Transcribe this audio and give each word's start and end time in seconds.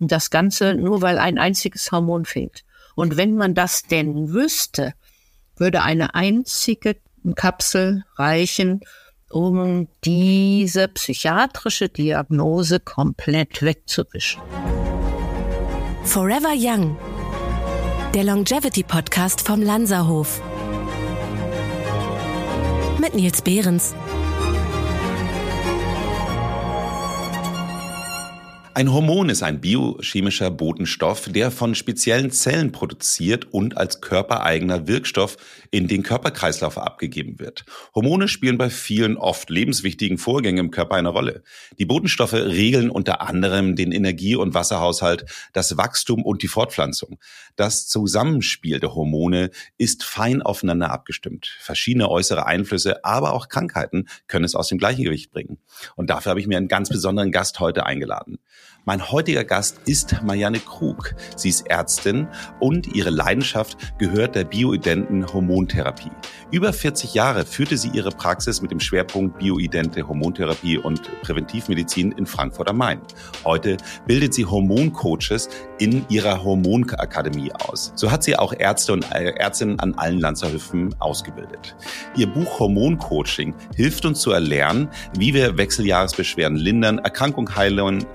Das 0.00 0.30
Ganze 0.30 0.74
nur, 0.74 1.02
weil 1.02 1.18
ein 1.18 1.38
einziges 1.38 1.92
Hormon 1.92 2.24
fehlt. 2.24 2.64
Und 2.94 3.16
wenn 3.16 3.36
man 3.36 3.54
das 3.54 3.82
denn 3.82 4.32
wüsste, 4.32 4.94
würde 5.56 5.82
eine 5.82 6.14
einzige 6.14 6.96
Kapsel 7.34 8.04
reichen, 8.16 8.80
um 9.30 9.88
diese 10.04 10.88
psychiatrische 10.88 11.88
Diagnose 11.88 12.80
komplett 12.80 13.62
wegzuwischen. 13.62 14.42
Forever 16.04 16.54
Young, 16.56 16.96
der 18.14 18.24
Longevity 18.24 18.82
Podcast 18.82 19.46
vom 19.46 19.62
Lanzerhof. 19.62 20.42
Mit 22.98 23.14
Nils 23.14 23.42
Behrens. 23.42 23.94
Ein 28.80 28.94
Hormon 28.94 29.28
ist 29.28 29.42
ein 29.42 29.60
biochemischer 29.60 30.50
Botenstoff, 30.50 31.28
der 31.28 31.50
von 31.50 31.74
speziellen 31.74 32.30
Zellen 32.30 32.72
produziert 32.72 33.52
und 33.52 33.76
als 33.76 34.00
körpereigener 34.00 34.88
Wirkstoff 34.88 35.36
in 35.70 35.86
den 35.86 36.02
Körperkreislauf 36.02 36.78
abgegeben 36.78 37.38
wird. 37.38 37.66
Hormone 37.94 38.26
spielen 38.26 38.56
bei 38.56 38.70
vielen 38.70 39.18
oft 39.18 39.50
lebenswichtigen 39.50 40.16
Vorgängen 40.16 40.64
im 40.64 40.70
Körper 40.70 40.94
eine 40.94 41.10
Rolle. 41.10 41.42
Die 41.78 41.84
Botenstoffe 41.84 42.32
regeln 42.32 42.88
unter 42.88 43.20
anderem 43.20 43.76
den 43.76 43.92
Energie- 43.92 44.34
und 44.34 44.54
Wasserhaushalt, 44.54 45.26
das 45.52 45.76
Wachstum 45.76 46.24
und 46.24 46.42
die 46.42 46.48
Fortpflanzung. 46.48 47.18
Das 47.56 47.86
Zusammenspiel 47.86 48.80
der 48.80 48.94
Hormone 48.94 49.50
ist 49.76 50.04
fein 50.04 50.40
aufeinander 50.40 50.90
abgestimmt. 50.90 51.54
Verschiedene 51.60 52.08
äußere 52.08 52.46
Einflüsse, 52.46 53.04
aber 53.04 53.34
auch 53.34 53.50
Krankheiten 53.50 54.08
können 54.26 54.46
es 54.46 54.54
aus 54.54 54.68
dem 54.68 54.78
Gleichgewicht 54.78 55.32
bringen. 55.32 55.58
Und 55.96 56.08
dafür 56.08 56.30
habe 56.30 56.40
ich 56.40 56.46
mir 56.46 56.56
einen 56.56 56.68
ganz 56.68 56.88
besonderen 56.88 57.30
Gast 57.30 57.60
heute 57.60 57.84
eingeladen. 57.84 58.38
Mein 58.86 59.10
heutiger 59.10 59.44
Gast 59.44 59.78
ist 59.84 60.22
Marianne 60.22 60.58
Krug. 60.58 61.14
Sie 61.36 61.50
ist 61.50 61.66
Ärztin 61.66 62.28
und 62.60 62.94
ihre 62.94 63.10
Leidenschaft 63.10 63.76
gehört 63.98 64.34
der 64.34 64.44
bioidenten 64.44 65.30
Hormontherapie. 65.30 66.10
Über 66.50 66.72
40 66.72 67.12
Jahre 67.12 67.44
führte 67.44 67.76
sie 67.76 67.90
ihre 67.90 68.08
Praxis 68.10 68.62
mit 68.62 68.70
dem 68.70 68.80
Schwerpunkt 68.80 69.38
bioidente 69.38 70.08
Hormontherapie 70.08 70.78
und 70.78 71.02
Präventivmedizin 71.20 72.12
in 72.12 72.24
Frankfurt 72.24 72.70
am 72.70 72.78
Main. 72.78 73.00
Heute 73.44 73.76
bildet 74.06 74.32
sie 74.32 74.46
Hormoncoaches 74.46 75.50
in 75.78 76.06
ihrer 76.08 76.42
Hormonakademie 76.42 77.52
aus. 77.52 77.92
So 77.96 78.10
hat 78.10 78.22
sie 78.22 78.36
auch 78.36 78.54
Ärzte 78.54 78.94
und 78.94 79.04
äh, 79.12 79.34
Ärztinnen 79.34 79.78
an 79.78 79.94
allen 79.94 80.20
Landshöfen 80.20 80.94
ausgebildet. 81.00 81.76
Ihr 82.16 82.28
Buch 82.28 82.58
Hormoncoaching 82.58 83.54
hilft 83.76 84.06
uns 84.06 84.20
zu 84.20 84.32
erlernen, 84.32 84.88
wie 85.18 85.34
wir 85.34 85.58
Wechseljahresbeschwerden 85.58 86.56
lindern, 86.56 86.98
Erkrankung 86.98 87.54
heilen, 87.54 88.06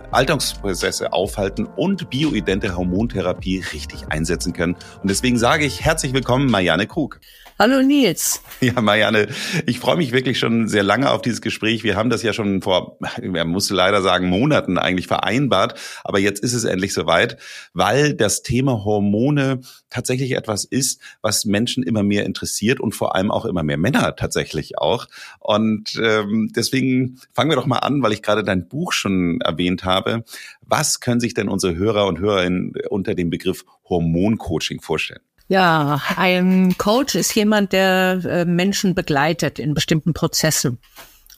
Alterungsprozesse 0.56 1.14
aufhalten 1.14 1.68
und 1.76 2.10
bioidente 2.10 2.76
Hormontherapie 2.76 3.64
richtig 3.74 4.06
einsetzen 4.10 4.54
können. 4.54 4.76
Und 5.02 5.10
deswegen 5.10 5.38
sage 5.38 5.66
ich 5.66 5.84
herzlich 5.84 6.14
willkommen, 6.14 6.50
Marianne 6.50 6.88
Krug. 6.88 7.20
Hallo 7.58 7.82
Nils. 7.82 8.42
Ja, 8.60 8.82
Marianne, 8.82 9.30
ich 9.66 9.80
freue 9.80 9.96
mich 9.96 10.12
wirklich 10.12 10.40
schon 10.40 10.68
sehr 10.68 10.84
lange 10.84 11.10
auf 11.10 11.22
dieses 11.22 11.40
Gespräch. 11.40 11.86
Wir 11.86 11.96
haben 11.96 12.10
das 12.10 12.22
ja 12.22 12.34
schon 12.34 12.62
vor, 12.62 12.98
man 13.22 13.48
muss 13.48 13.70
leider 13.70 14.02
sagen, 14.02 14.28
Monaten 14.28 14.78
eigentlich 14.78 15.08
vereinbart. 15.08 15.80
Aber 16.04 16.20
jetzt 16.20 16.44
ist 16.44 16.54
es 16.54 16.66
endlich 16.66 16.94
soweit, 16.94 17.38
weil 17.74 18.14
das 18.14 18.44
Thema 18.44 18.84
Hormone 18.84 19.62
tatsächlich 19.90 20.32
etwas 20.32 20.66
ist, 20.66 21.00
was 21.22 21.46
Menschen 21.46 21.84
immer 21.84 22.04
mehr 22.04 22.26
interessiert 22.26 22.82
und 22.82 22.94
vor 22.94 23.16
allem 23.16 23.32
auch 23.32 23.46
immer 23.46 23.64
mehr 23.64 23.78
Männer 23.78 24.18
tatsächlich 24.18 24.78
auch. 24.78 25.08
Und 25.40 25.98
ähm, 26.04 26.52
deswegen 26.54 27.22
fangen 27.34 27.52
wir 27.52 27.56
doch 27.56 27.68
mal 27.68 27.80
an, 27.80 28.04
weil 28.04 28.12
ich 28.12 28.22
gerade 28.22 28.44
dein 28.44 28.68
Buch 28.68 28.92
schon 28.92 29.40
erwähnt 29.40 29.86
habe. 29.86 30.26
Was 30.62 31.00
können 31.00 31.22
sich 31.22 31.34
denn 31.34 31.48
unsere 31.48 31.76
Hörer 31.76 32.08
und 32.08 32.20
Hörerinnen 32.20 32.74
unter 32.90 33.16
dem 33.16 33.30
Begriff 33.30 33.64
Hormoncoaching 33.88 34.82
vorstellen? 34.82 35.22
Ja, 35.48 36.02
ein 36.16 36.76
Coach 36.78 37.14
ist 37.14 37.36
jemand, 37.36 37.72
der 37.72 38.20
äh, 38.26 38.46
Menschen 38.46 38.96
begleitet 38.96 39.60
in 39.60 39.76
bestimmten 39.76 40.14
Prozessen. 40.14 40.80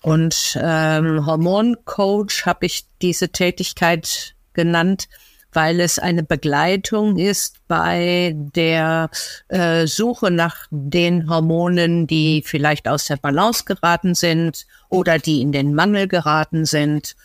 Und 0.01 0.57
ähm, 0.61 1.25
Hormoncoach 1.25 2.45
habe 2.45 2.67
ich 2.67 2.85
diese 3.01 3.29
Tätigkeit 3.29 4.35
genannt, 4.53 5.09
weil 5.51 5.81
es 5.81 5.99
eine 5.99 6.23
Begleitung 6.23 7.17
ist 7.17 7.57
bei 7.67 8.33
der 8.35 9.09
äh, 9.49 9.87
Suche 9.87 10.31
nach 10.31 10.67
den 10.69 11.29
Hormonen, 11.29 12.07
die 12.07 12.43
vielleicht 12.45 12.87
aus 12.87 13.05
der 13.05 13.17
Balance 13.17 13.65
geraten 13.65 14.15
sind 14.15 14.67
oder 14.87 15.19
die 15.19 15.41
in 15.41 15.51
den 15.51 15.73
Mangel 15.73 16.07
geraten 16.07 16.63
sind 16.63 17.15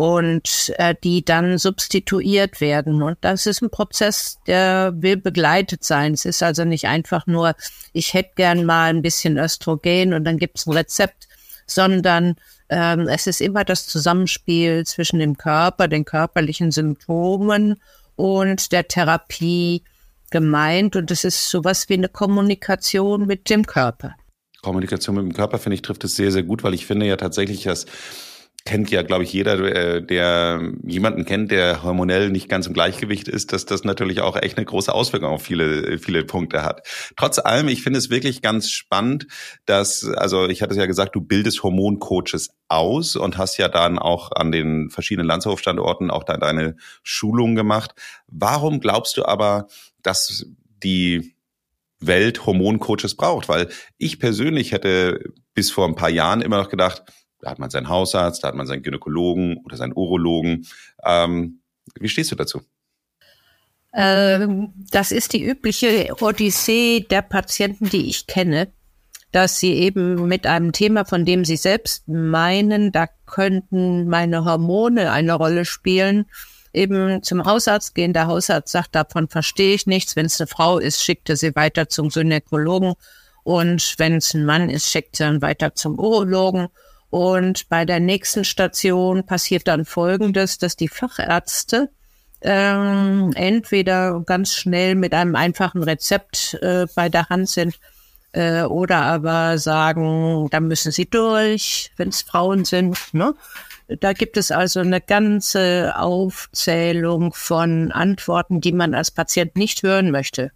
und 0.00 0.72
äh, 0.78 0.94
die 1.04 1.22
dann 1.22 1.58
substituiert 1.58 2.62
werden. 2.62 3.02
Und 3.02 3.18
das 3.20 3.44
ist 3.44 3.60
ein 3.60 3.68
Prozess, 3.68 4.38
der 4.46 4.94
will 4.96 5.18
begleitet 5.18 5.84
sein. 5.84 6.14
Es 6.14 6.24
ist 6.24 6.42
also 6.42 6.64
nicht 6.64 6.86
einfach 6.86 7.26
nur, 7.26 7.54
ich 7.92 8.14
hätte 8.14 8.30
gern 8.36 8.64
mal 8.64 8.88
ein 8.88 9.02
bisschen 9.02 9.36
Östrogen 9.36 10.14
und 10.14 10.24
dann 10.24 10.38
gibt's 10.38 10.66
ein 10.66 10.72
Rezept, 10.72 11.28
sondern 11.66 12.36
ähm, 12.70 13.08
es 13.08 13.26
ist 13.26 13.42
immer 13.42 13.62
das 13.62 13.88
Zusammenspiel 13.88 14.86
zwischen 14.86 15.18
dem 15.18 15.36
Körper, 15.36 15.86
den 15.86 16.06
körperlichen 16.06 16.70
Symptomen 16.70 17.76
und 18.16 18.72
der 18.72 18.88
Therapie 18.88 19.84
gemeint. 20.30 20.96
Und 20.96 21.10
es 21.10 21.24
ist 21.24 21.50
sowas 21.50 21.90
wie 21.90 21.94
eine 21.94 22.08
Kommunikation 22.08 23.26
mit 23.26 23.50
dem 23.50 23.66
Körper. 23.66 24.14
Kommunikation 24.62 25.16
mit 25.16 25.24
dem 25.24 25.34
Körper, 25.34 25.58
finde 25.58 25.74
ich, 25.74 25.82
trifft 25.82 26.04
es 26.04 26.16
sehr, 26.16 26.32
sehr 26.32 26.42
gut, 26.42 26.62
weil 26.62 26.72
ich 26.72 26.86
finde 26.86 27.04
ja 27.04 27.18
tatsächlich, 27.18 27.64
dass 27.64 27.84
kennt 28.64 28.90
ja, 28.90 29.02
glaube 29.02 29.24
ich, 29.24 29.32
jeder, 29.32 29.58
äh, 29.58 30.02
der 30.04 30.72
jemanden 30.84 31.24
kennt, 31.24 31.50
der 31.50 31.82
hormonell 31.82 32.30
nicht 32.30 32.48
ganz 32.48 32.66
im 32.66 32.74
Gleichgewicht 32.74 33.28
ist, 33.28 33.52
dass 33.52 33.64
das 33.64 33.84
natürlich 33.84 34.20
auch 34.20 34.36
echt 34.36 34.56
eine 34.56 34.66
große 34.66 34.92
Auswirkung 34.92 35.30
auf 35.30 35.42
viele, 35.42 35.98
viele 35.98 36.24
Punkte 36.24 36.62
hat. 36.62 36.86
Trotz 37.16 37.38
allem, 37.38 37.68
ich 37.68 37.82
finde 37.82 37.98
es 37.98 38.10
wirklich 38.10 38.42
ganz 38.42 38.70
spannend, 38.70 39.26
dass, 39.66 40.04
also 40.04 40.46
ich 40.46 40.62
hatte 40.62 40.72
es 40.72 40.78
ja 40.78 40.86
gesagt, 40.86 41.14
du 41.14 41.20
bildest 41.20 41.62
Hormoncoaches 41.62 42.50
aus 42.68 43.16
und 43.16 43.38
hast 43.38 43.56
ja 43.56 43.68
dann 43.68 43.98
auch 43.98 44.32
an 44.32 44.52
den 44.52 44.90
verschiedenen 44.90 45.26
Landshofstandorten 45.26 46.10
auch 46.10 46.24
da 46.24 46.36
deine 46.36 46.76
Schulungen 47.02 47.56
gemacht. 47.56 47.92
Warum 48.26 48.80
glaubst 48.80 49.16
du 49.16 49.24
aber, 49.24 49.68
dass 50.02 50.46
die 50.82 51.34
Welt 51.98 52.46
Hormoncoaches 52.46 53.16
braucht? 53.16 53.48
Weil 53.48 53.68
ich 53.98 54.18
persönlich 54.18 54.72
hätte 54.72 55.32
bis 55.54 55.70
vor 55.70 55.86
ein 55.86 55.94
paar 55.94 56.10
Jahren 56.10 56.40
immer 56.42 56.58
noch 56.58 56.68
gedacht, 56.68 57.02
da 57.40 57.50
hat 57.50 57.58
man 57.58 57.70
seinen 57.70 57.88
Hausarzt, 57.88 58.44
da 58.44 58.48
hat 58.48 58.54
man 58.54 58.66
seinen 58.66 58.82
Gynäkologen 58.82 59.58
oder 59.64 59.76
seinen 59.76 59.94
Urologen. 59.94 60.66
Ähm, 61.04 61.60
wie 61.98 62.08
stehst 62.08 62.30
du 62.32 62.36
dazu? 62.36 62.60
Ähm, 63.92 64.72
das 64.90 65.10
ist 65.10 65.32
die 65.32 65.44
übliche 65.44 66.14
Odyssee 66.20 67.00
der 67.10 67.22
Patienten, 67.22 67.88
die 67.88 68.08
ich 68.08 68.26
kenne, 68.26 68.68
dass 69.32 69.58
sie 69.58 69.74
eben 69.74 70.28
mit 70.28 70.46
einem 70.46 70.72
Thema, 70.72 71.04
von 71.04 71.24
dem 71.24 71.44
sie 71.44 71.56
selbst 71.56 72.06
meinen, 72.08 72.92
da 72.92 73.08
könnten 73.26 74.08
meine 74.08 74.44
Hormone 74.44 75.10
eine 75.10 75.34
Rolle 75.34 75.64
spielen, 75.64 76.26
eben 76.72 77.22
zum 77.22 77.44
Hausarzt 77.44 77.94
gehen. 77.94 78.12
Der 78.12 78.26
Hausarzt 78.26 78.72
sagt, 78.72 78.94
davon 78.94 79.28
verstehe 79.28 79.74
ich 79.74 79.86
nichts. 79.86 80.14
Wenn 80.14 80.26
es 80.26 80.40
eine 80.40 80.46
Frau 80.46 80.78
ist, 80.78 81.02
schickt 81.02 81.28
er 81.28 81.36
sie 81.36 81.54
weiter 81.56 81.88
zum 81.88 82.10
Gynäkologen. 82.10 82.94
Und 83.42 83.94
wenn 83.98 84.16
es 84.16 84.34
ein 84.34 84.44
Mann 84.44 84.68
ist, 84.68 84.88
schickt 84.88 85.18
er 85.20 85.28
dann 85.28 85.42
weiter 85.42 85.74
zum 85.74 85.98
Urologen. 85.98 86.68
Und 87.10 87.68
bei 87.68 87.84
der 87.84 88.00
nächsten 88.00 88.44
Station 88.44 89.26
passiert 89.26 89.66
dann 89.66 89.84
Folgendes, 89.84 90.58
dass 90.58 90.76
die 90.76 90.88
Fachärzte 90.88 91.90
ähm, 92.42 93.32
entweder 93.34 94.20
ganz 94.24 94.54
schnell 94.54 94.94
mit 94.94 95.12
einem 95.12 95.34
einfachen 95.36 95.82
Rezept 95.82 96.54
äh, 96.62 96.86
bei 96.94 97.08
der 97.08 97.28
Hand 97.28 97.48
sind 97.48 97.78
äh, 98.32 98.62
oder 98.62 99.02
aber 99.02 99.58
sagen, 99.58 100.48
da 100.50 100.60
müssen 100.60 100.92
sie 100.92 101.08
durch, 101.08 101.90
wenn 101.96 102.08
es 102.08 102.22
Frauen 102.22 102.64
sind. 102.64 102.96
Ne? 103.12 103.34
Da 103.88 104.12
gibt 104.12 104.36
es 104.36 104.52
also 104.52 104.80
eine 104.80 105.00
ganze 105.00 105.94
Aufzählung 105.96 107.32
von 107.34 107.90
Antworten, 107.92 108.60
die 108.60 108.72
man 108.72 108.94
als 108.94 109.10
Patient 109.10 109.56
nicht 109.56 109.82
hören 109.82 110.10
möchte, 110.12 110.52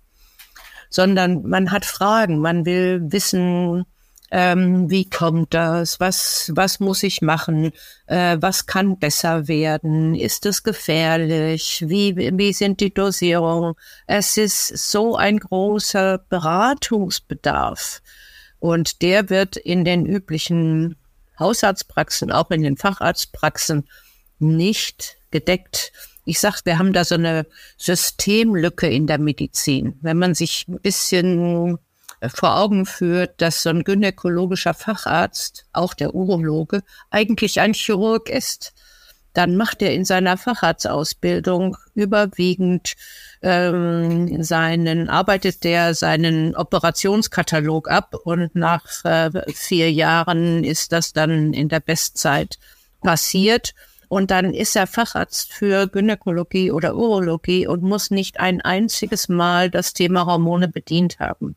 sondern 0.89 1.43
man 1.43 1.73
hat 1.73 1.85
Fragen, 1.85 2.39
man 2.39 2.65
will 2.65 3.01
wissen, 3.07 3.85
ähm, 4.37 4.91
wie 4.91 5.09
kommt 5.09 5.55
das? 5.55 6.01
Was, 6.01 6.51
was 6.57 6.81
muss 6.81 7.05
ich 7.05 7.23
machen? 7.23 7.71
Äh, 8.07 8.37
was 8.41 8.67
kann 8.67 8.99
besser 8.99 9.47
werden? 9.47 10.17
Ist 10.17 10.45
es 10.45 10.65
gefährlich? 10.65 11.85
Wie, 11.87 12.17
wie 12.17 12.53
sind 12.53 12.81
die 12.81 12.93
Dosierungen? 12.93 13.75
Es 14.09 14.37
ist 14.37 14.91
so 14.91 15.15
ein 15.15 15.39
großer 15.39 16.19
Beratungsbedarf. 16.29 18.03
Und 18.59 19.03
der 19.03 19.31
wird 19.31 19.57
in 19.57 19.85
den 19.85 20.05
üblichen 20.05 20.97
Hausarztpraxen, 21.39 22.33
auch 22.33 22.51
in 22.51 22.65
den 22.65 22.77
Facharztpraxen 22.77 23.89
nicht 24.41 25.17
gedeckt. 25.31 25.93
Ich 26.25 26.41
sag, 26.41 26.63
wir 26.65 26.81
haben 26.81 26.93
da 26.93 27.05
so 27.05 27.15
eine 27.15 27.47
Systemlücke 27.77 28.89
in 28.89 29.07
der 29.07 29.19
Medizin. 29.19 29.97
Wenn 30.01 30.19
man 30.19 30.35
sich 30.35 30.67
ein 30.67 30.81
bisschen 30.81 31.79
vor 32.29 32.57
Augen 32.57 32.87
führt, 32.87 33.41
dass 33.41 33.63
so 33.63 33.71
ein 33.71 33.85
gynäkologischer 33.85 34.75
Facharzt, 34.75 35.67
auch 35.73 35.95
der 35.95 36.15
Urologe, 36.15 36.83
eigentlich 37.11 37.61
ein 37.61 37.75
Chirurg 37.75 38.29
ist. 38.29 38.73
dann 39.35 39.57
macht 39.57 39.83
er 39.83 39.93
in 39.93 40.05
seiner 40.05 40.37
Facharztausbildung 40.37 41.77
überwiegend 41.95 42.95
ähm, 43.43 44.43
seinen, 44.43 45.09
arbeitet 45.09 45.65
der 45.65 45.95
seinen 45.95 46.55
Operationskatalog 46.55 47.91
ab 47.91 48.15
und 48.25 48.55
nach 48.55 49.05
äh, 49.05 49.31
vier 49.53 49.91
Jahren 49.93 50.63
ist 50.65 50.93
das 50.93 51.13
dann 51.13 51.53
in 51.53 51.69
der 51.69 51.81
Bestzeit 51.81 52.59
passiert. 53.03 53.75
Und 54.09 54.31
dann 54.31 54.55
ist 54.55 54.77
er 54.77 54.87
Facharzt 54.87 55.53
für 55.53 55.89
Gynäkologie 55.89 56.71
oder 56.71 56.95
Urologie 56.95 57.67
und 57.67 57.83
muss 57.83 58.11
nicht 58.11 58.39
ein 58.39 58.61
einziges 58.61 59.29
Mal 59.29 59.71
das 59.71 59.93
Thema 59.93 60.27
Hormone 60.27 60.69
bedient 60.69 61.19
haben. 61.19 61.57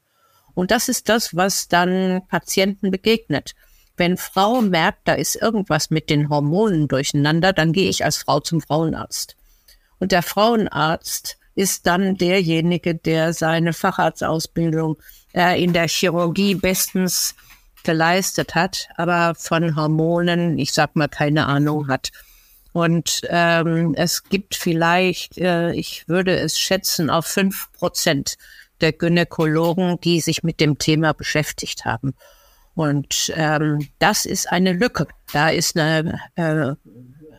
Und 0.57 0.71
das 0.71 0.89
ist 0.89 1.07
das, 1.07 1.36
was 1.36 1.68
dann 1.68 2.24
Patienten 2.30 2.89
begegnet. 2.89 3.54
Wenn 3.95 4.18
Frau 4.18 4.59
merkt, 4.63 5.07
da 5.07 5.13
ist 5.13 5.36
irgendwas 5.36 5.92
mit 5.92 6.09
den 6.09 6.30
Hormonen 6.30 6.88
durcheinander, 6.88 7.54
dann 7.54 7.74
gehe 7.74 7.88
ich 7.88 8.04
als 8.04 8.18
Frau 8.18 8.39
zum 8.39 8.59
Frauenarzt. 8.59 9.36
Und 10.00 10.12
der 10.12 10.24
Frauenarzt 10.24 11.38
ist 11.54 11.86
dann 11.86 12.18
derjenige, 12.18 12.95
der 12.95 13.33
seine 13.33 13.71
Facharztausbildung 13.71 14.98
äh, 15.36 15.63
in 15.63 15.74
der 15.74 15.88
Chirurgie 15.88 16.56
bestens 16.56 17.36
geleistet 17.83 18.56
hat, 18.56 18.88
aber 18.95 19.36
von 19.36 19.75
Hormonen, 19.75 20.57
ich 20.57 20.74
sag 20.74 20.95
mal, 20.95 21.07
keine 21.07 21.45
Ahnung 21.45 21.88
hat. 21.88 22.10
Und 22.74 23.21
ähm, 23.30 23.94
es 23.95 24.24
gibt 24.24 24.56
vielleicht, 24.56 25.38
äh, 25.38 25.71
ich 25.74 26.07
würde 26.07 26.36
es 26.36 26.57
schätzen, 26.57 27.12
auf 27.12 27.27
fünf 27.27 27.71
Prozent 27.74 28.38
der 28.81 28.94
Gynäkologen, 28.94 30.00
die 30.01 30.21
sich 30.21 30.44
mit 30.44 30.59
dem 30.59 30.77
Thema 30.77 31.13
beschäftigt 31.13 31.85
haben. 31.85 32.13
Und 32.75 33.33
ähm, 33.35 33.88
das 34.00 34.25
ist 34.25 34.51
eine 34.51 34.74
Lücke. 34.74 35.07
Da 35.33 35.50
ist 35.50 35.77
eine, 35.77 36.19
äh, 36.35 36.75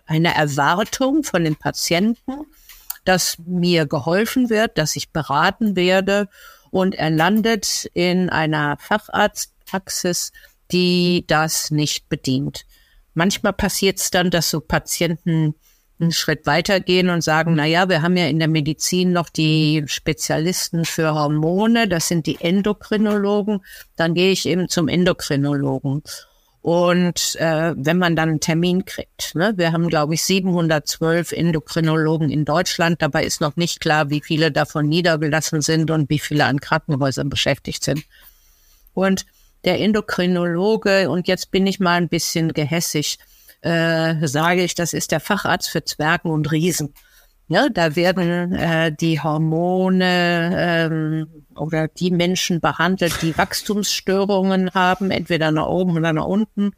eine 0.06 0.34
Erwartung 0.34 1.22
von 1.22 1.44
den 1.44 1.54
Patienten, 1.54 2.46
dass 3.04 3.38
mir 3.46 3.86
geholfen 3.86 4.50
wird, 4.50 4.78
dass 4.78 4.96
ich 4.96 5.12
beraten 5.12 5.76
werde 5.76 6.28
und 6.70 6.94
er 6.94 7.10
landet 7.10 7.88
in 7.94 8.30
einer 8.30 8.76
Facharztpraxis, 8.78 10.32
die 10.72 11.24
das 11.26 11.70
nicht 11.70 12.08
bedient. 12.08 12.66
Manchmal 13.14 13.52
passiert 13.52 13.98
es 13.98 14.10
dann, 14.10 14.30
dass 14.30 14.50
so 14.50 14.60
Patienten 14.60 15.54
einen 16.00 16.12
Schritt 16.12 16.46
weitergehen 16.46 17.10
und 17.10 17.22
sagen, 17.22 17.54
na 17.54 17.66
ja, 17.66 17.88
wir 17.88 18.02
haben 18.02 18.16
ja 18.16 18.26
in 18.26 18.38
der 18.38 18.48
Medizin 18.48 19.12
noch 19.12 19.28
die 19.28 19.84
Spezialisten 19.86 20.84
für 20.84 21.14
Hormone, 21.14 21.88
das 21.88 22.08
sind 22.08 22.26
die 22.26 22.40
Endokrinologen, 22.40 23.60
dann 23.96 24.14
gehe 24.14 24.32
ich 24.32 24.46
eben 24.46 24.68
zum 24.68 24.88
Endokrinologen. 24.88 26.02
Und 26.60 27.36
äh, 27.36 27.72
wenn 27.76 27.98
man 27.98 28.16
dann 28.16 28.28
einen 28.28 28.40
Termin 28.40 28.84
kriegt, 28.84 29.34
ne, 29.34 29.54
wir 29.56 29.72
haben, 29.72 29.88
glaube 29.88 30.14
ich, 30.14 30.22
712 30.24 31.32
Endokrinologen 31.32 32.30
in 32.30 32.44
Deutschland, 32.44 33.00
dabei 33.00 33.24
ist 33.24 33.40
noch 33.40 33.56
nicht 33.56 33.80
klar, 33.80 34.10
wie 34.10 34.20
viele 34.20 34.50
davon 34.50 34.88
niedergelassen 34.88 35.62
sind 35.62 35.90
und 35.90 36.10
wie 36.10 36.18
viele 36.18 36.44
an 36.44 36.60
Krankenhäusern 36.60 37.30
beschäftigt 37.30 37.84
sind. 37.84 38.04
Und 38.92 39.24
der 39.64 39.80
Endokrinologe, 39.80 41.08
und 41.10 41.28
jetzt 41.28 41.50
bin 41.50 41.66
ich 41.66 41.80
mal 41.80 41.94
ein 41.94 42.08
bisschen 42.08 42.52
gehässig, 42.52 43.18
äh, 43.62 44.26
sage 44.26 44.62
ich, 44.62 44.74
das 44.74 44.92
ist 44.92 45.12
der 45.12 45.20
Facharzt 45.20 45.70
für 45.70 45.84
Zwergen 45.84 46.30
und 46.30 46.50
Riesen. 46.50 46.94
Ja, 47.50 47.70
da 47.70 47.96
werden 47.96 48.52
äh, 48.52 48.92
die 48.92 49.20
Hormone 49.20 50.50
ähm, 50.54 51.44
oder 51.56 51.88
die 51.88 52.10
Menschen 52.10 52.60
behandelt, 52.60 53.22
die 53.22 53.36
Wachstumsstörungen 53.38 54.70
haben, 54.74 55.10
entweder 55.10 55.50
nach 55.50 55.66
oben 55.66 55.96
oder 55.96 56.12
nach 56.12 56.26
unten. 56.26 56.72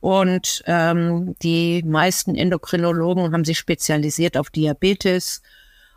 Und 0.00 0.62
ähm, 0.66 1.34
die 1.42 1.82
meisten 1.84 2.34
Endokrinologen 2.34 3.32
haben 3.32 3.44
sich 3.44 3.58
spezialisiert 3.58 4.36
auf 4.36 4.50
Diabetes. 4.50 5.42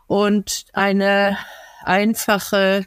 Und 0.08 0.66
eine 0.74 1.38
einfache 1.84 2.86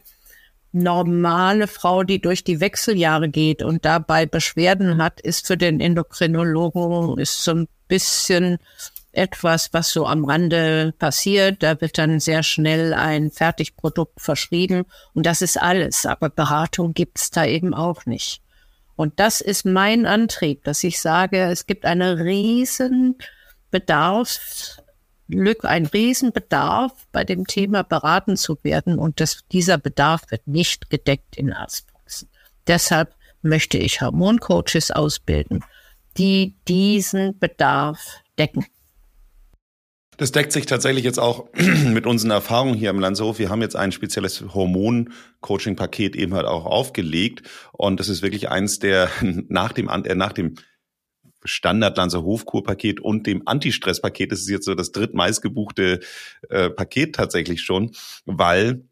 normale 0.73 1.67
Frau, 1.67 2.03
die 2.03 2.21
durch 2.21 2.45
die 2.45 2.61
Wechseljahre 2.61 3.29
geht 3.29 3.63
und 3.63 3.85
dabei 3.85 4.27
Beschwerden 4.27 5.03
hat, 5.03 5.21
ist 5.21 5.47
für 5.47 5.57
den 5.57 5.81
Endokrinologen 5.81 7.19
ist 7.19 7.43
so 7.43 7.53
ein 7.53 7.69
bisschen 7.89 8.59
etwas, 9.13 9.73
was 9.73 9.91
so 9.91 10.07
am 10.07 10.25
Rande 10.25 10.95
passiert. 10.99 11.63
Da 11.63 11.81
wird 11.81 11.99
dann 11.99 12.21
sehr 12.21 12.43
schnell 12.43 12.95
ein 12.95 13.31
Fertigprodukt 13.31 14.21
verschrieben 14.21 14.85
und 15.15 15.27
das 15.27 15.43
ist 15.43 15.61
alles. 15.61 16.07
Aber 16.07 16.29
Beratung 16.29 16.95
gibt's 16.95 17.31
da 17.31 17.45
eben 17.45 17.75
auch 17.75 18.07
nicht. 18.07 18.43
Und 18.97 19.21
das 19.21 19.41
ist 19.41 19.65
mein 19.65 20.07
Antrieb, 20.07 20.65
dass 20.65 20.83
ich 20.85 21.01
sage, 21.01 21.45
es 21.45 21.67
gibt 21.67 21.85
eine 21.85 22.19
riesen 22.19 23.17
Bedarfs 23.71 24.83
ein 25.31 25.87
Riesenbedarf 25.87 26.93
bei 27.13 27.25
dem 27.25 27.47
Thema 27.47 27.83
beraten 27.83 28.37
zu 28.37 28.59
werden 28.63 28.99
und 28.99 29.21
das, 29.21 29.45
dieser 29.53 29.79
Bedarf 29.79 30.23
wird 30.31 30.47
nicht 30.47 30.91
gedeckt 30.91 31.37
in 31.37 31.53
Arztpraxen. 31.53 32.29
Deshalb 32.67 33.15
möchte 33.43 33.79
ich 33.79 34.01
Hormoncoaches 34.01 34.91
ausbilden, 34.91 35.65
die 36.17 36.55
diesen 36.67 37.39
Bedarf 37.39 38.21
decken. 38.39 38.67
Das 40.19 40.33
deckt 40.33 40.51
sich 40.51 40.67
tatsächlich 40.67 41.05
jetzt 41.05 41.21
auch 41.21 41.47
mit 41.87 42.05
unseren 42.05 42.33
Erfahrungen 42.33 42.75
hier 42.75 42.91
im 42.91 42.99
Landshof. 42.99 43.39
Wir 43.39 43.51
haben 43.51 43.63
jetzt 43.63 43.77
ein 43.77 43.93
spezielles 43.93 44.43
Hormon-Coaching-Paket 44.53 46.17
eben 46.17 46.35
halt 46.35 46.45
auch 46.45 46.67
aufgelegt. 46.67 47.49
Und 47.73 48.01
das 48.01 48.09
ist 48.09 48.21
wirklich 48.21 48.49
eins 48.49 48.81
der 48.81 49.09
nach 49.23 49.73
dem, 49.73 49.89
äh, 49.89 50.15
nach 50.17 50.33
dem 50.33 50.57
Standard-Lanzer 51.49 52.23
Hofkurpaket 52.23 53.01
und 53.01 53.27
dem 53.27 53.43
Anti-Stress-Paket. 53.47 54.33
Das 54.33 54.41
ist 54.41 54.49
jetzt 54.49 54.65
so 54.65 54.75
das 54.75 54.93
drittmeistgebuchte 54.93 56.01
äh, 56.49 56.71
Paket 56.71 57.15
tatsächlich 57.15 57.63
schon, 57.63 57.93
weil 58.25 58.83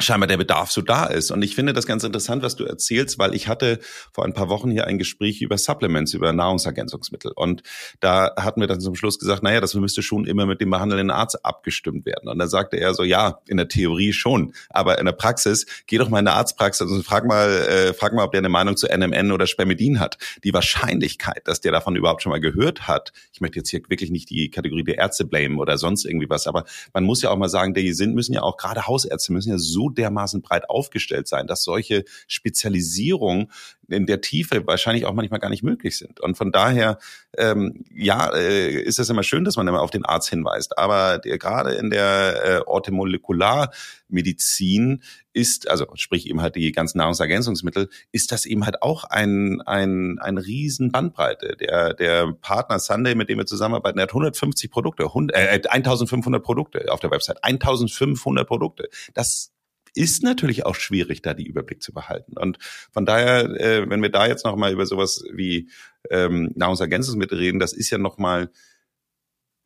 scheinbar 0.00 0.28
der 0.28 0.36
Bedarf 0.36 0.70
so 0.70 0.80
da 0.80 1.06
ist. 1.06 1.32
Und 1.32 1.42
ich 1.42 1.56
finde 1.56 1.72
das 1.72 1.86
ganz 1.86 2.04
interessant, 2.04 2.42
was 2.42 2.54
du 2.54 2.64
erzählst, 2.64 3.18
weil 3.18 3.34
ich 3.34 3.48
hatte 3.48 3.80
vor 4.12 4.24
ein 4.24 4.32
paar 4.32 4.48
Wochen 4.48 4.70
hier 4.70 4.86
ein 4.86 4.96
Gespräch 4.96 5.42
über 5.42 5.58
Supplements, 5.58 6.14
über 6.14 6.32
Nahrungsergänzungsmittel. 6.32 7.32
Und 7.34 7.62
da 7.98 8.32
hatten 8.36 8.60
wir 8.60 8.68
dann 8.68 8.80
zum 8.80 8.94
Schluss 8.94 9.18
gesagt, 9.18 9.42
naja, 9.42 9.60
das 9.60 9.74
müsste 9.74 10.02
schon 10.02 10.24
immer 10.24 10.46
mit 10.46 10.60
dem 10.60 10.70
behandelnden 10.70 11.10
Arzt 11.10 11.44
abgestimmt 11.44 12.06
werden. 12.06 12.28
Und 12.28 12.38
da 12.38 12.46
sagte 12.46 12.78
er 12.78 12.94
so, 12.94 13.02
ja, 13.02 13.40
in 13.48 13.56
der 13.56 13.66
Theorie 13.66 14.12
schon, 14.12 14.52
aber 14.70 14.98
in 14.98 15.06
der 15.06 15.12
Praxis, 15.12 15.66
geh 15.86 15.98
doch 15.98 16.08
mal 16.08 16.20
in 16.20 16.28
eine 16.28 16.36
Arztpraxis 16.36 16.88
und 16.88 17.04
frag 17.04 17.26
mal, 17.26 17.48
äh, 17.50 17.92
frag 17.92 18.12
mal, 18.12 18.24
ob 18.24 18.30
der 18.30 18.38
eine 18.38 18.48
Meinung 18.48 18.76
zu 18.76 18.86
NMN 18.86 19.32
oder 19.32 19.48
Spermidin 19.48 19.98
hat. 19.98 20.16
Die 20.44 20.54
Wahrscheinlichkeit, 20.54 21.42
dass 21.46 21.60
der 21.60 21.72
davon 21.72 21.96
überhaupt 21.96 22.22
schon 22.22 22.30
mal 22.30 22.40
gehört 22.40 22.86
hat, 22.86 23.12
ich 23.32 23.40
möchte 23.40 23.58
jetzt 23.58 23.70
hier 23.70 23.80
wirklich 23.88 24.10
nicht 24.10 24.30
die 24.30 24.48
Kategorie 24.50 24.84
der 24.84 24.98
Ärzte 24.98 25.24
blamen 25.24 25.58
oder 25.58 25.76
sonst 25.76 26.04
irgendwie 26.04 26.30
was, 26.30 26.46
aber 26.46 26.64
man 26.92 27.02
muss 27.02 27.22
ja 27.22 27.30
auch 27.30 27.36
mal 27.36 27.48
sagen, 27.48 27.74
die 27.74 27.92
sind, 27.92 28.14
müssen 28.14 28.32
ja 28.32 28.42
auch 28.42 28.56
gerade 28.56 28.86
Hausärzte 28.86 29.32
müssen 29.32 29.50
ja 29.50 29.58
so 29.58 29.87
dermaßen 29.90 30.42
breit 30.42 30.68
aufgestellt 30.68 31.28
sein, 31.28 31.46
dass 31.46 31.62
solche 31.62 32.04
Spezialisierungen 32.26 33.50
in 33.88 34.06
der 34.06 34.20
Tiefe 34.20 34.64
wahrscheinlich 34.66 35.06
auch 35.06 35.14
manchmal 35.14 35.38
gar 35.40 35.48
nicht 35.48 35.62
möglich 35.62 35.96
sind. 35.96 36.20
Und 36.20 36.36
von 36.36 36.52
daher, 36.52 36.98
ähm, 37.36 37.84
ja, 37.90 38.30
äh, 38.34 38.70
ist 38.70 38.98
es 38.98 39.08
immer 39.08 39.22
schön, 39.22 39.44
dass 39.44 39.56
man 39.56 39.66
immer 39.66 39.80
auf 39.80 39.90
den 39.90 40.04
Arzt 40.04 40.28
hinweist. 40.28 40.76
Aber 40.78 41.16
der, 41.18 41.38
gerade 41.38 41.72
in 41.74 41.88
der 41.90 42.42
äh, 42.44 42.60
Orthomolekularmedizin 42.66 45.02
ist, 45.32 45.70
also 45.70 45.86
sprich 45.94 46.28
eben 46.28 46.42
halt 46.42 46.56
die 46.56 46.72
ganzen 46.72 46.98
Nahrungsergänzungsmittel, 46.98 47.88
ist 48.12 48.30
das 48.32 48.44
eben 48.44 48.66
halt 48.66 48.82
auch 48.82 49.04
ein, 49.04 49.62
ein, 49.62 50.18
ein 50.18 50.36
riesen 50.36 50.92
Bandbreite. 50.92 51.56
Der, 51.56 51.94
der 51.94 52.32
Partner 52.32 52.78
Sunday, 52.78 53.14
mit 53.14 53.30
dem 53.30 53.38
wir 53.38 53.46
zusammenarbeiten, 53.46 54.00
hat 54.00 54.10
150 54.10 54.70
Produkte, 54.70 55.04
100, 55.04 55.34
äh, 55.36 55.62
1500 55.66 56.42
Produkte 56.42 56.92
auf 56.92 57.00
der 57.00 57.10
Website, 57.10 57.42
1500 57.42 58.46
Produkte. 58.46 58.90
Das 59.14 59.52
ist 59.98 60.22
natürlich 60.22 60.64
auch 60.64 60.76
schwierig, 60.76 61.22
da 61.22 61.34
die 61.34 61.46
Überblick 61.46 61.82
zu 61.82 61.92
behalten. 61.92 62.38
Und 62.38 62.58
von 62.92 63.04
daher, 63.04 63.50
äh, 63.60 63.90
wenn 63.90 64.00
wir 64.00 64.10
da 64.10 64.26
jetzt 64.26 64.44
nochmal 64.44 64.72
über 64.72 64.86
sowas 64.86 65.24
wie 65.32 65.68
ähm, 66.10 66.52
Nahrungsergänzungsmittel 66.54 67.36
reden, 67.36 67.58
das 67.58 67.72
ist 67.72 67.90
ja 67.90 67.98
nochmal, 67.98 68.50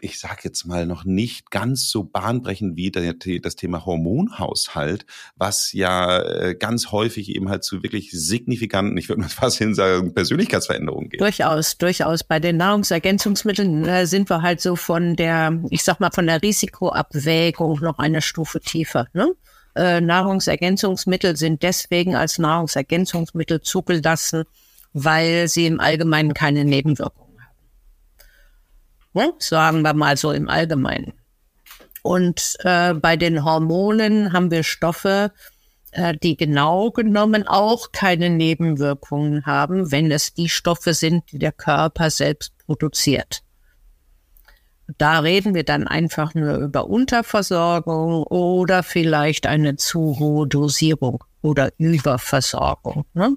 ich 0.00 0.18
sage 0.18 0.40
jetzt 0.44 0.64
mal, 0.64 0.86
noch 0.86 1.04
nicht 1.04 1.50
ganz 1.50 1.90
so 1.90 2.02
bahnbrechend 2.02 2.76
wie 2.76 2.90
der, 2.90 3.12
das 3.42 3.56
Thema 3.56 3.84
Hormonhaushalt, 3.84 5.04
was 5.36 5.74
ja 5.74 6.22
äh, 6.22 6.54
ganz 6.54 6.90
häufig 6.92 7.28
eben 7.28 7.50
halt 7.50 7.62
zu 7.62 7.82
wirklich 7.82 8.10
signifikanten, 8.10 8.96
ich 8.96 9.10
würde 9.10 9.20
mal 9.20 9.28
fast 9.28 9.58
hin 9.58 9.74
sagen, 9.74 10.14
Persönlichkeitsveränderungen 10.14 11.10
geht. 11.10 11.20
Durchaus, 11.20 11.76
durchaus. 11.76 12.24
Bei 12.24 12.40
den 12.40 12.56
Nahrungsergänzungsmitteln 12.56 13.84
äh, 13.84 14.06
sind 14.06 14.30
wir 14.30 14.40
halt 14.40 14.62
so 14.62 14.76
von 14.76 15.14
der, 15.14 15.60
ich 15.68 15.84
sag 15.84 16.00
mal, 16.00 16.10
von 16.10 16.26
der 16.26 16.40
Risikoabwägung 16.40 17.80
noch 17.80 17.98
eine 17.98 18.22
Stufe 18.22 18.60
tiefer. 18.60 19.08
Ne? 19.12 19.34
Äh, 19.74 20.00
Nahrungsergänzungsmittel 20.00 21.36
sind 21.36 21.62
deswegen 21.62 22.14
als 22.14 22.38
Nahrungsergänzungsmittel 22.38 23.62
zugelassen, 23.62 24.44
weil 24.92 25.48
sie 25.48 25.66
im 25.66 25.80
Allgemeinen 25.80 26.34
keine 26.34 26.64
Nebenwirkungen 26.64 27.38
haben. 27.40 27.56
Ne? 29.14 29.32
Sagen 29.38 29.82
wir 29.82 29.94
mal 29.94 30.16
so 30.16 30.32
im 30.32 30.48
Allgemeinen. 30.48 31.14
Und 32.02 32.56
äh, 32.64 32.94
bei 32.94 33.16
den 33.16 33.44
Hormonen 33.44 34.32
haben 34.32 34.50
wir 34.50 34.64
Stoffe, 34.64 35.32
äh, 35.92 36.14
die 36.20 36.36
genau 36.36 36.90
genommen 36.90 37.46
auch 37.46 37.92
keine 37.92 38.28
Nebenwirkungen 38.28 39.46
haben, 39.46 39.92
wenn 39.92 40.10
es 40.10 40.34
die 40.34 40.48
Stoffe 40.48 40.94
sind, 40.94 41.30
die 41.30 41.38
der 41.38 41.52
Körper 41.52 42.10
selbst 42.10 42.52
produziert. 42.66 43.42
Da 44.98 45.20
reden 45.20 45.54
wir 45.54 45.64
dann 45.64 45.86
einfach 45.86 46.34
nur 46.34 46.56
über 46.56 46.88
Unterversorgung 46.88 48.24
oder 48.24 48.82
vielleicht 48.82 49.46
eine 49.46 49.76
zu 49.76 50.18
hohe 50.18 50.46
Dosierung 50.46 51.24
oder 51.40 51.70
Überversorgung. 51.78 53.04
Ne? 53.14 53.36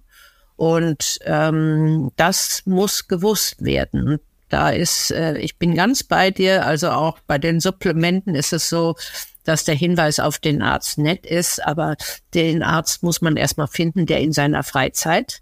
Und 0.55 1.19
ähm, 1.23 2.11
das 2.15 2.63
muss 2.65 3.07
gewusst 3.07 3.63
werden. 3.63 4.19
Da 4.49 4.69
ist, 4.69 5.11
äh, 5.11 5.37
ich 5.37 5.57
bin 5.57 5.75
ganz 5.75 6.03
bei 6.03 6.31
dir, 6.31 6.65
also 6.65 6.89
auch 6.91 7.19
bei 7.27 7.37
den 7.37 7.59
Supplementen 7.59 8.35
ist 8.35 8.53
es 8.53 8.69
so, 8.69 8.95
dass 9.43 9.63
der 9.63 9.75
Hinweis 9.75 10.19
auf 10.19 10.39
den 10.39 10.61
Arzt 10.61 10.97
nett 10.97 11.25
ist, 11.25 11.65
aber 11.65 11.95
den 12.33 12.63
Arzt 12.63 13.03
muss 13.03 13.21
man 13.21 13.37
erstmal 13.37 13.67
finden, 13.67 14.05
der 14.05 14.19
in 14.21 14.31
seiner 14.31 14.63
Freizeit, 14.63 15.41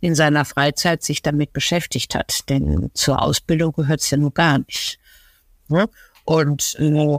in 0.00 0.14
seiner 0.14 0.44
Freizeit 0.44 1.02
sich 1.02 1.22
damit 1.22 1.52
beschäftigt 1.52 2.14
hat. 2.14 2.48
Denn 2.48 2.90
zur 2.94 3.22
Ausbildung 3.22 3.72
gehört 3.72 4.00
es 4.00 4.10
ja 4.10 4.18
nur 4.18 4.32
gar 4.32 4.58
nicht. 4.58 4.98
Ne? 5.68 5.88
Und 6.24 6.76
äh, 6.78 7.18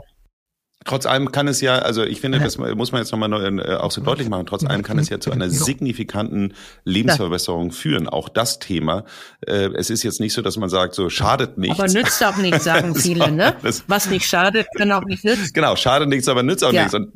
Trotz 0.86 1.04
allem 1.04 1.30
kann 1.30 1.46
es 1.46 1.60
ja, 1.60 1.80
also 1.80 2.04
ich 2.04 2.22
finde, 2.22 2.40
das 2.40 2.56
muss 2.56 2.90
man 2.90 3.02
jetzt 3.02 3.12
nochmal 3.12 3.58
äh, 3.58 3.74
auch 3.74 3.90
so 3.90 4.00
deutlich 4.00 4.30
machen, 4.30 4.46
trotz 4.46 4.64
allem 4.64 4.82
kann 4.82 4.98
es 4.98 5.10
ja 5.10 5.20
zu 5.20 5.30
einer 5.30 5.50
signifikanten 5.50 6.54
Lebensverbesserung 6.84 7.70
führen. 7.70 8.08
Auch 8.08 8.30
das 8.30 8.60
Thema. 8.60 9.04
Äh, 9.46 9.68
es 9.74 9.90
ist 9.90 10.02
jetzt 10.04 10.20
nicht 10.20 10.32
so, 10.32 10.40
dass 10.40 10.56
man 10.56 10.70
sagt, 10.70 10.94
so 10.94 11.10
schadet 11.10 11.58
nichts. 11.58 11.78
Aber 11.78 11.92
nützt 11.92 12.24
auch 12.24 12.36
nichts, 12.38 12.64
sagen 12.64 12.94
viele, 12.96 13.30
ne? 13.30 13.54
Was 13.88 14.08
nicht 14.08 14.26
schadet, 14.26 14.68
kann 14.74 14.90
auch 14.92 15.04
nicht 15.04 15.22
nützen. 15.22 15.50
Genau, 15.52 15.76
schadet 15.76 16.08
nichts, 16.08 16.28
aber 16.28 16.42
nützt 16.42 16.64
auch 16.64 16.72
ja. 16.72 16.80
nichts. 16.80 16.94
Und, 16.94 17.12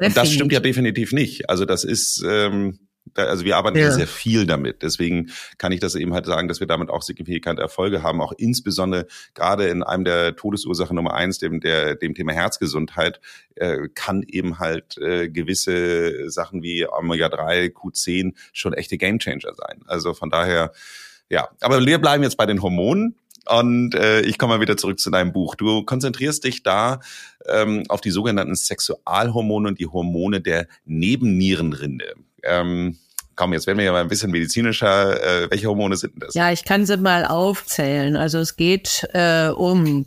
und 0.00 0.16
das 0.16 0.32
stimmt 0.32 0.50
ja 0.50 0.58
definitiv 0.58 1.12
nicht. 1.12 1.48
Also 1.48 1.66
das 1.66 1.84
ist, 1.84 2.24
ähm, 2.28 2.80
also 3.14 3.44
wir 3.44 3.56
arbeiten 3.56 3.78
ja. 3.78 3.90
sehr 3.90 4.06
viel 4.06 4.46
damit. 4.46 4.82
Deswegen 4.82 5.30
kann 5.58 5.72
ich 5.72 5.80
das 5.80 5.94
eben 5.94 6.12
halt 6.14 6.26
sagen, 6.26 6.48
dass 6.48 6.60
wir 6.60 6.66
damit 6.66 6.90
auch 6.90 7.02
signifikante 7.02 7.62
Erfolge 7.62 8.02
haben, 8.02 8.20
auch 8.20 8.32
insbesondere 8.36 9.06
gerade 9.34 9.68
in 9.68 9.82
einem 9.82 10.04
der 10.04 10.36
Todesursachen 10.36 10.96
Nummer 10.96 11.14
eins, 11.14 11.38
dem, 11.38 11.60
der, 11.60 11.94
dem 11.94 12.14
Thema 12.14 12.32
Herzgesundheit, 12.32 13.20
äh, 13.54 13.88
kann 13.94 14.22
eben 14.22 14.58
halt 14.58 14.98
äh, 14.98 15.28
gewisse 15.28 16.30
Sachen 16.30 16.62
wie 16.62 16.86
Omega-3, 16.86 17.72
Q10 17.72 18.34
schon 18.52 18.72
echte 18.74 18.98
Gamechanger 18.98 19.54
sein. 19.54 19.82
Also 19.86 20.14
von 20.14 20.30
daher, 20.30 20.72
ja. 21.28 21.48
Aber 21.60 21.84
wir 21.84 21.98
bleiben 21.98 22.22
jetzt 22.22 22.36
bei 22.36 22.46
den 22.46 22.62
Hormonen. 22.62 23.16
Und 23.48 23.94
äh, 23.94 24.22
ich 24.22 24.38
komme 24.38 24.54
mal 24.54 24.60
wieder 24.60 24.76
zurück 24.76 24.98
zu 24.98 25.10
deinem 25.10 25.32
Buch. 25.32 25.54
Du 25.54 25.84
konzentrierst 25.84 26.42
dich 26.42 26.64
da 26.64 26.98
ähm, 27.46 27.84
auf 27.88 28.00
die 28.00 28.10
sogenannten 28.10 28.56
Sexualhormone 28.56 29.68
und 29.68 29.78
die 29.78 29.86
Hormone 29.86 30.40
der 30.40 30.66
Nebennierenrinde. 30.84 32.14
Ähm, 32.42 32.98
komm, 33.36 33.52
jetzt 33.52 33.66
werden 33.66 33.78
wir 33.78 33.84
ja 33.84 33.92
mal 33.92 34.00
ein 34.00 34.08
bisschen 34.08 34.30
medizinischer. 34.30 35.22
Äh, 35.22 35.50
welche 35.50 35.68
Hormone 35.68 35.96
sind 35.96 36.14
das? 36.22 36.34
Ja, 36.34 36.50
ich 36.50 36.64
kann 36.64 36.86
sie 36.86 36.96
mal 36.96 37.24
aufzählen. 37.24 38.16
Also 38.16 38.38
es 38.38 38.56
geht 38.56 39.06
äh, 39.12 39.48
um, 39.48 40.06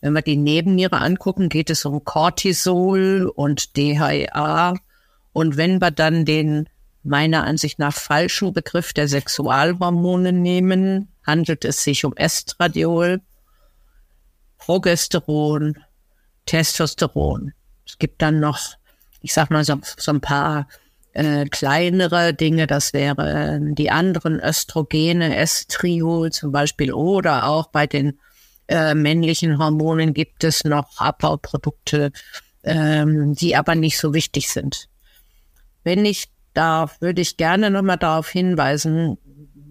wenn 0.00 0.12
wir 0.14 0.22
die 0.22 0.36
Nebenniere 0.36 0.98
angucken, 0.98 1.48
geht 1.48 1.70
es 1.70 1.84
um 1.84 2.04
Cortisol 2.04 3.30
und 3.34 3.76
DHA. 3.76 4.74
Und 5.32 5.56
wenn 5.56 5.80
wir 5.80 5.90
dann 5.90 6.24
den 6.24 6.68
meiner 7.02 7.44
Ansicht 7.44 7.78
nach 7.78 7.94
falschen 7.94 8.52
Begriff 8.52 8.92
der 8.92 9.08
Sexualhormone 9.08 10.32
nehmen, 10.32 11.08
handelt 11.24 11.64
es 11.64 11.82
sich 11.82 12.04
um 12.04 12.14
Estradiol, 12.16 13.20
Progesteron, 14.58 15.78
Testosteron. 16.46 17.52
Es 17.86 17.98
gibt 17.98 18.20
dann 18.20 18.40
noch, 18.40 18.58
ich 19.22 19.32
sag 19.32 19.50
mal, 19.50 19.64
so, 19.64 19.78
so 19.82 20.12
ein 20.12 20.20
paar 20.20 20.68
äh, 21.12 21.44
kleinere 21.46 22.34
Dinge, 22.34 22.66
das 22.66 22.92
wären 22.92 23.74
die 23.74 23.90
anderen 23.90 24.40
Östrogene, 24.40 25.36
Estriol 25.36 26.30
zum 26.30 26.52
Beispiel, 26.52 26.92
oder 26.92 27.46
auch 27.46 27.68
bei 27.68 27.86
den 27.86 28.18
äh, 28.68 28.94
männlichen 28.94 29.58
Hormonen 29.58 30.14
gibt 30.14 30.44
es 30.44 30.64
noch 30.64 30.98
Abbauprodukte, 30.98 32.12
ähm, 32.62 33.34
die 33.34 33.56
aber 33.56 33.74
nicht 33.74 33.98
so 33.98 34.14
wichtig 34.14 34.48
sind. 34.48 34.88
Wenn 35.82 36.04
ich 36.04 36.28
darf, 36.54 37.00
würde 37.00 37.22
ich 37.22 37.36
gerne 37.36 37.70
nochmal 37.70 37.96
darauf 37.96 38.28
hinweisen, 38.28 39.18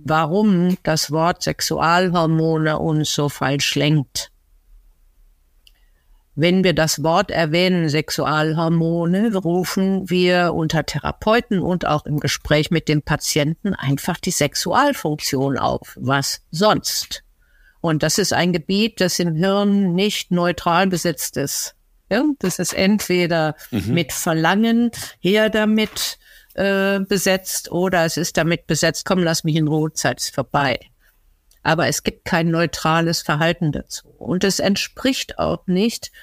warum 0.04 0.78
das 0.84 1.12
Wort 1.12 1.44
Sexualhormone 1.44 2.80
uns 2.80 3.14
so 3.14 3.30
falsch 3.30 3.76
lenkt. 3.76 4.32
Wenn 6.42 6.64
wir 6.64 6.72
das 6.74 7.04
Wort 7.04 7.32
erwähnen, 7.32 7.90
Sexualhormone, 7.90 9.36
rufen 9.36 10.10
wir 10.10 10.54
unter 10.54 10.86
Therapeuten 10.86 11.60
und 11.60 11.86
auch 11.86 12.06
im 12.06 12.18
Gespräch 12.18 12.72
mit 12.72 12.88
dem 12.88 13.02
Patienten 13.02 13.74
einfach 13.74 14.22
die 14.22 14.32
Sexualfunktion 14.32 15.58
auf. 15.58 15.98
Was 16.00 16.46
sonst? 16.50 17.26
Und 17.82 18.04
das 18.04 18.18
ist 18.18 18.32
ein 18.32 18.54
Gebiet, 18.54 19.02
das 19.02 19.20
im 19.20 19.36
Hirn 19.36 19.94
nicht 19.96 20.32
neutral 20.32 20.88
besetzt 20.88 21.36
ist. 21.36 21.76
Ja, 22.10 22.24
das 22.40 22.58
ist 22.58 22.72
entweder 22.72 23.56
mhm. 23.72 23.94
mit 23.94 24.14
Verlangen 24.14 24.92
her 25.20 25.50
damit 25.50 26.20
äh, 26.54 27.02
besetzt 27.02 27.70
oder 27.70 28.06
es 28.06 28.16
ist 28.16 28.38
damit 28.38 28.66
besetzt, 28.66 29.04
komm, 29.04 29.20
lass 29.20 29.44
mich 29.44 29.58
in 29.58 29.68
Ruhe, 29.68 29.92
Zeit 29.92 30.22
ist 30.22 30.34
vorbei. 30.34 30.80
Aber 31.64 31.88
es 31.88 32.04
gibt 32.04 32.24
kein 32.24 32.50
neutrales 32.50 33.22
Verhalten 33.22 33.74
dazu. 33.74 34.08
Und 34.18 34.46
es 34.46 34.60
entspricht 34.60 35.38
auch 35.38 35.68
nicht 35.68 36.14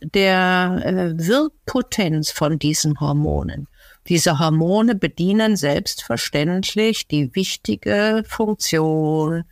der 0.00 0.80
äh, 0.84 1.26
Wirkpotenz 1.26 2.30
von 2.30 2.58
diesen 2.58 3.00
Hormonen. 3.00 3.68
Diese 4.08 4.38
Hormone 4.38 4.94
bedienen 4.94 5.56
selbstverständlich 5.56 7.08
die 7.08 7.34
wichtige 7.34 8.22
Funktion 8.26 9.44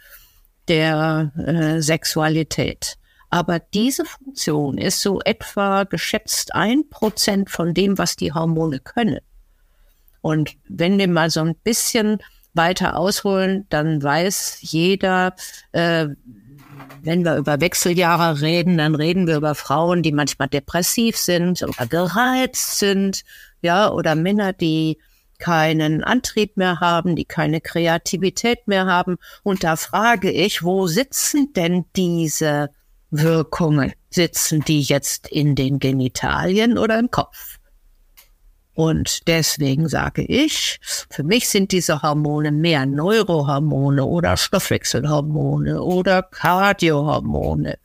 der 0.69 1.33
äh, 1.37 1.83
Sexualität. 1.83 2.97
Aber 3.31 3.59
diese 3.59 4.05
Funktion 4.05 4.79
ist 4.79 5.01
so 5.01 5.21
etwa 5.25 5.85
geschätzt 5.85 6.55
ein 6.55 6.89
Prozent 6.89 7.51
von 7.51 7.75
dem, 7.75 7.99
was 7.99 8.15
die 8.15 8.33
Hormone 8.33 8.79
können. 8.79 9.19
Und 10.21 10.57
wenn 10.69 10.99
wir 10.99 11.09
mal 11.09 11.31
so 11.31 11.41
ein 11.41 11.57
bisschen 11.57 12.19
weiter 12.55 12.97
ausholen, 12.97 13.67
dann 13.69 14.03
weiß 14.03 14.59
jeder, 14.61 15.35
äh, 15.73 16.07
wenn 17.03 17.25
wir 17.25 17.37
über 17.37 17.61
Wechseljahre 17.61 18.41
reden, 18.41 18.79
dann 18.79 18.95
reden 18.95 19.27
wir 19.27 19.37
über 19.37 19.55
Frauen, 19.55 20.03
die 20.03 20.13
manchmal 20.13 20.49
depressiv 20.49 21.17
sind 21.17 21.63
oder 21.63 21.87
gereizt 21.87 22.79
sind, 22.79 23.23
ja, 23.61 23.91
oder 23.91 24.15
Männer, 24.15 24.53
die 24.53 24.99
keinen 25.39 26.03
Antrieb 26.03 26.57
mehr 26.57 26.81
haben, 26.81 27.17
die 27.17 27.25
keine 27.25 27.61
Kreativität 27.61 28.67
mehr 28.67 28.87
haben. 28.87 29.17
Und 29.43 29.65
da 29.65 29.77
frage 29.77 30.31
ich, 30.31 30.63
wo 30.63 30.87
sitzen 30.87 31.53
denn 31.53 31.85
diese 31.97 32.71
Wirkungen? 33.11 33.93
Sitzen 34.11 34.61
die 34.61 34.83
jetzt 34.83 35.29
in 35.29 35.55
den 35.55 35.79
Genitalien 35.79 36.79
oder 36.79 36.99
im 36.99 37.11
Kopf? 37.11 37.59
Und 38.75 39.29
deswegen 39.29 39.89
sage 39.89 40.23
ich, 40.23 40.81
für 41.09 41.23
mich 41.23 41.49
sind 41.49 41.71
diese 41.71 42.03
Hormone 42.03 42.51
mehr 42.51 42.87
Neurohormone 42.87 44.05
oder 44.05 44.37
Stoffwechselhormone 44.37 45.81
oder 45.81 46.23
Kardiohormone. 46.23 47.79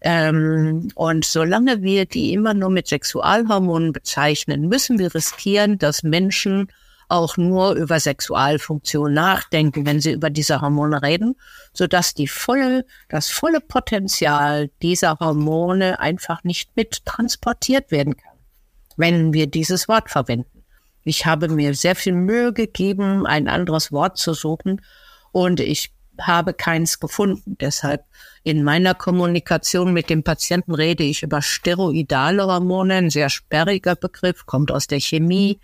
Ähm, 0.00 0.88
und 0.96 1.24
solange 1.24 1.82
wir 1.82 2.06
die 2.06 2.32
immer 2.32 2.54
nur 2.54 2.70
mit 2.70 2.88
Sexualhormonen 2.88 3.92
bezeichnen, 3.92 4.68
müssen 4.68 4.98
wir 4.98 5.14
riskieren, 5.14 5.78
dass 5.78 6.02
Menschen 6.02 6.68
auch 7.08 7.36
nur 7.36 7.74
über 7.74 8.00
Sexualfunktion 8.00 9.14
nachdenken, 9.14 9.86
wenn 9.86 10.00
sie 10.00 10.12
über 10.12 10.28
diese 10.28 10.60
Hormone 10.60 11.02
reden, 11.02 11.36
so 11.72 11.86
dass 11.86 12.14
die 12.14 12.26
volle, 12.26 12.84
das 13.08 13.30
volle 13.30 13.60
Potenzial 13.60 14.70
dieser 14.82 15.20
Hormone 15.20 16.00
einfach 16.00 16.42
nicht 16.42 16.76
mit 16.76 17.04
transportiert 17.06 17.92
werden 17.92 18.16
kann 18.16 18.25
wenn 18.96 19.32
wir 19.32 19.46
dieses 19.46 19.88
Wort 19.88 20.10
verwenden. 20.10 20.64
Ich 21.04 21.24
habe 21.24 21.48
mir 21.48 21.74
sehr 21.74 21.94
viel 21.94 22.14
Mühe 22.14 22.52
gegeben, 22.52 23.26
ein 23.26 23.48
anderes 23.48 23.92
Wort 23.92 24.18
zu 24.18 24.34
suchen 24.34 24.82
und 25.32 25.60
ich 25.60 25.92
habe 26.20 26.54
keins 26.54 26.98
gefunden. 26.98 27.56
Deshalb 27.60 28.04
in 28.42 28.62
meiner 28.64 28.94
Kommunikation 28.94 29.92
mit 29.92 30.10
dem 30.10 30.22
Patienten 30.22 30.74
rede 30.74 31.04
ich 31.04 31.22
über 31.22 31.42
steroidale 31.42 32.46
Hormone, 32.46 32.94
ein 32.94 33.10
sehr 33.10 33.30
sperriger 33.30 33.96
Begriff, 33.96 34.46
kommt 34.46 34.70
aus 34.72 34.86
der 34.86 35.00
Chemie, 35.00 35.60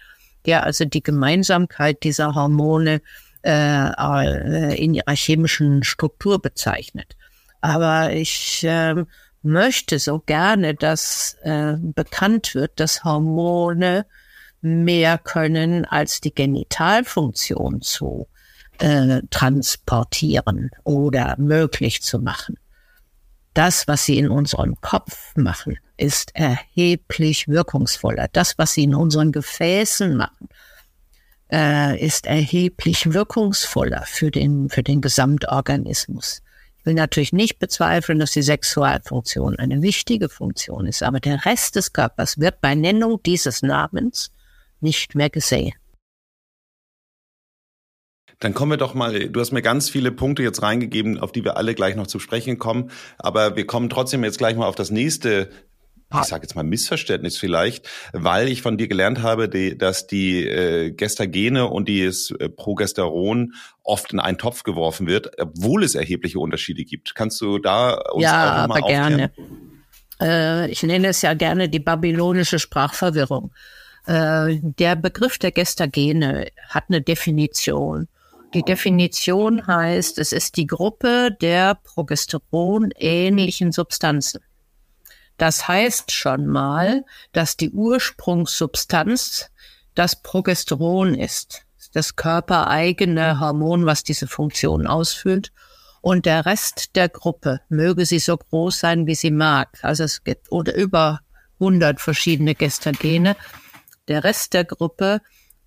der 0.46 0.64
also 0.64 0.84
die 0.84 1.02
Gemeinsamkeit 1.02 2.02
dieser 2.02 2.34
Hormone 2.34 3.00
äh, 3.42 3.88
äh 3.90 4.74
in 4.76 4.94
ihrer 4.94 5.14
chemischen 5.14 5.82
Struktur 5.82 6.40
bezeichnet. 6.40 7.16
Aber 7.60 8.12
ich 8.12 8.64
äh, 8.64 9.04
möchte 9.42 9.98
so 9.98 10.20
gerne, 10.20 10.74
dass 10.74 11.36
äh, 11.42 11.74
bekannt 11.78 12.54
wird, 12.54 12.78
dass 12.80 13.04
Hormone 13.04 14.06
mehr 14.60 15.18
können 15.18 15.84
als 15.84 16.20
die 16.20 16.34
Genitalfunktion 16.34 17.82
zu 17.82 18.28
äh, 18.78 19.22
transportieren 19.30 20.70
oder 20.84 21.36
möglich 21.38 22.02
zu 22.02 22.18
machen. 22.20 22.56
Das, 23.54 23.86
was 23.86 24.04
sie 24.04 24.18
in 24.18 24.30
unserem 24.30 24.80
Kopf 24.80 25.36
machen, 25.36 25.78
ist 25.96 26.34
erheblich 26.34 27.48
wirkungsvoller. 27.48 28.28
Das, 28.32 28.56
was 28.56 28.72
sie 28.72 28.84
in 28.84 28.94
unseren 28.94 29.30
Gefäßen 29.30 30.16
machen, 30.16 30.48
äh, 31.52 32.02
ist 32.02 32.26
erheblich 32.26 33.12
wirkungsvoller 33.12 34.04
für 34.06 34.30
den, 34.30 34.70
für 34.70 34.82
den 34.82 35.02
Gesamtorganismus. 35.02 36.42
Will 36.84 36.94
natürlich 36.94 37.32
nicht 37.32 37.58
bezweifeln, 37.58 38.18
dass 38.18 38.32
die 38.32 38.42
Sexualfunktion 38.42 39.56
eine 39.56 39.82
wichtige 39.82 40.28
Funktion 40.28 40.86
ist, 40.86 41.02
aber 41.02 41.20
der 41.20 41.44
Rest 41.44 41.76
des 41.76 41.92
Körpers 41.92 42.38
wird 42.38 42.60
bei 42.60 42.74
Nennung 42.74 43.22
dieses 43.22 43.62
Namens 43.62 44.32
nicht 44.80 45.14
mehr 45.14 45.30
gesehen. 45.30 45.74
Dann 48.40 48.54
kommen 48.54 48.72
wir 48.72 48.76
doch 48.76 48.94
mal, 48.94 49.28
du 49.30 49.40
hast 49.40 49.52
mir 49.52 49.62
ganz 49.62 49.88
viele 49.88 50.10
Punkte 50.10 50.42
jetzt 50.42 50.62
reingegeben, 50.62 51.20
auf 51.20 51.30
die 51.30 51.44
wir 51.44 51.56
alle 51.56 51.76
gleich 51.76 51.94
noch 51.94 52.08
zu 52.08 52.18
sprechen 52.18 52.58
kommen, 52.58 52.90
aber 53.18 53.54
wir 53.54 53.68
kommen 53.68 53.88
trotzdem 53.88 54.24
jetzt 54.24 54.38
gleich 54.38 54.56
mal 54.56 54.66
auf 54.66 54.74
das 54.74 54.90
nächste 54.90 55.48
ich 56.20 56.28
sage 56.28 56.42
jetzt 56.44 56.54
mal 56.54 56.62
Missverständnis 56.62 57.36
vielleicht, 57.36 57.88
weil 58.12 58.48
ich 58.48 58.62
von 58.62 58.76
dir 58.76 58.88
gelernt 58.88 59.22
habe, 59.22 59.48
die, 59.48 59.76
dass 59.76 60.06
die 60.06 60.46
äh, 60.46 60.90
Gestagene 60.92 61.66
und 61.66 61.88
das 61.88 62.30
äh, 62.38 62.48
Progesteron 62.48 63.54
oft 63.82 64.12
in 64.12 64.20
einen 64.20 64.38
Topf 64.38 64.62
geworfen 64.62 65.06
wird, 65.06 65.40
obwohl 65.40 65.84
es 65.84 65.94
erhebliche 65.94 66.38
Unterschiede 66.38 66.84
gibt. 66.84 67.14
Kannst 67.14 67.40
du 67.40 67.58
da 67.58 67.94
uns 68.12 68.24
ja, 68.24 68.64
auch 68.64 68.68
mal 68.68 68.78
aber 68.78 68.86
gerne. 68.86 69.32
Äh, 70.20 70.70
ich 70.70 70.82
nenne 70.82 71.08
es 71.08 71.22
ja 71.22 71.34
gerne 71.34 71.68
die 71.68 71.80
babylonische 71.80 72.58
Sprachverwirrung. 72.58 73.52
Äh, 74.06 74.58
der 74.62 74.96
Begriff 74.96 75.38
der 75.38 75.52
Gestagene 75.52 76.48
hat 76.68 76.84
eine 76.88 77.02
Definition. 77.02 78.08
Die 78.54 78.62
Definition 78.62 79.66
heißt, 79.66 80.18
es 80.18 80.32
ist 80.32 80.56
die 80.56 80.66
Gruppe 80.66 81.30
der 81.40 81.74
progesteronähnlichen 81.74 83.72
Substanzen. 83.72 84.42
Das 85.36 85.66
heißt 85.68 86.12
schon 86.12 86.46
mal, 86.46 87.04
dass 87.32 87.56
die 87.56 87.70
Ursprungssubstanz 87.70 89.50
das 89.94 90.22
Progesteron 90.22 91.14
ist, 91.14 91.62
das 91.92 92.16
körpereigene 92.16 93.40
Hormon, 93.40 93.86
was 93.86 94.02
diese 94.02 94.26
Funktion 94.26 94.86
ausführt. 94.86 95.52
Und 96.00 96.26
der 96.26 96.46
Rest 96.46 96.96
der 96.96 97.08
Gruppe, 97.08 97.60
möge 97.68 98.06
sie 98.06 98.18
so 98.18 98.36
groß 98.36 98.78
sein, 98.78 99.06
wie 99.06 99.14
sie 99.14 99.30
mag, 99.30 99.78
also 99.82 100.02
es 100.04 100.24
gibt 100.24 100.50
oder 100.50 100.74
über 100.74 101.20
100 101.60 102.00
verschiedene 102.00 102.54
Gestagene, 102.54 103.36
der 104.08 104.24
Rest 104.24 104.52
der 104.54 104.64
Gruppe 104.64 105.20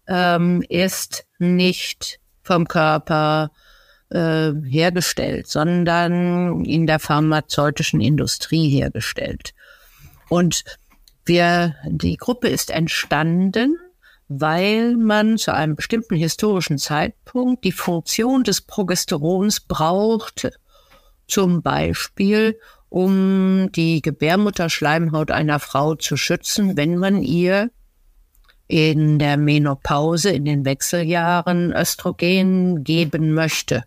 ähm, 0.08 0.62
ist 0.68 1.26
nicht 1.40 2.20
vom 2.44 2.68
Körper 2.68 3.52
äh, 4.16 4.54
hergestellt, 4.64 5.48
sondern 5.48 6.64
in 6.64 6.88
der 6.88 7.00
pharmazeutischen 7.00 8.00
Industrie 8.00 8.70
hergestellt. 8.70 9.54
Und 10.30 10.64
wir, 11.26 11.76
die 11.86 12.16
Gruppe 12.16 12.48
ist 12.48 12.72
entstanden, 12.72 13.78
weil 14.30 14.96
man 14.96 15.38
zu 15.38 15.54
einem 15.54 15.76
bestimmten 15.76 16.16
historischen 16.16 16.78
Zeitpunkt 16.78 17.66
die 17.66 17.74
Funktion 17.74 18.44
des 18.44 18.62
Progesterons 18.62 19.60
brauchte. 19.60 20.54
Zum 21.28 21.62
Beispiel, 21.62 22.58
um 22.88 23.70
die 23.74 24.02
Gebärmutterschleimhaut 24.02 25.30
einer 25.30 25.60
Frau 25.60 25.96
zu 25.96 26.16
schützen, 26.16 26.78
wenn 26.78 26.98
man 26.98 27.22
ihr 27.22 27.70
in 28.68 29.20
der 29.20 29.36
Menopause, 29.36 30.30
in 30.30 30.46
den 30.46 30.64
Wechseljahren 30.64 31.74
Östrogen 31.74 32.84
geben 32.84 33.34
möchte 33.34 33.84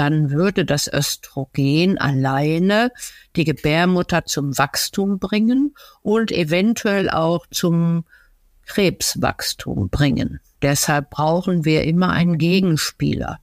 dann 0.00 0.30
würde 0.30 0.64
das 0.64 0.90
Östrogen 0.90 1.98
alleine 1.98 2.90
die 3.36 3.44
Gebärmutter 3.44 4.24
zum 4.24 4.56
Wachstum 4.56 5.18
bringen 5.18 5.74
und 6.00 6.32
eventuell 6.32 7.10
auch 7.10 7.46
zum 7.50 8.06
Krebswachstum 8.64 9.90
bringen. 9.90 10.40
Deshalb 10.62 11.10
brauchen 11.10 11.66
wir 11.66 11.84
immer 11.84 12.08
einen 12.12 12.38
Gegenspieler. 12.38 13.40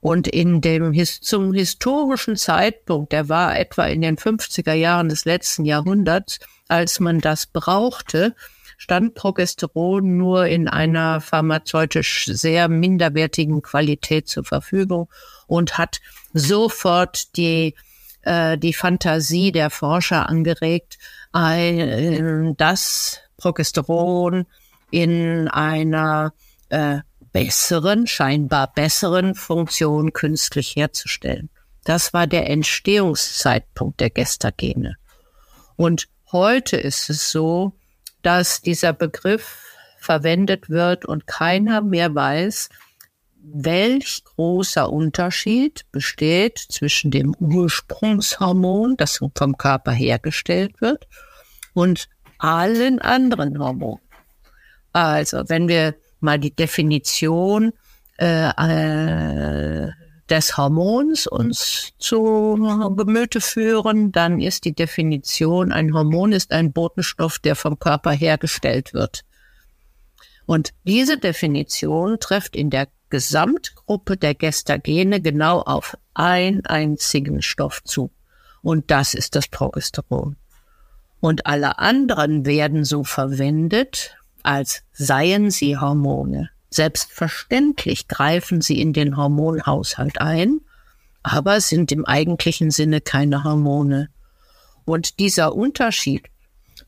Und 0.00 0.28
in 0.28 0.60
dem 0.60 0.92
zum 1.22 1.54
historischen 1.54 2.36
Zeitpunkt, 2.36 3.12
der 3.12 3.30
war 3.30 3.58
etwa 3.58 3.86
in 3.86 4.02
den 4.02 4.18
50er 4.18 4.74
Jahren 4.74 5.08
des 5.08 5.24
letzten 5.24 5.64
Jahrhunderts, 5.64 6.40
als 6.68 7.00
man 7.00 7.20
das 7.20 7.46
brauchte, 7.46 8.34
stand 8.76 9.14
Progesteron 9.14 10.18
nur 10.18 10.44
in 10.44 10.68
einer 10.68 11.22
pharmazeutisch 11.22 12.26
sehr 12.26 12.68
minderwertigen 12.68 13.62
Qualität 13.62 14.28
zur 14.28 14.44
Verfügung 14.44 15.08
und 15.46 15.78
hat 15.78 16.00
sofort 16.32 17.36
die, 17.36 17.74
äh, 18.22 18.58
die 18.58 18.72
Fantasie 18.72 19.52
der 19.52 19.70
Forscher 19.70 20.28
angeregt, 20.28 20.98
ein, 21.32 22.56
das 22.56 23.20
Progesteron 23.36 24.46
in 24.90 25.48
einer 25.48 26.32
äh, 26.68 26.98
besseren, 27.32 28.06
scheinbar 28.06 28.72
besseren 28.72 29.34
Funktion 29.34 30.12
künstlich 30.12 30.74
herzustellen. 30.74 31.50
Das 31.84 32.12
war 32.12 32.26
der 32.26 32.48
Entstehungszeitpunkt 32.48 34.00
der 34.00 34.10
Gestagene. 34.10 34.96
Und 35.76 36.08
heute 36.32 36.76
ist 36.76 37.10
es 37.10 37.30
so, 37.30 37.72
dass 38.22 38.62
dieser 38.62 38.92
Begriff 38.92 39.62
verwendet 39.98 40.70
wird 40.70 41.04
und 41.04 41.26
keiner 41.26 41.82
mehr 41.82 42.14
weiß, 42.14 42.70
welch 43.52 44.24
großer 44.24 44.92
Unterschied 44.92 45.84
besteht 45.92 46.58
zwischen 46.58 47.10
dem 47.10 47.34
Ursprungshormon, 47.38 48.96
das 48.96 49.20
vom 49.34 49.56
Körper 49.56 49.92
hergestellt 49.92 50.80
wird, 50.80 51.06
und 51.74 52.08
allen 52.38 53.00
anderen 53.00 53.58
Hormonen. 53.58 54.02
Also, 54.92 55.44
wenn 55.48 55.68
wir 55.68 55.94
mal 56.20 56.38
die 56.38 56.54
Definition 56.54 57.72
äh, 58.18 58.48
äh, 58.48 59.90
des 60.28 60.56
Hormons 60.56 61.26
uns 61.26 61.92
zu 61.98 62.56
Gemüte 62.96 63.40
führen, 63.40 64.10
dann 64.10 64.40
ist 64.40 64.64
die 64.64 64.74
Definition, 64.74 65.70
ein 65.70 65.94
Hormon 65.94 66.32
ist 66.32 66.52
ein 66.52 66.72
Botenstoff, 66.72 67.38
der 67.38 67.54
vom 67.54 67.78
Körper 67.78 68.10
hergestellt 68.10 68.92
wird. 68.92 69.25
Und 70.46 70.72
diese 70.84 71.18
Definition 71.18 72.18
trifft 72.20 72.56
in 72.56 72.70
der 72.70 72.88
Gesamtgruppe 73.10 74.16
der 74.16 74.34
Gestagene 74.34 75.20
genau 75.20 75.60
auf 75.60 75.96
einen 76.14 76.64
einzigen 76.66 77.42
Stoff 77.42 77.82
zu. 77.84 78.10
Und 78.62 78.90
das 78.90 79.14
ist 79.14 79.36
das 79.36 79.48
Progesteron. 79.48 80.36
Und 81.20 81.46
alle 81.46 81.78
anderen 81.78 82.46
werden 82.46 82.84
so 82.84 83.04
verwendet, 83.04 84.16
als 84.42 84.82
seien 84.92 85.50
sie 85.50 85.76
Hormone. 85.76 86.50
Selbstverständlich 86.70 88.08
greifen 88.08 88.60
sie 88.60 88.80
in 88.80 88.92
den 88.92 89.16
Hormonhaushalt 89.16 90.20
ein, 90.20 90.60
aber 91.22 91.60
sind 91.60 91.90
im 91.90 92.04
eigentlichen 92.04 92.70
Sinne 92.70 93.00
keine 93.00 93.44
Hormone. 93.44 94.08
Und 94.84 95.18
dieser 95.18 95.54
Unterschied 95.54 96.28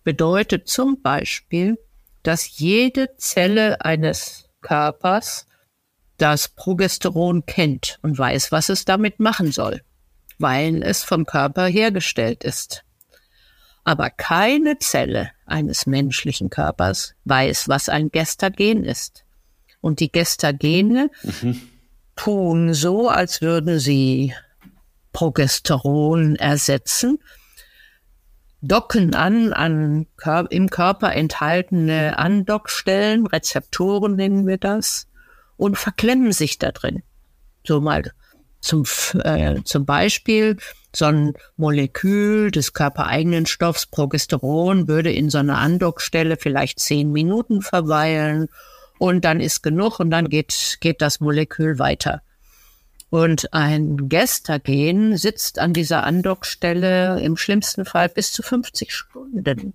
bedeutet 0.05 0.69
zum 0.69 1.01
Beispiel, 1.01 1.79
dass 2.23 2.59
jede 2.59 3.17
Zelle 3.17 3.81
eines 3.85 4.49
Körpers 4.61 5.47
das 6.17 6.49
Progesteron 6.49 7.47
kennt 7.47 7.99
und 8.03 8.19
weiß, 8.19 8.53
was 8.53 8.69
es 8.69 8.85
damit 8.85 9.21
machen 9.21 9.53
soll, 9.53 9.83
weil 10.39 10.83
es 10.83 11.05
vom 11.05 11.25
Körper 11.27 11.67
hergestellt 11.67 12.45
ist. 12.45 12.85
Aber 13.85 14.11
keine 14.11 14.79
Zelle 14.79 15.31
eines 15.47 15.87
menschlichen 15.87 16.51
Körpers 16.51 17.15
weiß, 17.25 17.69
was 17.69 17.89
ein 17.89 18.11
Gestagen 18.11 18.85
ist. 18.85 19.25
Und 19.81 20.01
die 20.01 20.13
Gestagene 20.13 21.11
mhm. 21.23 21.63
tun 22.17 22.75
so, 22.75 23.09
als 23.09 23.41
würden 23.41 23.79
sie 23.79 24.35
Progesteron 25.13 26.37
ersetzen, 26.37 27.19
docken 28.61 29.15
an 29.15 29.53
an 29.53 30.07
im 30.51 30.71
Körper 30.71 31.15
enthaltene 31.15 32.19
Andockstellen, 32.19 33.27
Rezeptoren 33.27 34.17
nennen 34.17 34.47
wir 34.47 34.59
das, 34.59 35.09
und 35.57 35.79
verklemmen 35.79 36.33
sich 36.33 36.59
da 36.59 36.73
drin. 36.73 37.03
So 37.65 37.81
mal 37.81 38.13
zum, 38.61 38.85
äh, 39.23 39.63
zum 39.65 39.85
Beispiel 39.87 40.57
so 40.95 41.07
ein 41.07 41.35
Molekül 41.57 42.51
des 42.51 42.73
körpereigenen 42.73 43.47
Stoffs 43.47 43.87
Progesteron 43.87 44.89
würde 44.89 45.13
in 45.13 45.31
so 45.31 45.39
einer 45.39 45.59
Andockstelle 45.59 46.37
vielleicht 46.37 46.81
zehn 46.81 47.13
Minuten 47.13 47.63
verweilen 47.63 48.49
und 48.99 49.25
dann 49.25 49.41
ist 49.41 49.63
genug 49.63 50.01
und 50.01 50.11
dann 50.11 50.29
geht, 50.29 50.79
geht 50.81 51.03
das 51.03 51.21
Molekül 51.21 51.79
weiter. 51.79 52.23
Und 53.11 53.55
ein 53.55 54.09
Gestagen 54.09 55.17
sitzt 55.17 55.59
an 55.59 55.73
dieser 55.73 56.05
Andockstelle 56.05 57.21
im 57.21 57.37
schlimmsten 57.37 57.85
Fall 57.85 58.09
bis 58.09 58.33
zu 58.33 58.43
50 58.43 58.93
Stunden. 58.93 59.75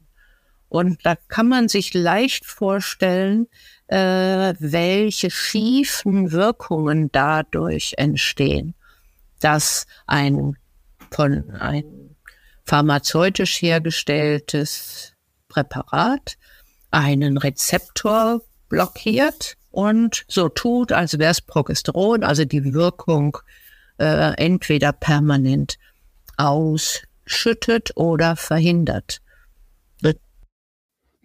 Und 0.69 1.05
da 1.05 1.15
kann 1.27 1.47
man 1.47 1.67
sich 1.67 1.93
leicht 1.93 2.45
vorstellen, 2.45 3.47
äh, 3.87 4.53
welche 4.59 5.29
schiefen 5.29 6.31
Wirkungen 6.31 7.11
dadurch 7.11 7.93
entstehen, 7.97 8.75
dass 9.39 9.85
ein 10.07 10.57
von 11.11 11.51
ein 11.51 12.15
pharmazeutisch 12.65 13.61
hergestelltes 13.61 15.13
Präparat 15.47 16.37
einen 16.89 17.37
Rezeptor 17.37 18.41
blockiert 18.69 19.57
und 19.73 20.23
so 20.27 20.49
tut, 20.49 20.91
als 20.91 21.17
wäre 21.17 21.31
es 21.31 21.41
Progesteron, 21.41 22.23
also 22.23 22.45
die 22.45 22.73
Wirkung 22.73 23.39
äh, 23.97 24.33
entweder 24.37 24.93
permanent 24.93 25.79
ausschüttet 26.37 27.91
oder 27.95 28.35
verhindert. 28.35 29.19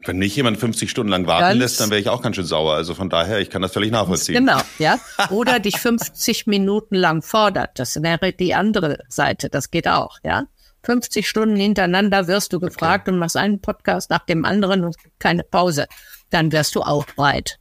Wenn 0.04 0.18
mich 0.18 0.36
jemand 0.36 0.58
50 0.58 0.88
Stunden 0.88 1.10
lang 1.10 1.26
warten 1.26 1.42
ganz, 1.42 1.58
lässt, 1.58 1.80
dann 1.80 1.90
wäre 1.90 2.00
ich 2.00 2.08
auch 2.08 2.22
ganz 2.22 2.36
schön 2.36 2.44
sauer. 2.44 2.74
Also 2.74 2.94
von 2.94 3.10
daher, 3.10 3.40
ich 3.40 3.50
kann 3.50 3.62
das 3.62 3.72
völlig 3.72 3.90
nachvollziehen. 3.90 4.46
Genau, 4.46 4.60
ja. 4.78 4.98
Oder 5.30 5.58
dich 5.58 5.78
50 5.78 6.46
Minuten 6.46 6.94
lang 6.94 7.20
fordert. 7.20 7.78
Das 7.80 8.00
wäre 8.00 8.32
die 8.32 8.54
andere 8.54 9.00
Seite. 9.08 9.50
Das 9.50 9.70
geht 9.70 9.88
auch, 9.88 10.18
ja. 10.22 10.44
50 10.84 11.28
Stunden 11.28 11.56
hintereinander 11.56 12.28
wirst 12.28 12.52
du 12.52 12.60
gefragt 12.60 13.08
okay. 13.08 13.10
und 13.12 13.18
machst 13.18 13.36
einen 13.36 13.60
Podcast 13.60 14.10
nach 14.10 14.24
dem 14.24 14.44
anderen 14.44 14.84
und 14.84 14.94
keine 15.18 15.42
Pause. 15.42 15.88
Dann 16.30 16.52
wirst 16.52 16.76
du 16.76 16.82
auch 16.82 17.04
breit. 17.04 17.58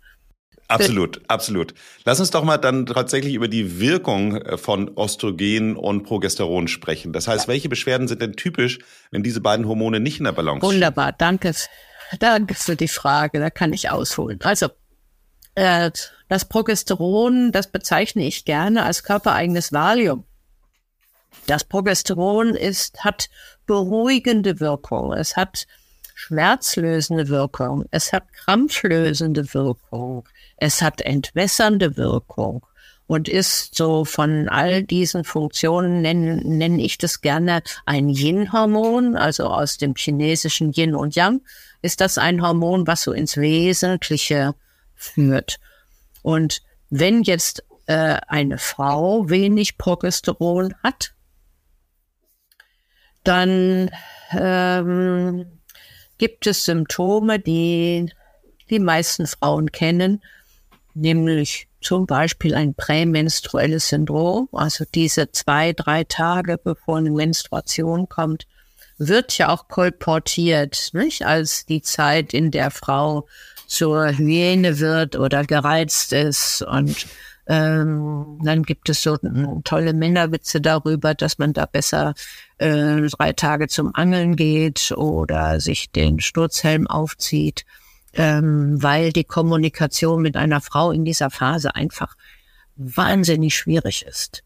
Absolut, 0.67 1.21
absolut. 1.29 1.73
Lass 2.03 2.19
uns 2.19 2.31
doch 2.31 2.43
mal 2.43 2.57
dann 2.57 2.85
tatsächlich 2.85 3.33
über 3.33 3.47
die 3.47 3.79
Wirkung 3.79 4.35
äh, 4.35 4.57
von 4.57 4.91
Östrogen 4.97 5.77
und 5.77 6.03
Progesteron 6.03 6.67
sprechen. 6.67 7.13
Das 7.13 7.27
heißt, 7.27 7.47
welche 7.47 7.69
Beschwerden 7.69 8.07
sind 8.07 8.21
denn 8.21 8.33
typisch, 8.33 8.79
wenn 9.11 9.23
diese 9.23 9.39
beiden 9.39 9.67
Hormone 9.67 9.99
nicht 9.99 10.19
in 10.19 10.25
der 10.25 10.33
Balance 10.33 10.65
sind? 10.65 10.75
Wunderbar, 10.75 11.13
danke. 11.13 11.53
Danke 12.19 12.53
für 12.53 12.75
die 12.75 12.87
Frage, 12.87 13.39
da 13.39 13.49
kann 13.49 13.73
ich 13.73 13.89
ausholen. 13.89 14.39
Also, 14.41 14.69
äh, 15.55 15.91
das 16.29 16.45
Progesteron, 16.45 17.51
das 17.51 17.67
bezeichne 17.67 18.25
ich 18.25 18.45
gerne 18.45 18.83
als 18.83 19.03
körpereigenes 19.03 19.71
Valium. 19.73 20.25
Das 21.47 21.63
Progesteron 21.63 22.55
ist, 22.55 23.03
hat 23.03 23.29
beruhigende 23.65 24.59
Wirkung. 24.59 25.13
Es 25.13 25.35
hat 25.35 25.65
schmerzlösende 26.15 27.27
Wirkung. 27.29 27.85
Es 27.91 28.11
hat 28.11 28.31
krampflösende 28.33 29.53
Wirkung. 29.53 30.27
Es 30.57 30.81
hat 30.81 31.01
entwässernde 31.01 31.97
Wirkung 31.97 32.65
und 33.07 33.29
ist 33.29 33.75
so 33.75 34.03
von 34.03 34.49
all 34.49 34.83
diesen 34.83 35.23
Funktionen, 35.23 36.01
nenne 36.01 36.41
nenn 36.43 36.77
ich 36.77 36.97
das 36.97 37.21
gerne 37.21 37.63
ein 37.85 38.09
Yin-Hormon, 38.09 39.15
also 39.15 39.47
aus 39.47 39.77
dem 39.77 39.95
chinesischen 39.95 40.73
Yin 40.73 40.93
und 40.93 41.15
Yang, 41.15 41.41
ist 41.81 42.01
das 42.01 42.17
ein 42.17 42.41
Hormon, 42.41 42.85
was 42.85 43.03
so 43.03 43.13
ins 43.13 43.37
Wesentliche 43.37 44.55
führt. 44.93 45.59
Und 46.21 46.61
wenn 46.89 47.23
jetzt 47.23 47.63
äh, 47.85 48.19
eine 48.27 48.57
Frau 48.57 49.29
wenig 49.29 49.77
Progesteron 49.77 50.73
hat, 50.83 51.13
dann 53.23 53.91
ähm, 54.31 55.59
gibt 56.17 56.47
es 56.47 56.65
Symptome, 56.65 57.39
die 57.39 58.11
die 58.69 58.79
meisten 58.79 59.27
Frauen 59.27 59.71
kennen, 59.71 60.21
nämlich 60.97 61.67
zum 61.81 62.05
Beispiel 62.05 62.55
ein 62.55 62.73
prämenstruelles 62.73 63.89
Syndrom, 63.89 64.49
also 64.51 64.83
diese 64.93 65.31
zwei, 65.31 65.73
drei 65.73 66.03
Tage 66.03 66.57
bevor 66.57 66.97
eine 66.97 67.11
Menstruation 67.11 68.09
kommt, 68.09 68.47
wird 68.97 69.37
ja 69.37 69.49
auch 69.49 69.67
kolportiert, 69.67 70.89
nicht? 70.93 71.25
als 71.25 71.65
die 71.65 71.81
Zeit, 71.81 72.33
in 72.33 72.51
der 72.51 72.71
Frau 72.71 73.27
zur 73.67 74.17
Hyäne 74.17 74.79
wird 74.79 75.15
oder 75.15 75.43
gereizt 75.45 76.13
ist. 76.13 76.63
Und 76.63 77.05
ähm, 77.47 78.39
dann 78.43 78.63
gibt 78.63 78.89
es 78.89 79.03
so 79.03 79.17
tolle 79.63 79.93
Männerwitze 79.93 80.61
darüber, 80.61 81.13
dass 81.13 81.37
man 81.37 81.53
da 81.53 81.65
besser 81.65 82.15
äh, 82.57 83.01
drei 83.01 83.33
Tage 83.33 83.67
zum 83.67 83.93
Angeln 83.93 84.35
geht 84.35 84.91
oder 84.91 85.59
sich 85.59 85.91
den 85.91 86.19
Sturzhelm 86.19 86.87
aufzieht 86.87 87.65
ähm, 88.17 88.81
weil 88.81 89.13
die 89.13 89.23
Kommunikation 89.23 90.21
mit 90.21 90.35
einer 90.35 90.59
Frau 90.59 90.91
in 90.91 91.05
dieser 91.05 91.29
Phase 91.29 91.75
einfach 91.75 92.15
wahnsinnig 92.75 93.55
schwierig 93.55 94.05
ist. 94.05 94.43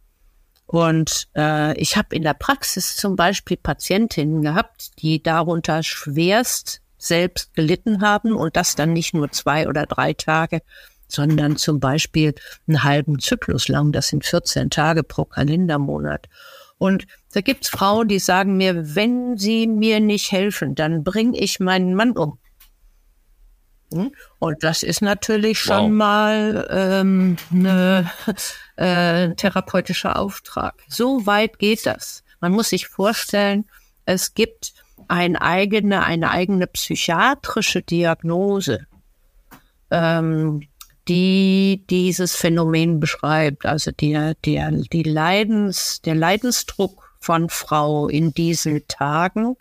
Und 0.65 1.27
äh, 1.35 1.77
ich 1.77 1.97
habe 1.97 2.15
in 2.15 2.23
der 2.23 2.33
Praxis 2.33 2.95
zum 2.95 3.15
Beispiel 3.15 3.57
Patientinnen 3.57 4.41
gehabt, 4.41 4.91
die 4.99 5.23
darunter 5.23 5.83
schwerst 5.83 6.81
selbst 6.97 7.53
gelitten 7.55 8.01
haben 8.01 8.33
und 8.33 8.55
das 8.55 8.75
dann 8.75 8.93
nicht 8.93 9.13
nur 9.13 9.31
zwei 9.31 9.67
oder 9.67 9.85
drei 9.85 10.13
Tage, 10.13 10.61
sondern 11.07 11.57
zum 11.57 11.79
Beispiel 11.79 12.35
einen 12.67 12.83
halben 12.83 13.19
Zyklus 13.19 13.67
lang. 13.67 13.91
Das 13.91 14.09
sind 14.09 14.25
14 14.25 14.69
Tage 14.69 15.03
pro 15.03 15.25
Kalendermonat. 15.25 16.27
Und 16.77 17.05
da 17.33 17.41
gibt's 17.41 17.69
Frauen, 17.69 18.07
die 18.07 18.19
sagen 18.19 18.57
mir, 18.57 18.95
wenn 18.95 19.37
sie 19.37 19.67
mir 19.67 19.99
nicht 19.99 20.31
helfen, 20.31 20.75
dann 20.75 21.03
bringe 21.03 21.37
ich 21.37 21.59
meinen 21.59 21.95
Mann 21.95 22.11
um. 22.11 22.39
Hm? 23.93 24.11
Und 24.39 24.63
das 24.63 24.83
ist 24.83 25.01
natürlich 25.01 25.59
schon 25.59 25.83
wow. 25.83 25.89
mal 25.89 26.67
ähm, 26.71 27.37
ne, 27.49 28.09
äh, 28.77 29.33
therapeutischer 29.35 30.17
Auftrag. 30.17 30.75
So 30.87 31.25
weit 31.25 31.59
geht 31.59 31.85
das. 31.85 32.23
Man 32.39 32.53
muss 32.53 32.69
sich 32.69 32.87
vorstellen, 32.87 33.65
es 34.05 34.33
gibt 34.33 34.73
ein 35.07 35.35
eigene, 35.35 36.03
eine 36.03 36.31
eigene 36.31 36.67
psychiatrische 36.67 37.81
Diagnose, 37.81 38.87
ähm, 39.89 40.67
die 41.07 41.83
dieses 41.89 42.35
Phänomen 42.35 42.99
beschreibt. 42.99 43.65
Also 43.65 43.91
der, 43.91 44.35
der, 44.45 44.71
die 44.71 45.03
Leidens, 45.03 46.01
der 46.01 46.15
Leidensdruck 46.15 47.15
von 47.19 47.49
Frau 47.49 48.07
in 48.07 48.33
diesen 48.33 48.87
Tagen 48.87 49.57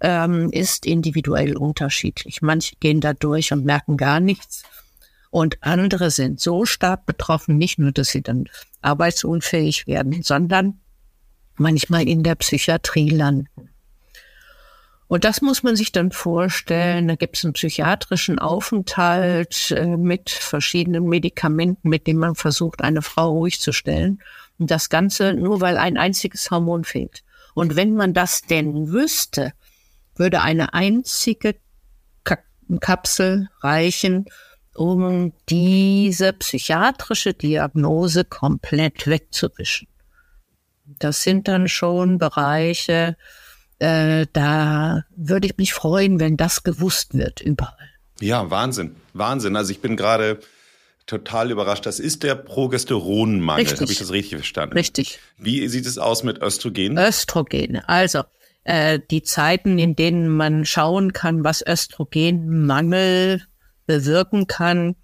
ähm, 0.00 0.50
ist 0.50 0.86
individuell 0.86 1.56
unterschiedlich. 1.56 2.42
Manche 2.42 2.76
gehen 2.80 3.00
da 3.00 3.12
durch 3.12 3.52
und 3.52 3.64
merken 3.64 3.96
gar 3.96 4.20
nichts. 4.20 4.62
Und 5.30 5.58
andere 5.60 6.10
sind 6.10 6.40
so 6.40 6.64
stark 6.64 7.06
betroffen, 7.06 7.56
nicht 7.56 7.78
nur, 7.78 7.92
dass 7.92 8.08
sie 8.08 8.22
dann 8.22 8.48
arbeitsunfähig 8.82 9.86
werden, 9.86 10.22
sondern 10.22 10.80
manchmal 11.56 12.08
in 12.08 12.22
der 12.22 12.34
Psychiatrie 12.34 13.10
landen. 13.10 13.70
Und 15.06 15.24
das 15.24 15.42
muss 15.42 15.64
man 15.64 15.74
sich 15.74 15.90
dann 15.90 16.12
vorstellen. 16.12 17.08
Da 17.08 17.16
gibt 17.16 17.36
es 17.36 17.44
einen 17.44 17.52
psychiatrischen 17.52 18.38
Aufenthalt 18.38 19.72
äh, 19.72 19.96
mit 19.96 20.30
verschiedenen 20.30 21.08
Medikamenten, 21.08 21.88
mit 21.88 22.06
denen 22.06 22.20
man 22.20 22.36
versucht, 22.36 22.80
eine 22.80 23.02
Frau 23.02 23.30
ruhig 23.32 23.60
zu 23.60 23.72
stellen. 23.72 24.22
Und 24.60 24.70
das 24.70 24.88
Ganze 24.88 25.34
nur, 25.34 25.60
weil 25.60 25.78
ein 25.78 25.98
einziges 25.98 26.52
Hormon 26.52 26.84
fehlt. 26.84 27.24
Und 27.54 27.74
wenn 27.74 27.94
man 27.94 28.14
das 28.14 28.42
denn 28.42 28.92
wüsste, 28.92 29.52
würde 30.20 30.42
eine 30.42 30.74
einzige 30.74 31.56
Kapsel 32.78 33.48
reichen, 33.62 34.26
um 34.76 35.32
diese 35.48 36.32
psychiatrische 36.34 37.34
Diagnose 37.34 38.24
komplett 38.24 39.08
wegzuwischen. 39.08 39.88
Das 41.00 41.22
sind 41.22 41.48
dann 41.48 41.66
schon 41.66 42.18
Bereiche, 42.18 43.16
äh, 43.80 44.26
da 44.32 45.04
würde 45.16 45.48
ich 45.48 45.56
mich 45.56 45.72
freuen, 45.72 46.20
wenn 46.20 46.36
das 46.36 46.62
gewusst 46.62 47.14
wird 47.14 47.40
überall. 47.40 47.74
Ja, 48.20 48.50
Wahnsinn, 48.50 48.94
Wahnsinn. 49.14 49.56
Also 49.56 49.72
ich 49.72 49.80
bin 49.80 49.96
gerade 49.96 50.38
total 51.06 51.50
überrascht. 51.50 51.86
Das 51.86 51.98
ist 51.98 52.22
der 52.22 52.34
Progesteronmangel. 52.36 53.66
Habe 53.66 53.90
ich 53.90 53.98
das 53.98 54.12
richtig 54.12 54.36
verstanden? 54.36 54.76
Richtig. 54.76 55.18
Wie 55.38 55.66
sieht 55.66 55.86
es 55.86 55.98
aus 55.98 56.22
mit 56.22 56.40
Östrogen? 56.40 56.98
Östrogen. 56.98 57.78
Also 57.86 58.22
äh, 58.64 59.00
die 59.10 59.22
Zeiten, 59.22 59.78
in 59.78 59.96
denen 59.96 60.28
man 60.28 60.64
schauen 60.64 61.12
kann, 61.12 61.44
was 61.44 61.64
Östrogenmangel 61.66 63.42
bewirken 63.86 64.46
kann, 64.46 64.96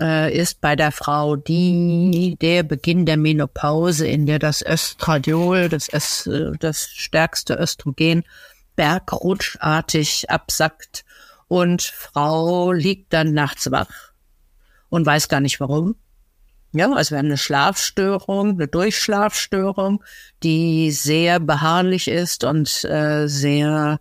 äh, 0.00 0.36
ist 0.36 0.60
bei 0.60 0.76
der 0.76 0.92
Frau 0.92 1.36
die, 1.36 2.36
der 2.40 2.62
Beginn 2.62 3.06
der 3.06 3.16
Menopause, 3.16 4.06
in 4.06 4.26
der 4.26 4.38
das 4.38 4.64
Östradiol, 4.64 5.68
das, 5.68 5.92
Öst, 5.92 6.30
das 6.60 6.88
stärkste 6.88 7.54
Östrogen, 7.54 8.24
bergrutschartig 8.76 10.30
absackt 10.30 11.04
und 11.48 11.82
Frau 11.82 12.72
liegt 12.72 13.12
dann 13.12 13.32
nachts 13.32 13.70
wach 13.70 14.12
und 14.88 15.04
weiß 15.04 15.28
gar 15.28 15.40
nicht 15.40 15.58
warum. 15.58 15.96
Ja, 16.78 16.92
also 16.92 17.10
wir 17.10 17.18
haben 17.18 17.26
eine 17.26 17.38
Schlafstörung, 17.38 18.50
eine 18.50 18.68
Durchschlafstörung, 18.68 20.04
die 20.44 20.92
sehr 20.92 21.40
beharrlich 21.40 22.06
ist 22.06 22.44
und 22.44 22.84
äh, 22.84 23.26
sehr 23.26 23.98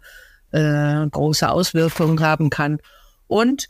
äh, 0.51 1.07
große 1.07 1.49
Auswirkungen 1.49 2.19
haben 2.19 2.51
kann. 2.51 2.77
Und 3.25 3.69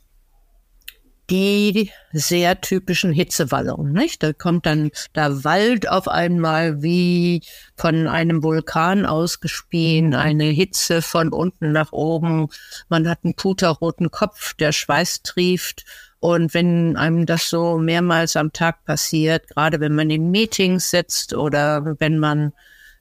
die 1.30 1.91
sehr 2.12 2.60
typischen 2.60 3.13
Hitzewallungen, 3.13 3.93
nicht? 3.93 4.24
Da 4.24 4.34
kommt 4.34 4.65
dann 4.65 4.91
der 5.15 5.46
Wald 5.46 5.88
auf 5.88 6.10
einmal 6.10 6.82
wie 6.84 7.43
von 7.78 8.08
einem 8.08 8.43
Vulkan 8.43 9.06
ausgespien, 9.06 10.15
eine 10.15 10.46
Hitze 10.46 11.02
von 11.02 11.30
unten 11.30 11.72
nach 11.72 11.93
oben. 11.93 12.50
Man 12.89 13.08
hat 13.08 13.20
einen 13.24 13.36
puterroten 13.36 14.12
Kopf, 14.12 14.54
der 14.56 14.74
Schweiß 14.74 15.24
trieft 15.24 15.86
und 16.28 16.54
wenn 16.54 16.98
einem 16.98 17.26
das 17.26 17.50
so 17.50 17.78
mehrmals 17.78 18.36
am 18.36 18.52
Tag 18.52 18.84
passiert, 18.84 19.48
gerade 19.48 19.80
wenn 19.80 19.96
man 19.96 20.10
in 20.10 20.30
Meetings 20.30 20.90
sitzt 20.90 21.34
oder 21.34 21.96
wenn 22.02 22.20
man 22.20 22.52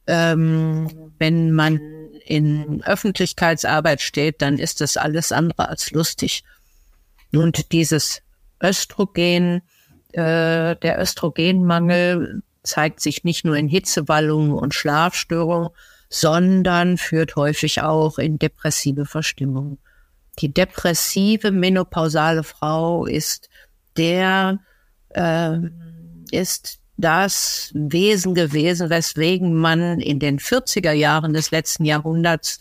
ähm, 0.06 1.12
wenn 1.18 1.50
man 1.50 1.80
in 2.24 2.84
Öffentlichkeitsarbeit 2.84 4.00
steht, 4.00 4.42
dann 4.42 4.60
ist 4.60 4.80
das 4.80 4.96
alles 4.96 5.32
andere 5.32 5.68
als 5.68 5.90
lustig. 5.90 6.44
Und 7.32 7.72
dieses 7.72 8.22
Östrogen, 8.62 9.62
äh, 10.12 10.76
der 10.76 11.00
Östrogenmangel 11.00 12.44
zeigt 12.62 13.00
sich 13.00 13.24
nicht 13.24 13.44
nur 13.44 13.56
in 13.56 13.66
Hitzewallungen 13.66 14.52
und 14.52 14.72
Schlafstörungen, 14.72 15.70
sondern 16.08 16.96
führt 16.96 17.34
häufig 17.34 17.82
auch 17.82 18.18
in 18.20 18.38
depressive 18.38 19.04
Verstimmung. 19.04 19.78
Die 20.38 20.52
depressive 20.52 21.50
menopausale 21.50 22.42
Frau 22.42 23.06
ist 23.06 23.48
der, 23.96 24.58
äh, 25.10 25.58
ist 26.30 26.78
das 26.96 27.70
Wesen 27.74 28.34
gewesen, 28.34 28.90
weswegen 28.90 29.54
man 29.54 30.00
in 30.00 30.18
den 30.18 30.38
40er 30.38 30.92
Jahren 30.92 31.34
des 31.34 31.50
letzten 31.50 31.84
Jahrhunderts 31.84 32.58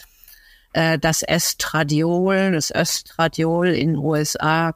äh, 0.74 1.00
das 1.00 1.24
Estradiol, 1.24 2.52
das 2.52 2.74
Östradiol 2.74 3.70
in 3.70 3.94
den 3.94 3.98
USA 3.98 4.76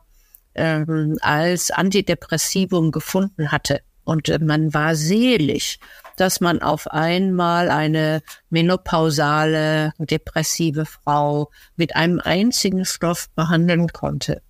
äh, 0.53 0.85
als 1.21 1.71
Antidepressivum 1.71 2.91
gefunden 2.91 3.51
hatte. 3.51 3.81
Und 4.05 4.29
äh, 4.29 4.39
man 4.39 4.73
war 4.73 4.95
selig, 4.95 5.79
dass 6.19 6.41
man 6.41 6.61
auf 6.61 6.87
einmal 6.87 7.69
eine 7.69 8.21
menopausale, 8.49 9.93
depressive 9.97 10.85
Frau 10.85 11.51
mit 11.75 11.95
einem 11.95 12.19
einzigen 12.19 12.85
Stoff 12.85 13.29
behandeln 13.35 13.87
konnte. 13.89 14.41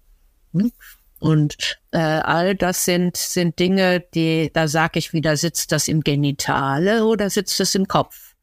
Hm? 0.53 0.71
Und 1.19 1.79
äh, 1.91 1.97
all 1.97 2.55
das 2.55 2.85
sind, 2.85 3.17
sind 3.17 3.59
Dinge, 3.59 3.99
die, 3.99 4.51
da 4.53 4.67
sage 4.67 4.99
ich 4.99 5.11
wieder, 5.11 5.35
sitzt 5.35 5.71
das 5.71 5.87
im 5.87 6.01
Genitale 6.01 7.05
oder 7.05 7.29
sitzt 7.29 7.59
es 7.59 7.75
im 7.75 7.87
Kopf? 7.87 8.35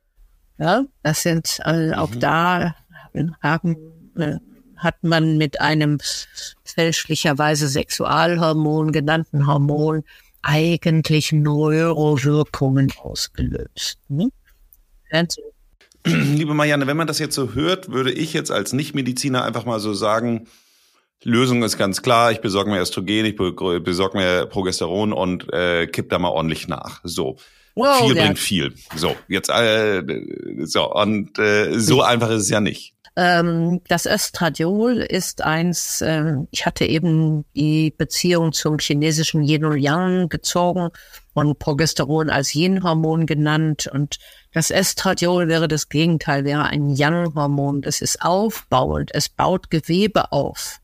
Ja, 0.59 0.85
das 1.03 1.23
sind 1.23 1.59
äh, 1.65 1.93
auch 1.95 2.11
mhm. 2.11 2.21
da 2.21 2.75
haben, 3.43 3.77
äh, 4.17 4.37
hat 4.77 5.03
man 5.03 5.39
mit 5.39 5.61
einem 5.61 5.99
fälschlicherweise 6.65 7.69
Sexualhormon 7.69 8.93
genannten 8.93 9.47
Hormon 9.47 10.05
eigentlich 10.47 11.33
Neurowirkungen 11.33 12.93
ausgelöst. 13.03 13.99
Hm? 14.09 14.31
Liebe 16.07 16.55
Marianne, 16.55 16.87
wenn 16.87 16.97
man 16.97 17.09
das 17.09 17.19
jetzt 17.19 17.35
so 17.35 17.55
hört, 17.55 17.91
würde 17.91 18.13
ich 18.13 18.33
jetzt 18.33 18.53
als 18.53 18.73
Nichtmediziner 18.73 19.45
einfach 19.45 19.65
mal 19.65 19.81
so 19.81 19.93
sagen, 19.93 20.47
Lösung 21.25 21.65
ist 21.65 21.79
ganz 21.79 22.03
klar, 22.03 22.31
ich 22.31 22.41
besorge 22.41 22.71
mir 22.71 22.81
Östrogen, 22.81 23.27
ich 23.27 23.37
besorge 23.37 24.17
mir 24.17 24.47
Progesteron 24.47 25.13
und 25.13 25.53
äh, 25.53 25.89
kipp 25.89 26.11
da 26.11 26.19
mal 26.21 26.29
ordentlich 26.29 26.69
nach. 26.69 27.01
So. 27.03 27.37
Wow, 27.75 28.07
viel 28.07 28.15
bringt 28.15 28.39
viel. 28.39 28.75
So, 28.95 29.15
jetzt 29.29 29.51
äh, 29.51 30.03
so 30.65 30.95
und 30.95 31.39
äh, 31.39 31.79
so 31.79 32.03
einfach 32.03 32.31
ist 32.31 32.43
es 32.43 32.51
ja 32.51 32.61
nicht. 32.61 32.95
Ähm, 33.19 33.81
das 33.89 34.05
Östradiol 34.05 34.99
ist 34.99 35.43
eins, 35.43 36.03
äh, 36.03 36.35
ich 36.51 36.67
hatte 36.67 36.85
eben 36.85 37.47
die 37.55 37.91
Beziehung 37.97 38.53
zum 38.53 38.79
chinesischen 38.79 39.43
Yin 39.43 39.65
und 39.65 39.79
Yang 39.79 40.29
gezogen 40.29 40.91
und 41.33 41.59
Progesteron 41.59 42.29
als 42.29 42.55
Yin-Hormon 42.55 43.25
genannt 43.25 43.89
und 43.91 44.19
das 44.53 44.71
Estradiol 44.71 45.49
wäre 45.49 45.67
das 45.67 45.89
Gegenteil, 45.89 46.45
wäre 46.45 46.65
ein 46.65 46.91
Yang-Hormon. 46.91 47.81
Das 47.81 48.03
ist 48.03 48.21
aufbauend, 48.23 49.11
es 49.15 49.31
baut 49.31 49.71
Gewebe 49.71 50.33
auf 50.33 50.81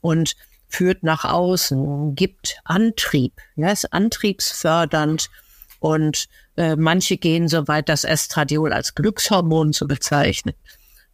und 0.00 0.36
führt 0.68 1.02
nach 1.02 1.24
außen, 1.24 2.14
gibt 2.14 2.60
Antrieb, 2.64 3.34
ja, 3.56 3.70
ist 3.70 3.92
antriebsfördernd 3.92 5.30
und 5.80 6.26
äh, 6.56 6.76
manche 6.76 7.16
gehen 7.16 7.48
so 7.48 7.66
weit, 7.66 7.88
das 7.88 8.04
Estradiol 8.04 8.72
als 8.72 8.94
Glückshormon 8.94 9.72
zu 9.72 9.88
bezeichnen. 9.88 10.54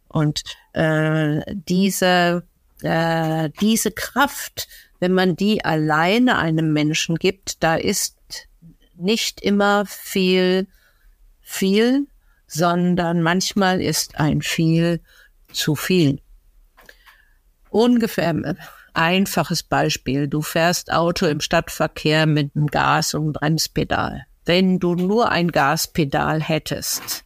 Und 0.09 0.43
äh, 0.73 1.41
diese, 1.47 2.43
äh, 2.81 3.49
diese 3.61 3.91
Kraft, 3.91 4.67
wenn 4.99 5.13
man 5.13 5.35
die 5.35 5.63
alleine 5.63 6.37
einem 6.37 6.73
Menschen 6.73 7.15
gibt, 7.15 7.63
da 7.63 7.75
ist 7.75 8.17
nicht 8.95 9.39
immer 9.41 9.85
viel, 9.85 10.67
viel, 11.41 12.07
sondern 12.47 13.21
manchmal 13.21 13.81
ist 13.81 14.19
ein 14.19 14.41
viel 14.41 15.01
zu 15.53 15.75
viel. 15.75 16.21
Ungefähr 17.69 18.29
ein 18.29 18.57
einfaches 18.93 19.63
Beispiel. 19.63 20.27
Du 20.27 20.41
fährst 20.41 20.91
Auto 20.91 21.27
im 21.27 21.39
Stadtverkehr 21.39 22.25
mit 22.25 22.55
einem 22.55 22.67
Gas- 22.67 23.13
und 23.13 23.33
Bremspedal. 23.33 24.25
Wenn 24.45 24.79
du 24.79 24.95
nur 24.95 25.29
ein 25.29 25.51
Gaspedal 25.51 26.41
hättest, 26.41 27.23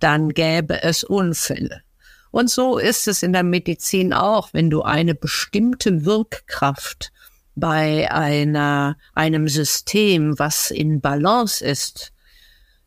dann 0.00 0.30
gäbe 0.30 0.82
es 0.82 1.04
Unfälle. 1.04 1.82
Und 2.30 2.50
so 2.50 2.78
ist 2.78 3.08
es 3.08 3.22
in 3.22 3.32
der 3.32 3.42
Medizin 3.42 4.12
auch, 4.12 4.50
wenn 4.52 4.70
du 4.70 4.82
eine 4.82 5.14
bestimmte 5.14 6.04
Wirkkraft 6.04 7.12
bei 7.56 8.10
einer, 8.10 8.96
einem 9.14 9.48
System, 9.48 10.38
was 10.38 10.70
in 10.70 11.00
Balance 11.00 11.64
ist, 11.64 12.12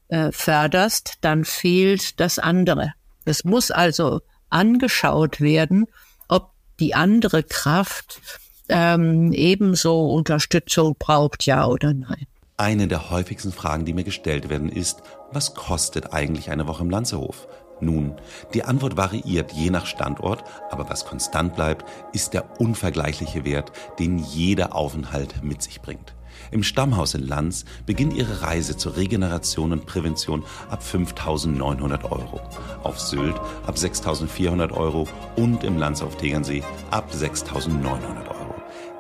äh, 0.08 0.32
förderst, 0.32 1.16
dann 1.22 1.46
fehlt 1.46 2.20
das 2.20 2.40
andere. 2.40 2.94
Es 3.26 3.44
muss 3.44 3.72
also 3.72 4.22
angeschaut 4.50 5.42
werden, 5.42 5.88
ob 6.28 6.52
die 6.80 6.96
andere 6.96 7.44
Kraft 7.44 8.22
ähm, 8.70 9.32
ebenso 9.34 10.12
Unterstützung 10.12 10.96
braucht, 10.98 11.46
ja 11.46 11.66
oder 11.66 11.94
nein. 11.94 12.28
Eine 12.56 12.88
der 12.88 13.10
häufigsten 13.10 13.52
Fragen, 13.52 13.84
die 13.84 13.94
mir 13.94 14.04
gestellt 14.04 14.50
werden, 14.50 14.70
ist, 14.70 15.02
was 15.32 15.56
kostet 15.56 16.14
eigentlich 16.14 16.52
eine 16.52 16.68
Woche 16.68 16.84
im 16.84 16.90
Lanzehof? 16.90 17.48
Nun, 17.80 18.16
die 18.54 18.64
Antwort 18.64 18.98
variiert 18.98 19.52
je 19.52 19.70
nach 19.70 19.86
Standort, 19.86 20.44
aber 20.70 20.90
was 20.90 21.06
konstant 21.06 21.56
bleibt, 21.56 21.86
ist 22.14 22.34
der 22.34 22.60
unvergleichliche 22.60 23.46
Wert, 23.46 23.72
den 24.00 24.18
jeder 24.18 24.76
Aufenthalt 24.76 25.44
mit 25.44 25.62
sich 25.62 25.82
bringt. 25.82 26.16
Im 26.52 26.64
Stammhaus 26.64 27.14
in 27.14 27.28
Lanz 27.28 27.66
beginnt 27.86 28.14
ihre 28.14 28.42
Reise 28.42 28.78
zur 28.78 28.96
Regeneration 28.96 29.72
und 29.72 29.86
Prävention 29.86 30.44
ab 30.70 30.82
5.900 30.84 32.04
Euro, 32.06 32.42
auf 32.84 33.00
Sylt 33.00 33.36
ab 33.66 33.76
6.400 33.76 34.72
Euro 34.72 35.08
und 35.36 35.64
im 35.64 35.78
Lanz 35.78 36.02
auf 36.02 36.18
Tegernsee 36.18 36.64
ab 36.92 37.12
6.900 37.14 38.28
Euro. 38.28 38.33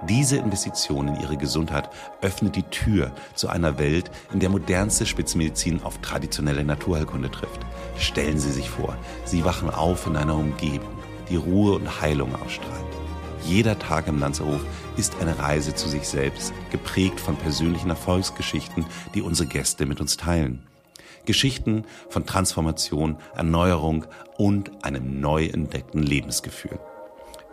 Diese 0.09 0.35
Investition 0.35 1.07
in 1.07 1.21
ihre 1.21 1.37
Gesundheit 1.37 1.89
öffnet 2.21 2.57
die 2.57 2.63
Tür 2.63 3.13
zu 3.35 3.47
einer 3.47 3.79
Welt, 3.79 4.11
in 4.33 4.41
der 4.41 4.49
modernste 4.49 5.05
Spitzenmedizin 5.05 5.81
auf 5.81 5.99
traditionelle 5.99 6.65
Naturheilkunde 6.65 7.31
trifft. 7.31 7.61
Stellen 7.97 8.37
Sie 8.37 8.51
sich 8.51 8.69
vor, 8.69 8.97
Sie 9.23 9.45
wachen 9.45 9.69
auf 9.69 10.05
in 10.05 10.17
einer 10.17 10.35
Umgebung, 10.35 10.97
die 11.29 11.37
Ruhe 11.37 11.75
und 11.75 12.01
Heilung 12.01 12.35
ausstrahlt. 12.35 12.83
Jeder 13.45 13.79
Tag 13.79 14.07
im 14.07 14.19
Lanzerhof 14.19 14.61
ist 14.97 15.15
eine 15.21 15.39
Reise 15.39 15.73
zu 15.73 15.87
sich 15.87 16.05
selbst, 16.05 16.53
geprägt 16.69 17.21
von 17.21 17.37
persönlichen 17.37 17.89
Erfolgsgeschichten, 17.89 18.85
die 19.15 19.21
unsere 19.21 19.47
Gäste 19.47 19.85
mit 19.85 20.01
uns 20.01 20.17
teilen. 20.17 20.63
Geschichten 21.25 21.85
von 22.09 22.25
Transformation, 22.25 23.17
Erneuerung 23.35 24.05
und 24.37 24.83
einem 24.83 25.21
neu 25.21 25.45
entdeckten 25.45 26.03
Lebensgefühl. 26.03 26.77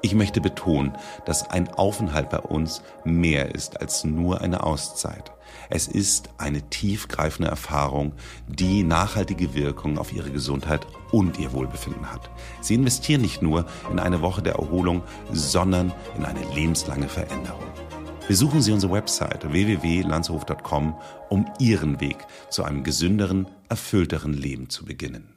Ich 0.03 0.15
möchte 0.15 0.41
betonen, 0.41 0.97
dass 1.27 1.51
ein 1.51 1.69
Aufenthalt 1.69 2.31
bei 2.31 2.39
uns 2.39 2.83
mehr 3.05 3.55
ist 3.55 3.81
als 3.81 4.05
nur 4.05 4.41
eine 4.41 4.65
Auszeit. 4.65 5.33
Es 5.69 5.89
ist 5.89 6.31
eine 6.39 6.63
tiefgreifende 6.71 7.51
Erfahrung, 7.51 8.13
die 8.49 8.83
nachhaltige 8.83 9.55
Wirkung 9.55 9.99
auf 9.99 10.13
Ihre 10.13 10.31
Gesundheit 10.31 10.87
und 11.13 11.39
Ihr 11.39 11.53
Wohlbefinden 11.53 12.11
hat. 12.11 12.31
Sie 12.61 12.75
investieren 12.75 13.21
nicht 13.21 13.43
nur 13.43 13.67
in 13.91 13.99
eine 13.99 14.23
Woche 14.23 14.43
der 14.43 14.55
Erholung, 14.55 15.03
sondern 15.33 15.93
in 16.17 16.25
eine 16.25 16.45
lebenslange 16.55 17.09
Veränderung. 17.09 17.65
Besuchen 18.27 18.63
Sie 18.63 18.73
unsere 18.73 18.93
Website 18.93 19.53
www.landshof.com, 19.53 20.95
um 21.29 21.47
Ihren 21.59 22.01
Weg 22.01 22.19
zu 22.49 22.63
einem 22.63 22.85
gesünderen, 22.85 23.49
erfüllteren 23.69 24.33
Leben 24.33 24.71
zu 24.71 24.85
beginnen. 24.85 25.30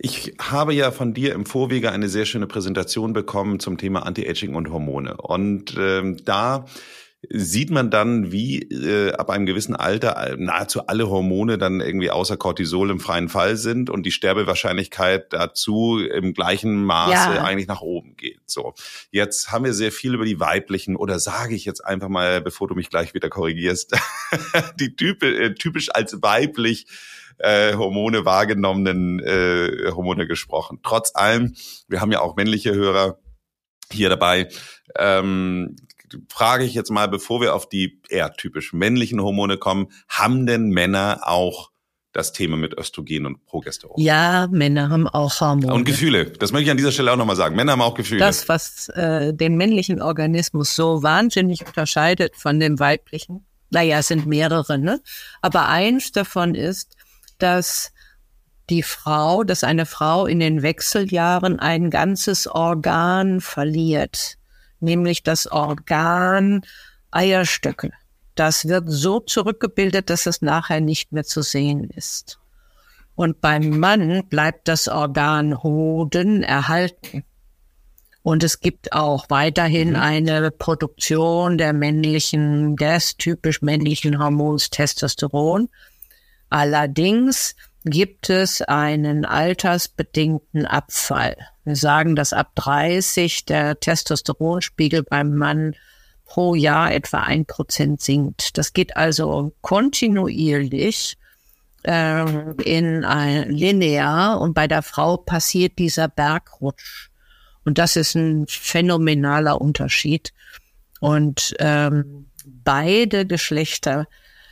Ich 0.00 0.34
habe 0.38 0.74
ja 0.74 0.92
von 0.92 1.12
dir 1.12 1.34
im 1.34 1.44
Vorwege 1.44 1.90
eine 1.90 2.08
sehr 2.08 2.24
schöne 2.24 2.46
Präsentation 2.46 3.12
bekommen 3.12 3.58
zum 3.58 3.78
Thema 3.78 4.06
Anti-Aging 4.06 4.54
und 4.54 4.70
Hormone. 4.70 5.16
Und 5.16 5.76
ähm, 5.76 6.16
da 6.24 6.66
sieht 7.28 7.70
man 7.70 7.90
dann, 7.90 8.30
wie 8.30 8.62
äh, 8.62 9.12
ab 9.12 9.28
einem 9.30 9.44
gewissen 9.44 9.74
Alter 9.74 10.36
nahezu 10.38 10.86
alle 10.86 11.10
Hormone 11.10 11.58
dann 11.58 11.80
irgendwie 11.80 12.12
außer 12.12 12.36
Cortisol 12.36 12.90
im 12.90 13.00
freien 13.00 13.28
Fall 13.28 13.56
sind 13.56 13.90
und 13.90 14.04
die 14.04 14.12
Sterbewahrscheinlichkeit 14.12 15.32
dazu 15.32 15.98
im 15.98 16.32
gleichen 16.32 16.84
Maße 16.84 17.34
ja. 17.34 17.42
eigentlich 17.42 17.66
nach 17.66 17.80
oben 17.80 18.16
geht. 18.16 18.38
So, 18.46 18.74
jetzt 19.10 19.50
haben 19.50 19.64
wir 19.64 19.74
sehr 19.74 19.90
viel 19.90 20.14
über 20.14 20.24
die 20.24 20.38
weiblichen 20.38 20.94
oder 20.94 21.18
sage 21.18 21.56
ich 21.56 21.64
jetzt 21.64 21.84
einfach 21.84 22.08
mal, 22.08 22.40
bevor 22.40 22.68
du 22.68 22.76
mich 22.76 22.88
gleich 22.88 23.14
wieder 23.14 23.30
korrigierst, 23.30 23.96
die 24.78 24.94
type, 24.94 25.26
äh, 25.26 25.54
typisch 25.54 25.88
als 25.92 26.22
weiblich 26.22 26.86
äh, 27.38 27.74
Hormone 27.74 28.24
wahrgenommenen 28.24 29.20
äh, 29.20 29.90
Hormone 29.92 30.26
gesprochen. 30.26 30.80
Trotz 30.82 31.14
allem, 31.14 31.54
wir 31.88 32.00
haben 32.00 32.12
ja 32.12 32.20
auch 32.20 32.36
männliche 32.36 32.74
Hörer 32.74 33.18
hier 33.90 34.08
dabei. 34.08 34.48
Ähm, 34.96 35.76
frage 36.28 36.64
ich 36.64 36.74
jetzt 36.74 36.90
mal, 36.90 37.08
bevor 37.08 37.40
wir 37.40 37.54
auf 37.54 37.68
die 37.68 38.00
eher 38.08 38.32
typisch 38.32 38.72
männlichen 38.72 39.20
Hormone 39.22 39.58
kommen, 39.58 39.88
haben 40.08 40.46
denn 40.46 40.70
Männer 40.70 41.20
auch 41.24 41.70
das 42.12 42.32
Thema 42.32 42.56
mit 42.56 42.76
Östrogen 42.76 43.26
und 43.26 43.44
Progesteron. 43.46 44.00
Ja, 44.00 44.48
Männer 44.50 44.88
haben 44.88 45.06
auch 45.06 45.40
Hormone. 45.40 45.72
Und 45.72 45.84
Gefühle. 45.84 46.24
Das 46.26 46.52
möchte 46.52 46.64
ich 46.64 46.70
an 46.70 46.76
dieser 46.76 46.90
Stelle 46.90 47.12
auch 47.12 47.16
nochmal 47.16 47.36
sagen. 47.36 47.54
Männer 47.54 47.72
haben 47.72 47.82
auch 47.82 47.94
Gefühle. 47.94 48.20
Das, 48.20 48.48
was 48.48 48.88
äh, 48.90 49.34
den 49.34 49.56
männlichen 49.56 50.00
Organismus 50.00 50.74
so 50.74 51.02
wahnsinnig 51.02 51.66
unterscheidet 51.66 52.34
von 52.34 52.58
dem 52.58 52.80
weiblichen, 52.80 53.46
naja, 53.70 53.98
es 53.98 54.08
sind 54.08 54.26
mehrere, 54.26 54.78
ne? 54.78 55.00
Aber 55.42 55.68
eins 55.68 56.10
davon 56.10 56.54
ist, 56.54 56.96
dass 57.38 57.92
die 58.70 58.82
Frau, 58.82 59.44
dass 59.44 59.64
eine 59.64 59.86
Frau 59.86 60.26
in 60.26 60.40
den 60.40 60.62
Wechseljahren 60.62 61.58
ein 61.58 61.90
ganzes 61.90 62.46
Organ 62.46 63.40
verliert, 63.40 64.36
nämlich 64.80 65.22
das 65.22 65.50
Organ 65.50 66.62
Eierstöcke. 67.10 67.92
Das 68.34 68.68
wird 68.68 68.84
so 68.88 69.20
zurückgebildet, 69.20 70.10
dass 70.10 70.26
es 70.26 70.42
nachher 70.42 70.80
nicht 70.80 71.12
mehr 71.12 71.24
zu 71.24 71.42
sehen 71.42 71.90
ist. 71.90 72.38
Und 73.14 73.40
beim 73.40 73.80
Mann 73.80 74.22
bleibt 74.28 74.68
das 74.68 74.86
Organ 74.86 75.60
Hoden 75.62 76.44
erhalten. 76.44 77.24
Und 78.22 78.44
es 78.44 78.60
gibt 78.60 78.92
auch 78.92 79.26
weiterhin 79.28 79.90
mhm. 79.90 79.96
eine 79.96 80.50
Produktion 80.52 81.58
der 81.58 81.72
männlichen, 81.72 82.76
des 82.76 83.16
typisch 83.16 83.60
männlichen 83.60 84.20
Hormons 84.20 84.70
Testosteron. 84.70 85.68
Allerdings 86.50 87.54
gibt 87.84 88.30
es 88.30 88.62
einen 88.62 89.24
altersbedingten 89.24 90.66
Abfall. 90.66 91.36
Wir 91.64 91.76
sagen, 91.76 92.16
dass 92.16 92.32
ab 92.32 92.52
30 92.54 93.44
der 93.44 93.78
Testosteronspiegel 93.78 95.02
beim 95.02 95.36
Mann 95.36 95.74
pro 96.24 96.54
Jahr 96.54 96.92
etwa 96.92 97.20
ein 97.20 97.46
Prozent 97.46 98.00
sinkt. 98.00 98.58
Das 98.58 98.72
geht 98.72 98.96
also 98.96 99.52
kontinuierlich 99.62 101.16
äh, 101.84 102.52
in 102.62 103.04
ein 103.04 103.50
linear 103.50 104.40
und 104.40 104.54
bei 104.54 104.68
der 104.68 104.82
Frau 104.82 105.16
passiert 105.16 105.78
dieser 105.78 106.08
Bergrutsch. 106.08 107.10
Und 107.64 107.78
das 107.78 107.96
ist 107.96 108.14
ein 108.14 108.46
phänomenaler 108.48 109.60
Unterschied. 109.60 110.32
Und 111.00 111.54
ähm, 111.58 112.26
beide 112.44 113.26
Geschlechter 113.26 114.06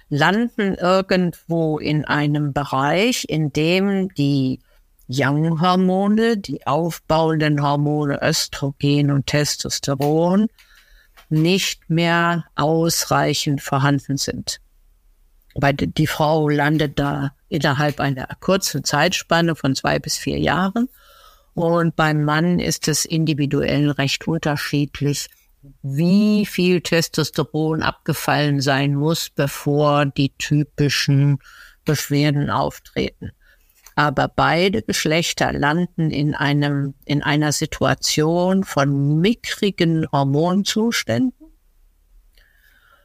landen 0.09 0.75
irgendwo 0.75 1.79
in 1.79 2.05
einem 2.05 2.53
Bereich, 2.53 3.25
in 3.29 3.53
dem 3.53 4.13
die 4.15 4.61
Young-Hormone, 5.09 6.37
die 6.37 6.67
aufbauenden 6.67 7.63
Hormone 7.63 8.21
Östrogen 8.23 9.11
und 9.11 9.27
Testosteron, 9.27 10.49
nicht 11.29 11.89
mehr 11.89 12.45
ausreichend 12.55 13.63
vorhanden 13.63 14.17
sind. 14.17 14.61
Weil 15.55 15.75
die 15.75 16.07
Frau 16.07 16.49
landet 16.49 16.99
da 16.99 17.33
innerhalb 17.49 18.01
einer 18.01 18.29
kurzen 18.41 18.85
Zeitspanne 18.85 19.55
von 19.57 19.75
zwei 19.75 19.99
bis 19.99 20.17
vier 20.19 20.39
Jahren. 20.39 20.89
Und 21.55 21.97
beim 21.97 22.25
Mann 22.25 22.59
ist 22.59 22.87
es 22.89 23.05
individuell 23.05 23.91
recht 23.91 24.29
unterschiedlich, 24.29 25.29
wie 25.83 26.47
viel 26.47 26.81
Testosteron 26.81 27.83
abgefallen 27.83 28.61
sein 28.61 28.95
muss, 28.95 29.31
bevor 29.31 30.07
die 30.07 30.33
typischen 30.37 31.39
Beschwerden 31.85 32.51
auftreten. 32.51 33.33
Aber 33.95 34.29
beide 34.29 34.83
Geschlechter 34.83 35.53
landen 35.53 36.11
in 36.11 36.35
einem, 36.35 36.95
in 37.07 37.23
einer 37.23 37.53
Situation 37.53 38.65
von 38.65 39.21
mickrigen 39.21 40.07
Hormonzuständen, 40.13 41.33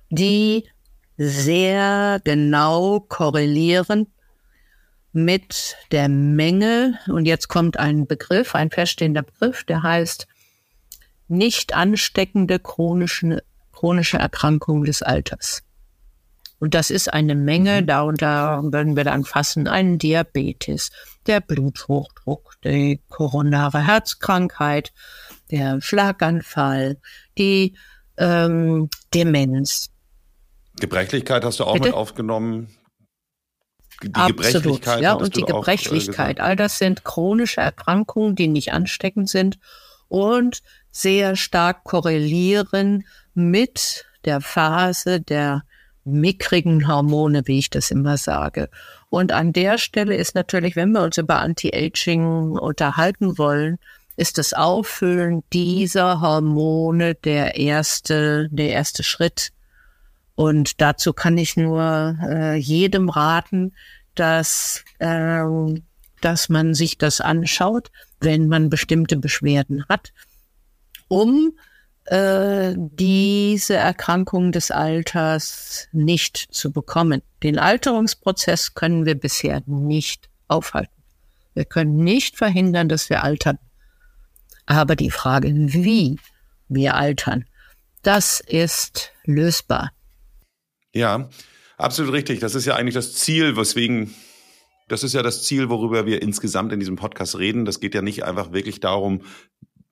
die 0.09 0.67
sehr 1.17 2.19
genau 2.23 2.99
korrelieren 2.99 4.07
mit 5.13 5.77
der 5.91 6.09
Menge. 6.09 6.99
Und 7.07 7.25
jetzt 7.25 7.47
kommt 7.47 7.77
ein 7.77 8.07
Begriff, 8.07 8.55
ein 8.55 8.69
feststehender 8.69 9.23
Begriff, 9.23 9.63
der 9.63 9.83
heißt 9.83 10.27
nicht 11.31 11.73
ansteckende 11.73 12.59
chronische, 12.59 13.43
chronische 13.71 14.17
Erkrankung 14.17 14.83
des 14.83 15.01
Alters. 15.01 15.63
Und 16.59 16.75
das 16.75 16.91
ist 16.91 17.11
eine 17.11 17.33
Menge, 17.33 17.81
mhm. 17.81 17.87
darunter 17.87 18.61
würden 18.63 18.95
wir 18.95 19.03
dann 19.03 19.23
fassen 19.23 19.67
einen 19.67 19.97
Diabetes, 19.97 20.91
der 21.25 21.41
Bluthochdruck, 21.41 22.53
die 22.63 23.01
koronare 23.09 23.87
Herzkrankheit, 23.87 24.93
der 25.49 25.81
Schlaganfall, 25.81 26.97
die 27.37 27.75
ähm, 28.17 28.89
Demenz. 29.11 29.89
Gebrechlichkeit 30.79 31.43
hast 31.43 31.59
du 31.59 31.63
auch 31.63 31.73
Bitte? 31.73 31.87
mit 31.87 31.95
aufgenommen. 31.95 32.75
Die 34.03 34.13
Absolut, 34.13 34.37
Gebrechlichkeit. 34.37 35.01
Ja, 35.01 35.13
und 35.13 35.35
die 35.35 35.43
Gebrechlichkeit. 35.43 36.39
Äh, 36.39 36.41
all 36.41 36.55
das 36.55 36.77
sind 36.77 37.03
chronische 37.03 37.61
Erkrankungen, 37.61 38.35
die 38.35 38.47
nicht 38.47 38.71
ansteckend 38.71 39.29
sind 39.29 39.57
und 40.07 40.61
sehr 40.91 41.35
stark 41.35 41.83
korrelieren 41.83 43.05
mit 43.33 44.05
der 44.25 44.41
Phase 44.41 45.21
der 45.21 45.63
mickrigen 46.03 46.87
Hormone, 46.87 47.43
wie 47.45 47.59
ich 47.59 47.69
das 47.69 47.91
immer 47.91 48.17
sage. 48.17 48.69
Und 49.09 49.31
an 49.31 49.53
der 49.53 49.77
Stelle 49.77 50.15
ist 50.15 50.35
natürlich, 50.35 50.75
wenn 50.75 50.91
wir 50.91 51.03
uns 51.03 51.17
über 51.17 51.39
Anti-Aging 51.39 52.57
unterhalten 52.57 53.37
wollen, 53.37 53.77
ist 54.15 54.37
das 54.37 54.53
Auffüllen 54.53 55.43
dieser 55.53 56.21
Hormone 56.21 57.15
der 57.15 57.55
erste, 57.55 58.49
der 58.51 58.69
erste 58.69 59.03
Schritt. 59.03 59.51
Und 60.35 60.81
dazu 60.81 61.13
kann 61.13 61.37
ich 61.37 61.55
nur 61.57 62.17
äh, 62.23 62.55
jedem 62.55 63.09
raten, 63.09 63.73
dass, 64.15 64.83
äh, 64.99 65.43
dass 66.21 66.49
man 66.49 66.73
sich 66.73 66.97
das 66.97 67.21
anschaut, 67.21 67.91
wenn 68.19 68.47
man 68.47 68.69
bestimmte 68.69 69.17
Beschwerden 69.17 69.85
hat, 69.89 70.13
um 71.11 71.57
äh, 72.05 72.73
diese 72.77 73.73
Erkrankung 73.73 74.53
des 74.53 74.71
Alters 74.71 75.89
nicht 75.91 76.37
zu 76.37 76.71
bekommen. 76.71 77.21
Den 77.43 77.59
Alterungsprozess 77.59 78.75
können 78.75 79.05
wir 79.05 79.15
bisher 79.15 79.61
nicht 79.65 80.29
aufhalten. 80.47 81.03
Wir 81.53 81.65
können 81.65 81.97
nicht 81.97 82.37
verhindern, 82.37 82.87
dass 82.87 83.09
wir 83.09 83.25
altern. 83.25 83.59
Aber 84.65 84.95
die 84.95 85.11
Frage, 85.11 85.49
wie 85.53 86.17
wir 86.69 86.95
altern, 86.95 87.43
das 88.03 88.39
ist 88.39 89.11
lösbar. 89.25 89.91
Ja, 90.93 91.29
absolut 91.77 92.13
richtig. 92.13 92.39
Das 92.39 92.55
ist 92.55 92.65
ja 92.65 92.75
eigentlich 92.75 92.95
das 92.95 93.15
Ziel, 93.15 93.57
weswegen 93.57 94.15
das 94.87 95.03
ist 95.03 95.13
ja 95.13 95.23
das 95.23 95.43
Ziel, 95.43 95.69
worüber 95.69 96.05
wir 96.05 96.21
insgesamt 96.21 96.73
in 96.73 96.79
diesem 96.79 96.97
Podcast 96.97 97.37
reden. 97.37 97.63
Das 97.63 97.79
geht 97.79 97.95
ja 97.95 98.01
nicht 98.01 98.23
einfach 98.25 98.51
wirklich 98.51 98.81
darum, 98.81 99.21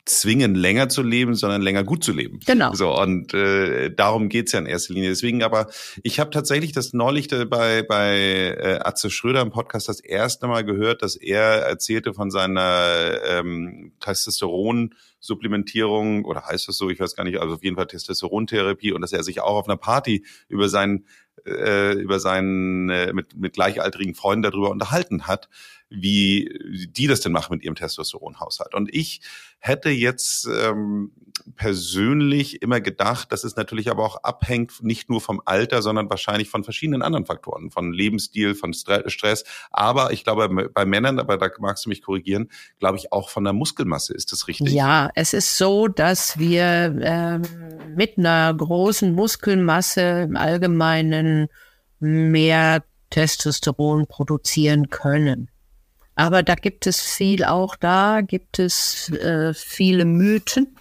zwingen, 0.09 0.55
länger 0.55 0.89
zu 0.89 1.03
leben, 1.03 1.35
sondern 1.35 1.61
länger 1.61 1.83
gut 1.83 2.03
zu 2.03 2.11
leben. 2.11 2.39
Genau. 2.45 2.73
So, 2.73 2.99
und 2.99 3.33
äh, 3.33 3.93
darum 3.93 4.29
geht's 4.29 4.51
ja 4.51 4.59
in 4.59 4.65
erster 4.65 4.93
Linie. 4.93 5.09
Deswegen 5.09 5.43
aber, 5.43 5.67
ich 6.03 6.19
habe 6.19 6.31
tatsächlich 6.31 6.71
das 6.71 6.93
neulich 6.93 7.27
bei, 7.27 7.83
bei 7.83 8.17
äh, 8.17 8.79
Atze 8.83 9.09
Schröder 9.09 9.41
im 9.41 9.51
Podcast 9.51 9.87
das 9.87 9.99
erste 9.99 10.47
Mal 10.47 10.63
gehört, 10.63 11.03
dass 11.03 11.15
er 11.15 11.41
erzählte 11.41 12.13
von 12.13 12.31
seiner 12.31 13.19
ähm, 13.23 13.93
Testosteron- 14.01 14.91
Supplementierung 15.21 16.23
oder 16.23 16.45
heißt 16.45 16.69
das 16.69 16.77
so, 16.77 16.89
ich 16.89 16.99
weiß 16.99 17.13
gar 17.15 17.25
nicht, 17.25 17.39
also 17.39 17.55
auf 17.55 17.63
jeden 17.63 17.75
Fall 17.75 17.87
Testosterontherapie 17.87 18.93
und 18.93 19.01
dass 19.01 19.11
er 19.11 19.21
sich 19.21 19.41
auch 19.41 19.57
auf 19.57 19.67
einer 19.67 19.75
Party 19.75 20.25
über 20.47 20.69
seinen 20.69 21.05
äh, 21.45 21.93
über 21.93 22.19
seinen 22.19 22.89
äh, 22.89 23.13
mit, 23.13 23.35
mit 23.35 23.53
gleichaltrigen 23.53 24.15
Freunden 24.15 24.43
darüber 24.43 24.69
unterhalten 24.69 25.27
hat, 25.27 25.49
wie 25.89 26.87
die 26.93 27.07
das 27.07 27.21
denn 27.21 27.31
machen 27.31 27.53
mit 27.53 27.63
ihrem 27.63 27.75
Testosteronhaushalt. 27.75 28.75
Und 28.75 28.93
ich 28.93 29.21
hätte 29.59 29.89
jetzt 29.89 30.47
ähm, 30.47 31.11
persönlich 31.55 32.61
immer 32.61 32.79
gedacht, 32.79 33.31
dass 33.31 33.43
es 33.43 33.55
natürlich 33.55 33.89
aber 33.89 34.05
auch 34.05 34.23
abhängt, 34.23 34.83
nicht 34.83 35.09
nur 35.09 35.19
vom 35.19 35.41
Alter, 35.45 35.81
sondern 35.81 36.09
wahrscheinlich 36.09 36.49
von 36.49 36.63
verschiedenen 36.63 37.01
anderen 37.01 37.25
Faktoren, 37.25 37.71
von 37.71 37.91
Lebensstil, 37.91 38.55
von 38.55 38.73
Stress. 38.73 39.43
Aber 39.71 40.13
ich 40.13 40.23
glaube, 40.23 40.69
bei 40.69 40.85
Männern, 40.85 41.19
aber 41.19 41.37
da 41.37 41.49
magst 41.59 41.85
du 41.85 41.89
mich 41.89 42.01
korrigieren, 42.01 42.49
glaube 42.79 42.97
ich 42.97 43.11
auch 43.11 43.29
von 43.29 43.43
der 43.43 43.53
Muskelmasse. 43.53 44.13
Ist 44.13 44.31
das 44.31 44.47
richtig? 44.47 44.71
Ja, 44.71 45.09
es 45.15 45.33
ist 45.33 45.57
so, 45.57 45.87
dass 45.87 46.37
wir 46.37 46.97
ähm, 47.01 47.41
mit 47.95 48.17
einer 48.17 48.53
großen 48.53 49.13
Muskelmasse 49.13 50.21
im 50.29 50.37
Allgemeinen 50.37 51.47
mehr 51.99 52.83
Testosteron 53.09 54.07
produzieren 54.07 54.89
können. 54.89 55.49
Aber 56.19 56.43
da 56.43 56.55
gibt 56.55 56.85
es 56.85 56.99
viel 56.99 57.45
auch 57.45 57.77
da, 57.77 58.19
gibt 58.19 58.59
es 58.59 59.09
äh, 59.09 59.53
viele 59.53 60.03
Mythen. 60.03 60.75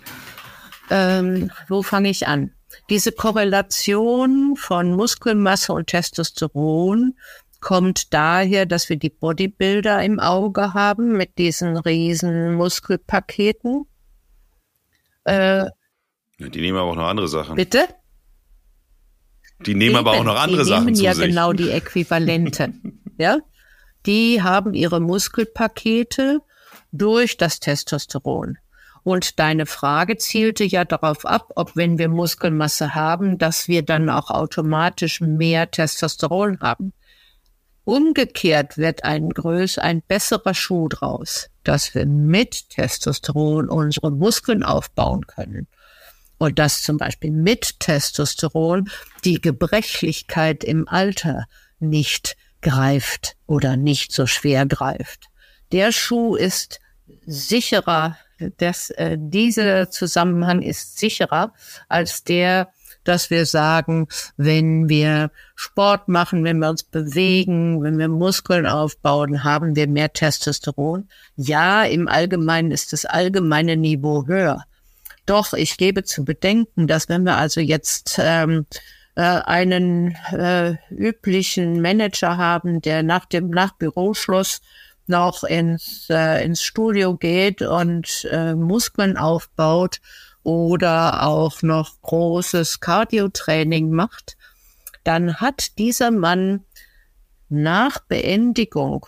Ähm, 0.91 1.53
wo 1.69 1.85
fange 1.85 2.11
ich 2.11 2.27
an? 2.27 2.51
Diese 2.91 3.13
Korrelation 3.13 4.57
von 4.57 4.97
Muskelmasse 4.97 5.73
und 5.73 5.87
Testosteron 5.87 7.15
kommt 7.61 8.13
daher, 8.13 8.67
dass 8.67 8.89
wir 8.89 8.97
die 8.97 9.11
Bodybuilder 9.11 10.03
im 10.03 10.19
Auge 10.19 10.75
haben 10.75 11.17
mit 11.17 11.39
diesen 11.39 11.77
riesen 11.77 12.55
Muskelpaketen. 12.57 13.87
Äh, 15.23 15.67
die 16.41 16.61
nehmen 16.61 16.79
aber 16.79 16.91
auch 16.91 16.97
noch 16.97 17.07
andere 17.07 17.29
Sachen. 17.29 17.55
Bitte? 17.55 17.87
Die 19.67 19.77
nehmen 19.77 19.91
Eben, 19.91 19.99
aber 19.99 20.19
auch 20.19 20.25
noch 20.25 20.41
andere 20.41 20.65
die 20.65 20.69
Sachen 20.69 20.87
nehmen 20.87 20.97
zu 20.97 21.05
ja 21.05 21.15
sich. 21.15 21.27
genau 21.27 21.53
die 21.53 21.71
Äquivalente. 21.71 22.73
ja? 23.19 23.39
Die 24.09 24.43
haben 24.43 24.73
ihre 24.73 25.01
Muskelpakete 25.01 26.41
durch 26.93 27.37
das 27.37 27.61
Testosteron. 27.61 28.57
Und 29.05 29.39
deine 29.39 29.67
Frage 29.67 30.17
zielte 30.17 30.65
ja 30.65 30.85
darauf 30.85 31.25
ab, 31.27 31.53
ob 31.57 31.77
wenn 31.77 31.99
wir 31.99 32.09
Muskelmasse 32.09 32.95
haben, 32.95 33.39
dass 33.39 33.69
wir 33.69 33.83
dann 33.83 34.09
auch 34.09 34.31
automatisch 34.31 35.21
mehr 35.21 35.71
Testosteron 35.71 36.61
haben. 36.61 36.95
Umgekehrt 37.85 38.79
wird 38.79 39.05
ein 39.05 39.29
größer, 39.29 39.83
ein 39.83 40.03
besserer 40.03 40.55
Schuh 40.55 40.89
draus, 40.89 41.51
dass 41.63 41.95
wir 41.95 42.07
mit 42.07 42.71
Testosteron 42.71 43.69
unsere 43.69 44.11
Muskeln 44.11 44.63
aufbauen 44.63 45.27
können. 45.27 45.69
Und 46.39 46.59
dass 46.59 46.83
zum 46.83 46.97
Beispiel 46.97 47.31
mit 47.31 47.81
Testosteron 47.81 48.89
die 49.25 49.41
Gebrechlichkeit 49.41 50.65
im 50.65 50.89
Alter 50.89 51.47
nicht 51.79 52.37
greift 52.63 53.37
oder 53.47 53.77
nicht 53.77 54.13
so 54.13 54.27
schwer 54.27 54.67
greift. 54.67 55.27
Der 55.73 55.93
Schuh 55.93 56.35
ist 56.37 56.81
sicherer, 57.27 58.17
dass 58.59 58.91
äh, 58.91 59.17
dieser 59.19 59.91
Zusammenhang 59.91 60.63
ist 60.63 60.99
sicherer 60.99 61.53
als 61.89 62.25
der, 62.25 62.69
dass 63.05 63.31
wir 63.31 63.47
sagen, 63.47 64.07
wenn 64.37 64.89
wir 64.89 65.31
Sport 65.55 66.09
machen, 66.09 66.45
wenn 66.45 66.59
wir 66.59 66.69
uns 66.69 66.83
bewegen, 66.83 67.83
wenn 67.83 67.99
wir 67.99 68.09
Muskeln 68.09 68.67
aufbauen, 68.67 69.45
haben 69.45 69.77
wir 69.77 69.89
mehr 69.89 70.13
Testosteron. 70.13 71.09
Ja, 71.37 71.85
im 71.85 72.07
Allgemeinen 72.07 72.71
ist 72.71 72.93
das 72.93 73.05
allgemeine 73.05 73.77
Niveau 73.77 74.27
höher. 74.27 74.65
Doch 75.27 75.53
ich 75.53 75.77
gebe 75.77 76.05
zu 76.05 76.25
bedenken, 76.25 76.87
dass 76.87 77.09
wenn 77.09 77.25
wir 77.25 77.37
also 77.37 77.61
jetzt 77.61 78.19
ähm, 78.23 78.67
äh, 78.71 78.98
einen 79.23 80.15
äh, 80.33 80.77
üblichen 80.91 81.81
Manager 81.81 82.37
haben, 82.37 82.81
der 82.81 83.03
nach 83.03 83.25
dem 83.25 83.51
nach 83.51 83.73
Büroschluss 83.73 84.61
noch 85.07 85.43
ins, 85.45 86.07
äh, 86.11 86.45
ins 86.45 86.63
Studio 86.63 87.17
geht 87.17 87.63
und 87.63 88.29
äh, 88.31 88.55
Muskeln 88.55 89.17
aufbaut 89.17 90.01
oder 90.43 91.27
auch 91.27 91.63
noch 91.63 92.01
großes 92.03 92.81
Cardio-Training 92.81 93.91
macht, 93.91 94.37
dann 95.05 95.37
hat 95.37 95.79
dieser 95.79 96.11
Mann 96.11 96.65
nach 97.49 97.99
Beendigung 98.01 99.07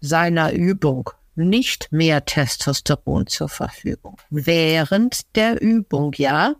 seiner 0.00 0.52
Übung 0.52 1.10
nicht 1.34 1.90
mehr 1.90 2.24
Testosteron 2.24 3.26
zur 3.26 3.48
Verfügung. 3.48 4.16
Während 4.30 5.34
der 5.36 5.60
Übung, 5.60 6.12
ja. 6.16 6.54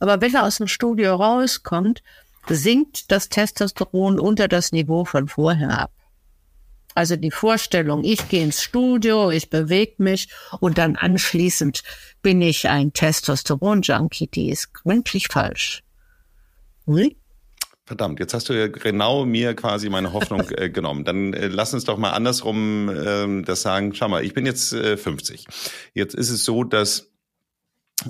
Aber 0.00 0.20
wenn 0.20 0.34
er 0.34 0.44
aus 0.44 0.56
dem 0.56 0.66
Studio 0.66 1.14
rauskommt, 1.14 2.02
sinkt 2.48 3.12
das 3.12 3.28
Testosteron 3.28 4.18
unter 4.18 4.48
das 4.48 4.72
Niveau 4.72 5.04
von 5.04 5.28
vorher 5.28 5.78
ab. 5.78 5.92
Also 6.94 7.14
die 7.14 7.30
Vorstellung, 7.30 8.02
ich 8.02 8.28
gehe 8.28 8.42
ins 8.42 8.62
Studio, 8.62 9.30
ich 9.30 9.48
bewege 9.48 9.94
mich 9.98 10.28
und 10.58 10.76
dann 10.78 10.96
anschließend 10.96 11.82
bin 12.20 12.42
ich 12.42 12.68
ein 12.68 12.92
Testosteron-Junkie, 12.92 14.26
die 14.26 14.50
ist 14.50 14.74
gründlich 14.74 15.28
falsch. 15.28 15.84
Hm? 16.86 17.14
Verdammt, 17.86 18.20
jetzt 18.20 18.34
hast 18.34 18.48
du 18.48 18.52
ja 18.52 18.68
genau 18.68 19.24
mir 19.24 19.54
quasi 19.54 19.88
meine 19.88 20.12
Hoffnung 20.12 20.48
äh, 20.56 20.70
genommen. 20.70 21.04
Dann 21.04 21.32
äh, 21.32 21.48
lass 21.48 21.74
uns 21.74 21.84
doch 21.84 21.96
mal 21.96 22.10
andersrum 22.10 22.88
äh, 22.88 23.42
das 23.42 23.62
sagen. 23.62 23.94
Schau 23.94 24.08
mal, 24.08 24.24
ich 24.24 24.32
bin 24.32 24.46
jetzt 24.46 24.72
äh, 24.72 24.96
50. 24.96 25.46
Jetzt 25.94 26.14
ist 26.14 26.30
es 26.30 26.44
so, 26.44 26.64
dass 26.64 27.09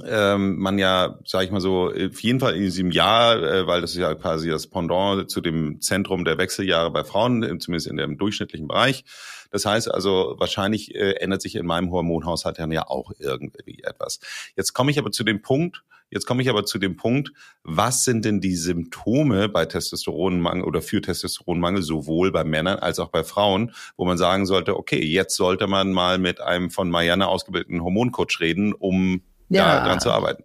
ähm, 0.06 0.58
man 0.58 0.78
ja, 0.78 1.18
sage 1.24 1.46
ich 1.46 1.50
mal 1.50 1.60
so, 1.60 1.88
auf 1.88 2.20
jeden 2.20 2.40
Fall 2.40 2.54
in 2.54 2.62
diesem 2.62 2.90
Jahr, 2.90 3.42
äh, 3.42 3.66
weil 3.66 3.80
das 3.80 3.92
ist 3.92 3.98
ja 3.98 4.14
quasi 4.14 4.48
das 4.48 4.66
Pendant 4.66 5.30
zu 5.30 5.40
dem 5.40 5.80
Zentrum 5.80 6.24
der 6.24 6.38
Wechseljahre 6.38 6.90
bei 6.90 7.04
Frauen, 7.04 7.60
zumindest 7.60 7.88
in 7.88 7.96
dem 7.96 8.18
durchschnittlichen 8.18 8.68
Bereich. 8.68 9.04
Das 9.50 9.66
heißt 9.66 9.90
also, 9.90 10.36
wahrscheinlich 10.38 10.94
äh, 10.94 11.14
ändert 11.14 11.42
sich 11.42 11.56
in 11.56 11.66
meinem 11.66 11.90
Hormonhaushalt 11.90 12.58
dann 12.58 12.72
ja 12.72 12.86
auch 12.86 13.12
irgendwie 13.18 13.82
etwas. 13.82 14.20
Jetzt 14.56 14.72
komme 14.74 14.90
ich 14.90 14.98
aber 14.98 15.10
zu 15.10 15.24
dem 15.24 15.42
Punkt, 15.42 15.82
Jetzt 16.12 16.26
komme 16.26 16.42
ich 16.42 16.50
aber 16.50 16.64
zu 16.64 16.78
dem 16.78 16.96
Punkt, 16.96 17.30
was 17.62 18.04
sind 18.04 18.24
denn 18.24 18.40
die 18.40 18.56
Symptome 18.56 19.48
bei 19.48 19.64
Testosteronmangel 19.64 20.64
oder 20.64 20.82
für 20.82 21.00
Testosteronmangel 21.00 21.82
sowohl 21.82 22.32
bei 22.32 22.42
Männern 22.42 22.80
als 22.80 22.98
auch 22.98 23.10
bei 23.10 23.22
Frauen, 23.22 23.72
wo 23.96 24.04
man 24.04 24.18
sagen 24.18 24.44
sollte, 24.44 24.76
okay, 24.76 25.02
jetzt 25.04 25.36
sollte 25.36 25.68
man 25.68 25.92
mal 25.92 26.18
mit 26.18 26.40
einem 26.40 26.70
von 26.70 26.90
Marianne 26.90 27.28
ausgebildeten 27.28 27.84
Hormoncoach 27.84 28.40
reden, 28.40 28.72
um 28.72 29.22
ja. 29.58 29.80
daran 29.80 30.00
zu 30.00 30.10
arbeiten? 30.10 30.44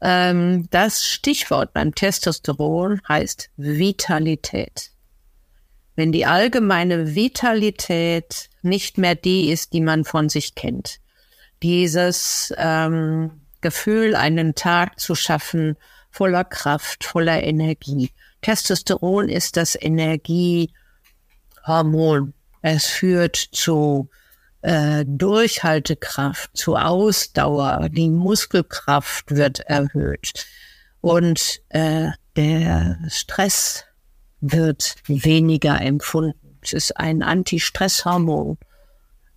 Ähm, 0.00 0.68
das 0.70 1.06
Stichwort 1.06 1.72
beim 1.72 1.94
Testosteron 1.94 3.00
heißt 3.08 3.50
Vitalität. 3.56 4.90
Wenn 5.94 6.12
die 6.12 6.26
allgemeine 6.26 7.14
Vitalität 7.14 8.50
nicht 8.60 8.98
mehr 8.98 9.14
die 9.14 9.50
ist, 9.50 9.72
die 9.72 9.80
man 9.80 10.04
von 10.04 10.28
sich 10.28 10.54
kennt, 10.54 11.00
dieses 11.62 12.52
ähm, 12.58 13.40
Gefühl, 13.62 14.14
einen 14.14 14.54
Tag 14.54 15.00
zu 15.00 15.14
schaffen, 15.14 15.76
voller 16.10 16.44
Kraft, 16.44 17.04
voller 17.04 17.42
Energie. 17.42 18.10
Testosteron 18.42 19.30
ist 19.30 19.56
das 19.56 19.74
Energiehormon. 19.80 20.74
Es 22.62 22.86
führt 22.86 23.36
zu 23.36 24.10
äh, 24.66 25.04
Durchhaltekraft, 25.06 26.50
zu 26.56 26.74
Ausdauer, 26.74 27.88
die 27.88 28.10
Muskelkraft 28.10 29.30
wird 29.30 29.60
erhöht 29.60 30.44
und 31.00 31.62
äh, 31.68 32.08
der 32.34 32.98
Stress 33.08 33.84
wird 34.40 34.96
weniger 35.06 35.80
empfunden. 35.80 36.58
Es 36.62 36.72
ist 36.72 36.96
ein 36.96 37.22
Anti-Stress-Hormon. 37.22 38.58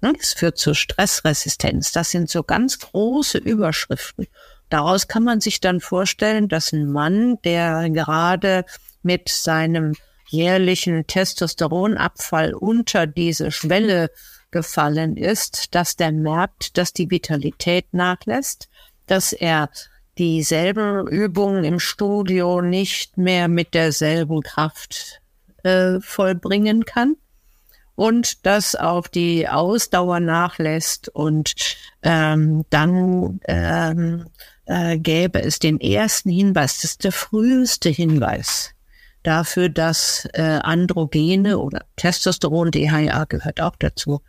Ne, 0.01 0.13
es 0.19 0.33
führt 0.33 0.57
zur 0.57 0.73
Stressresistenz. 0.73 1.91
Das 1.91 2.09
sind 2.09 2.31
so 2.31 2.41
ganz 2.41 2.79
große 2.79 3.37
Überschriften. 3.37 4.25
Daraus 4.69 5.07
kann 5.07 5.23
man 5.23 5.41
sich 5.41 5.59
dann 5.59 5.79
vorstellen, 5.79 6.47
dass 6.47 6.73
ein 6.73 6.91
Mann, 6.91 7.37
der 7.43 7.87
gerade 7.91 8.65
mit 9.03 9.29
seinem 9.29 9.93
jährlichen 10.27 11.05
Testosteronabfall 11.05 12.55
unter 12.55 13.05
diese 13.05 13.51
Schwelle 13.51 14.09
gefallen 14.51 15.17
ist, 15.17 15.75
dass 15.75 15.95
der 15.95 16.11
merkt, 16.11 16.77
dass 16.77 16.93
die 16.93 17.09
Vitalität 17.09 17.85
nachlässt, 17.93 18.69
dass 19.07 19.33
er 19.33 19.69
dieselben 20.17 21.07
Übungen 21.07 21.63
im 21.63 21.79
Studio 21.79 22.61
nicht 22.61 23.17
mehr 23.17 23.47
mit 23.47 23.73
derselben 23.73 24.41
Kraft 24.41 25.21
äh, 25.63 25.99
vollbringen 26.01 26.85
kann 26.85 27.15
und 27.95 28.45
dass 28.45 28.75
auch 28.75 29.07
die 29.07 29.47
Ausdauer 29.47 30.19
nachlässt 30.19 31.09
und 31.09 31.53
ähm, 32.01 32.65
dann 32.69 33.39
ähm, 33.45 34.27
äh, 34.65 34.97
gäbe 34.97 35.41
es 35.41 35.59
den 35.59 35.79
ersten 35.79 36.29
Hinweis, 36.29 36.75
das 36.75 36.91
ist 36.91 37.03
der 37.03 37.11
früheste 37.11 37.89
Hinweis 37.89 38.73
dafür, 39.23 39.69
dass 39.69 40.27
äh, 40.33 40.59
Androgene 40.63 41.57
oder 41.57 41.85
Testosteron, 41.97 42.71
DHA 42.71 43.25
gehört 43.25 43.61
auch 43.61 43.75
dazu, 43.77 44.21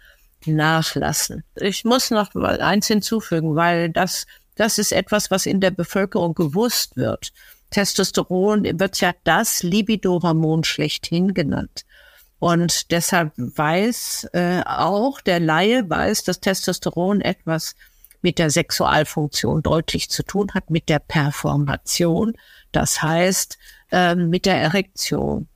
nachlassen. 0.46 1.44
Ich 1.56 1.84
muss 1.84 2.10
noch 2.10 2.34
eins 2.34 2.86
hinzufügen, 2.86 3.56
weil 3.56 3.90
das, 3.90 4.26
das 4.54 4.78
ist 4.78 4.92
etwas, 4.92 5.30
was 5.30 5.46
in 5.46 5.60
der 5.60 5.70
Bevölkerung 5.70 6.34
gewusst 6.34 6.96
wird. 6.96 7.32
Testosteron 7.70 8.64
wird 8.80 9.00
ja 9.00 9.12
das 9.24 9.62
Libido-Hormon 9.62 10.64
schlechthin 10.64 11.34
genannt. 11.34 11.84
Und 12.38 12.90
deshalb 12.90 13.32
weiß 13.36 14.30
äh, 14.32 14.62
auch 14.64 15.20
der 15.20 15.40
Laie 15.40 15.88
weiß, 15.88 16.24
dass 16.24 16.40
Testosteron 16.40 17.20
etwas 17.20 17.76
mit 18.22 18.38
der 18.38 18.50
Sexualfunktion 18.50 19.62
deutlich 19.62 20.10
zu 20.10 20.22
tun 20.22 20.50
hat, 20.54 20.70
mit 20.70 20.88
der 20.88 20.98
Performation. 20.98 22.34
Das 22.72 23.02
heißt, 23.02 23.58
äh, 23.92 24.14
mit 24.14 24.46
der 24.46 24.56
Erektion. 24.56 25.48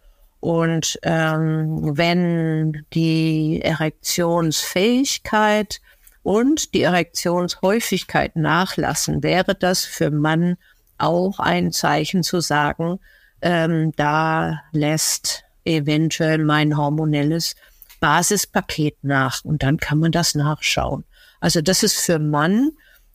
Und 0.45 1.01
ähm, 1.05 1.97
wenn 1.97 2.84
die 2.92 3.62
Erektionsfähigkeit 3.62 5.80
und 6.22 6.74
die 6.74 6.82
Erektionshäufigkeit 6.82 8.36
nachlassen, 8.36 9.22
wäre 9.22 9.55
das 9.55 9.86
für 9.86 10.11
Mann 10.11 10.59
auch 10.99 11.38
ein 11.38 11.72
Zeichen 11.72 12.22
zu 12.22 12.42
sagen, 12.42 13.01
ähm, 13.40 13.92
da 13.97 14.61
lässt 14.72 15.45
eventuell 15.64 16.45
mein 16.45 16.76
hormonelles 16.76 17.57
Basispaket 18.01 18.99
nach 19.01 19.42
und 19.47 19.62
dann 19.62 19.78
kann 19.78 19.99
man 19.99 20.12
das 20.12 20.34
nachschauen. 20.34 21.05
Also 21.40 21.62
das 21.62 21.82
ist 21.82 21.99
für 21.99 22.18
Mann 22.18 22.72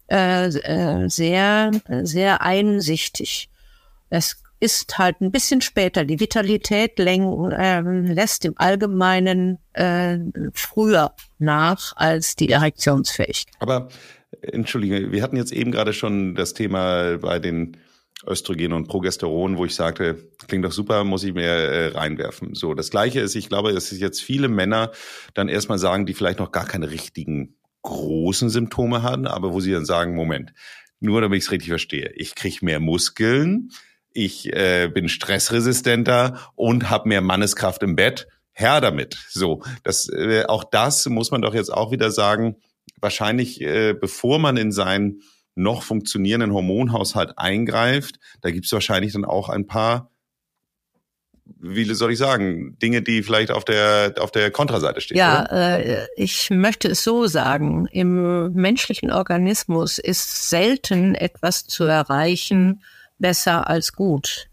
äh, 0.09 0.47
äh, 0.47 1.07
sehr, 1.09 1.69
sehr 2.01 2.41
einsichtig. 2.41 3.51
Es 4.09 4.41
ist 4.59 4.97
halt 4.97 5.21
ein 5.21 5.31
bisschen 5.31 5.61
später. 5.61 6.05
Die 6.05 6.19
Vitalität 6.19 6.99
äh, 6.99 7.81
lässt 7.81 8.45
im 8.45 8.53
Allgemeinen 8.57 9.59
äh, 9.73 10.17
früher 10.53 11.13
nach 11.37 11.93
als 11.95 12.35
die 12.35 12.49
Erektionsfähigkeit. 12.49 13.55
Aber 13.59 13.89
entschuldige, 14.41 15.11
wir 15.11 15.23
hatten 15.23 15.37
jetzt 15.37 15.51
eben 15.51 15.71
gerade 15.71 15.93
schon 15.93 16.35
das 16.35 16.53
Thema 16.53 17.17
bei 17.17 17.39
den 17.39 17.77
Östrogen 18.27 18.73
und 18.73 18.87
Progesteron, 18.87 19.57
wo 19.57 19.65
ich 19.65 19.75
sagte, 19.75 20.29
klingt 20.47 20.65
doch 20.65 20.73
super, 20.73 21.03
muss 21.05 21.23
ich 21.23 21.33
mir 21.33 21.45
äh, 21.45 21.87
reinwerfen. 21.87 22.53
So, 22.53 22.73
das 22.73 22.89
Gleiche 22.89 23.21
ist, 23.21 23.35
ich 23.35 23.47
glaube, 23.47 23.73
dass 23.73 23.97
jetzt 23.97 24.21
viele 24.21 24.49
Männer 24.49 24.91
dann 25.33 25.47
erstmal 25.47 25.79
sagen, 25.79 26.05
die 26.05 26.13
vielleicht 26.13 26.39
noch 26.39 26.51
gar 26.51 26.65
keine 26.65 26.91
richtigen 26.91 27.55
großen 27.81 28.49
Symptome 28.49 29.03
haben, 29.03 29.25
aber 29.25 29.53
wo 29.53 29.61
sie 29.61 29.71
dann 29.71 29.85
sagen, 29.85 30.15
Moment, 30.15 30.53
nur 30.99 31.21
damit 31.21 31.37
ich 31.37 31.45
es 31.45 31.51
richtig 31.51 31.69
verstehe, 31.69 32.11
ich 32.15 32.35
kriege 32.35 32.57
mehr 32.61 32.81
Muskeln, 32.81 33.71
ich 34.25 34.53
äh, 34.53 34.89
bin 34.93 35.07
stressresistenter 35.07 36.51
und 36.55 36.89
habe 36.89 37.09
mehr 37.09 37.21
Manneskraft 37.21 37.83
im 37.83 37.95
Bett. 37.95 38.27
Herr 38.51 38.81
damit. 38.81 39.17
So, 39.29 39.63
das 39.83 40.09
äh, 40.09 40.43
auch 40.45 40.65
das 40.65 41.05
muss 41.07 41.31
man 41.31 41.41
doch 41.41 41.53
jetzt 41.53 41.71
auch 41.73 41.91
wieder 41.91 42.11
sagen. 42.11 42.57
Wahrscheinlich, 42.99 43.61
äh, 43.61 43.93
bevor 43.93 44.37
man 44.37 44.57
in 44.57 44.73
seinen 44.73 45.21
noch 45.55 45.83
funktionierenden 45.83 46.53
Hormonhaushalt 46.53 47.37
eingreift, 47.37 48.19
da 48.41 48.51
gibt 48.51 48.65
es 48.65 48.73
wahrscheinlich 48.73 49.13
dann 49.13 49.25
auch 49.25 49.47
ein 49.49 49.67
paar 49.67 50.11
wie 51.61 51.83
soll 51.93 52.11
ich 52.11 52.19
sagen, 52.19 52.77
Dinge, 52.79 53.01
die 53.01 53.23
vielleicht 53.23 53.51
auf 53.51 53.65
der 53.65 54.13
auf 54.19 54.31
der 54.31 54.51
Kontraseite 54.51 55.01
stehen. 55.01 55.17
Ja, 55.17 55.45
äh, 55.45 56.07
ich 56.15 56.49
möchte 56.51 56.89
es 56.89 57.03
so 57.03 57.25
sagen: 57.25 57.87
Im 57.91 58.53
menschlichen 58.53 59.11
Organismus 59.11 59.97
ist 59.97 60.49
selten 60.49 61.15
etwas 61.15 61.65
zu 61.65 61.85
erreichen 61.85 62.81
besser 63.19 63.69
als 63.69 63.93
gut. 63.93 64.49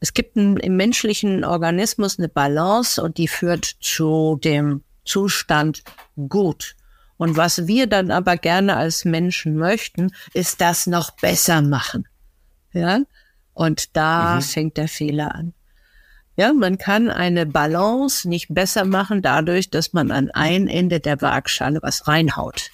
Es 0.00 0.14
gibt 0.14 0.36
ein, 0.36 0.56
im 0.56 0.76
menschlichen 0.76 1.44
Organismus 1.44 2.18
eine 2.18 2.28
Balance 2.28 3.00
und 3.00 3.18
die 3.18 3.28
führt 3.28 3.64
zu 3.64 4.38
dem 4.42 4.82
Zustand 5.04 5.84
gut. 6.28 6.74
Und 7.16 7.36
was 7.36 7.68
wir 7.68 7.86
dann 7.86 8.10
aber 8.10 8.36
gerne 8.36 8.76
als 8.76 9.04
Menschen 9.04 9.56
möchten, 9.56 10.10
ist 10.34 10.60
das 10.60 10.88
noch 10.88 11.12
besser 11.12 11.62
machen. 11.62 12.08
Ja? 12.72 13.00
Und 13.52 13.96
da 13.96 14.36
mhm. 14.36 14.42
fängt 14.42 14.76
der 14.76 14.88
Fehler 14.88 15.34
an. 15.34 15.54
Ja, 16.34 16.52
man 16.52 16.78
kann 16.78 17.10
eine 17.10 17.44
Balance 17.44 18.28
nicht 18.28 18.52
besser 18.52 18.84
machen 18.84 19.22
dadurch, 19.22 19.70
dass 19.70 19.92
man 19.92 20.10
an 20.10 20.30
ein 20.30 20.66
Ende 20.66 20.98
der 20.98 21.20
Waagschale 21.20 21.80
was 21.82 22.08
reinhaut 22.08 22.70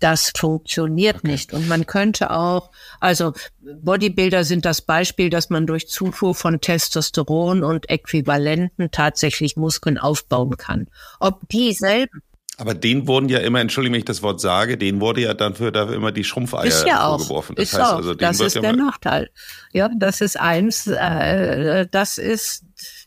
das 0.00 0.32
funktioniert 0.36 1.18
okay. 1.18 1.28
nicht. 1.28 1.52
Und 1.52 1.68
man 1.68 1.86
könnte 1.86 2.30
auch, 2.30 2.70
also 3.00 3.32
Bodybuilder 3.60 4.44
sind 4.44 4.64
das 4.64 4.82
Beispiel, 4.82 5.30
dass 5.30 5.50
man 5.50 5.66
durch 5.66 5.88
Zufuhr 5.88 6.34
von 6.34 6.60
Testosteron 6.60 7.64
und 7.64 7.90
Äquivalenten 7.90 8.90
tatsächlich 8.90 9.56
Muskeln 9.56 9.98
aufbauen 9.98 10.56
kann. 10.56 10.88
Ob 11.20 11.48
die 11.48 11.72
selben 11.72 12.22
aber 12.60 12.74
denen 12.74 13.06
wurden 13.06 13.28
ja 13.28 13.38
immer, 13.38 13.60
entschuldige 13.60 13.92
wenn 13.92 14.00
ich 14.00 14.04
das 14.04 14.20
Wort 14.24 14.40
sage, 14.40 14.76
denen 14.76 15.00
wurde 15.00 15.20
ja 15.20 15.32
dafür, 15.32 15.70
dafür 15.70 15.94
immer 15.94 16.10
die 16.10 16.24
Schrumpfeier 16.24 16.64
ist 16.64 16.84
ja 16.84 17.06
vorgeworfen. 17.06 17.54
Das 17.54 17.68
ist 17.68 17.78
heißt, 17.78 17.92
auch. 17.92 17.96
also 17.98 18.14
das 18.14 18.40
ist 18.40 18.56
ja 18.56 18.60
der 18.62 18.72
Nachteil. 18.74 19.30
Ja, 19.72 19.88
das 19.96 20.20
ist 20.20 20.40
eins, 20.40 20.88
äh, 20.88 21.86
das 21.88 22.18
ist 22.18 22.64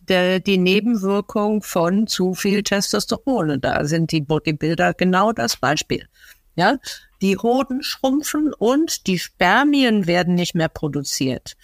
der, 0.07 0.39
die 0.39 0.57
Nebenwirkung 0.57 1.63
von 1.63 2.07
zu 2.07 2.33
viel 2.33 2.63
Testosteron. 2.63 3.49
Und 3.51 3.65
da 3.65 3.83
sind 3.83 4.13
die 4.13 4.21
Bodybuilder 4.21 4.93
genau 4.93 5.33
das 5.33 5.57
Beispiel. 5.57 6.07
Ja, 6.55 6.77
die 7.21 7.37
Hoden 7.37 7.83
schrumpfen 7.83 8.53
und 8.53 9.07
die 9.07 9.19
Spermien 9.19 10.07
werden 10.07 10.35
nicht 10.35 10.55
mehr 10.55 10.69
produziert. 10.69 11.55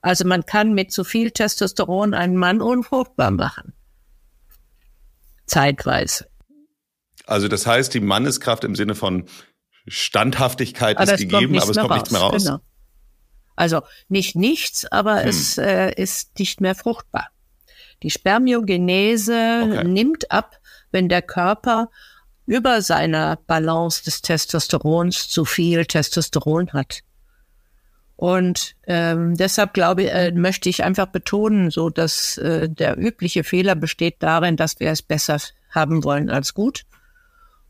Also 0.00 0.24
man 0.24 0.46
kann 0.46 0.72
mit 0.72 0.92
zu 0.92 1.02
viel 1.02 1.30
Testosteron 1.32 2.14
einen 2.14 2.36
Mann 2.36 2.60
unfruchtbar 2.60 3.30
machen. 3.30 3.72
Zeitweise. 5.46 6.28
Also 7.26 7.48
das 7.48 7.66
heißt, 7.66 7.92
die 7.92 8.00
Manneskraft 8.00 8.62
im 8.64 8.76
Sinne 8.76 8.94
von 8.94 9.26
Standhaftigkeit 9.88 10.98
aber 10.98 11.14
ist 11.14 11.20
gegeben, 11.20 11.58
aber 11.58 11.70
es 11.70 11.76
kommt 11.76 11.90
raus. 11.90 11.96
nichts 11.96 12.10
mehr 12.12 12.20
raus. 12.20 12.44
Genau. 12.44 12.58
Also 13.56 13.82
nicht 14.08 14.36
nichts, 14.36 14.84
aber 14.92 15.22
hm. 15.22 15.28
es 15.28 15.58
äh, 15.58 15.92
ist 15.94 16.38
nicht 16.38 16.60
mehr 16.60 16.74
fruchtbar. 16.74 17.30
Die 18.02 18.10
Spermiogenese 18.10 19.62
okay. 19.64 19.84
nimmt 19.84 20.30
ab, 20.30 20.60
wenn 20.90 21.08
der 21.08 21.22
Körper 21.22 21.90
über 22.46 22.80
seiner 22.80 23.36
Balance 23.46 24.04
des 24.04 24.22
Testosterons 24.22 25.28
zu 25.28 25.44
viel 25.44 25.84
Testosteron 25.84 26.72
hat. 26.72 27.00
Und 28.16 28.76
ähm, 28.86 29.36
deshalb 29.36 29.74
glaube 29.74 30.10
äh, 30.10 30.32
möchte 30.32 30.70
ich 30.70 30.82
einfach 30.82 31.06
betonen, 31.06 31.70
so 31.70 31.90
dass 31.90 32.38
äh, 32.38 32.68
der 32.68 32.96
übliche 32.98 33.44
Fehler 33.44 33.74
besteht 33.74 34.16
darin, 34.20 34.56
dass 34.56 34.80
wir 34.80 34.90
es 34.90 35.02
besser 35.02 35.38
haben 35.70 36.02
wollen 36.02 36.30
als 36.30 36.54
gut 36.54 36.84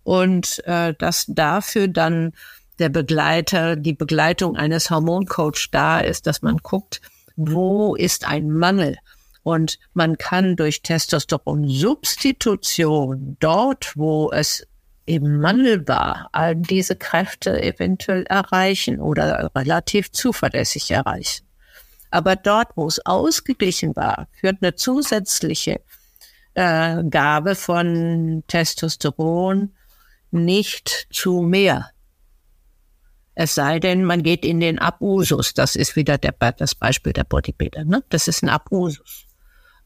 und 0.04 0.64
äh, 0.66 0.94
dass 0.94 1.24
dafür 1.26 1.88
dann 1.88 2.32
der 2.78 2.90
Begleiter, 2.90 3.74
die 3.74 3.94
Begleitung 3.94 4.56
eines 4.56 4.90
Hormoncoach 4.90 5.68
da 5.72 5.98
ist, 5.98 6.28
dass 6.28 6.42
man 6.42 6.58
guckt, 6.58 7.00
wo 7.34 7.96
ist 7.96 8.28
ein 8.28 8.50
Mangel 8.52 8.96
und 9.46 9.78
man 9.94 10.18
kann 10.18 10.56
durch 10.56 10.82
Testosteronsubstitution 10.82 13.36
dort, 13.38 13.96
wo 13.96 14.32
es 14.32 14.66
eben 15.06 15.38
Mangel 15.38 15.86
war, 15.86 16.28
all 16.32 16.56
diese 16.56 16.96
Kräfte 16.96 17.62
eventuell 17.62 18.24
erreichen 18.24 18.98
oder 18.98 19.52
relativ 19.54 20.10
zuverlässig 20.10 20.90
erreichen. 20.90 21.46
Aber 22.10 22.34
dort, 22.34 22.70
wo 22.74 22.88
es 22.88 22.98
ausgeglichen 23.06 23.94
war, 23.94 24.26
führt 24.32 24.56
eine 24.62 24.74
zusätzliche 24.74 25.80
äh, 26.54 27.04
Gabe 27.04 27.54
von 27.54 28.42
Testosteron 28.48 29.76
nicht 30.32 31.06
zu 31.12 31.42
mehr. 31.42 31.92
Es 33.36 33.54
sei 33.54 33.78
denn, 33.78 34.02
man 34.02 34.24
geht 34.24 34.44
in 34.44 34.58
den 34.58 34.80
Abusus. 34.80 35.54
Das 35.54 35.76
ist 35.76 35.94
wieder 35.94 36.18
der, 36.18 36.32
das 36.32 36.74
Beispiel 36.74 37.12
der 37.12 37.22
Bodybuilder. 37.22 37.84
Ne? 37.84 38.02
Das 38.08 38.26
ist 38.26 38.42
ein 38.42 38.48
Abusus. 38.48 39.25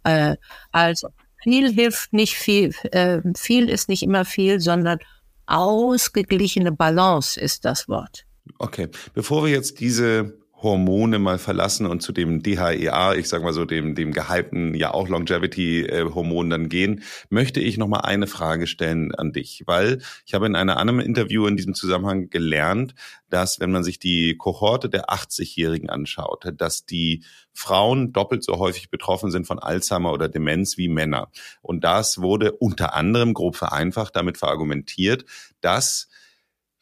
Äh, 0.04 0.36
also 0.72 1.08
viel 1.42 1.72
hilft 1.72 2.12
nicht 2.12 2.34
viel, 2.36 2.74
äh, 2.92 3.20
viel 3.36 3.68
ist 3.68 3.88
nicht 3.88 4.02
immer 4.02 4.24
viel, 4.24 4.60
sondern 4.60 4.98
ausgeglichene 5.46 6.72
Balance 6.72 7.40
ist 7.40 7.64
das 7.64 7.88
Wort. 7.88 8.24
Okay, 8.58 8.88
bevor 9.14 9.44
wir 9.44 9.50
jetzt 9.50 9.80
diese 9.80 10.39
Hormone 10.62 11.18
mal 11.18 11.38
verlassen 11.38 11.86
und 11.86 12.02
zu 12.02 12.12
dem 12.12 12.42
DHEA, 12.42 13.14
ich 13.14 13.28
sag 13.28 13.42
mal 13.42 13.52
so 13.52 13.64
dem 13.64 13.94
dem 13.94 14.12
gehypten 14.12 14.74
ja 14.74 14.92
auch 14.92 15.08
Longevity 15.08 15.86
äh, 15.86 16.04
Hormon 16.14 16.50
dann 16.50 16.68
gehen, 16.68 17.02
möchte 17.30 17.60
ich 17.60 17.78
noch 17.78 17.88
mal 17.88 18.00
eine 18.00 18.26
Frage 18.26 18.66
stellen 18.66 19.14
an 19.14 19.32
dich, 19.32 19.62
weil 19.66 20.02
ich 20.26 20.34
habe 20.34 20.46
in 20.46 20.56
einer 20.56 20.76
anderen 20.76 21.00
Interview 21.00 21.46
in 21.46 21.56
diesem 21.56 21.74
Zusammenhang 21.74 22.30
gelernt, 22.30 22.94
dass 23.30 23.60
wenn 23.60 23.70
man 23.70 23.84
sich 23.84 23.98
die 23.98 24.36
Kohorte 24.36 24.90
der 24.90 25.08
80-Jährigen 25.08 25.88
anschaut, 25.88 26.52
dass 26.56 26.84
die 26.84 27.24
Frauen 27.52 28.12
doppelt 28.12 28.44
so 28.44 28.58
häufig 28.58 28.90
betroffen 28.90 29.30
sind 29.30 29.46
von 29.46 29.58
Alzheimer 29.58 30.12
oder 30.12 30.28
Demenz 30.28 30.76
wie 30.76 30.88
Männer. 30.88 31.30
Und 31.62 31.84
das 31.84 32.20
wurde 32.20 32.52
unter 32.52 32.94
anderem 32.94 33.34
grob 33.34 33.56
vereinfacht 33.56 34.14
damit 34.16 34.38
verargumentiert, 34.38 35.24
dass 35.60 36.08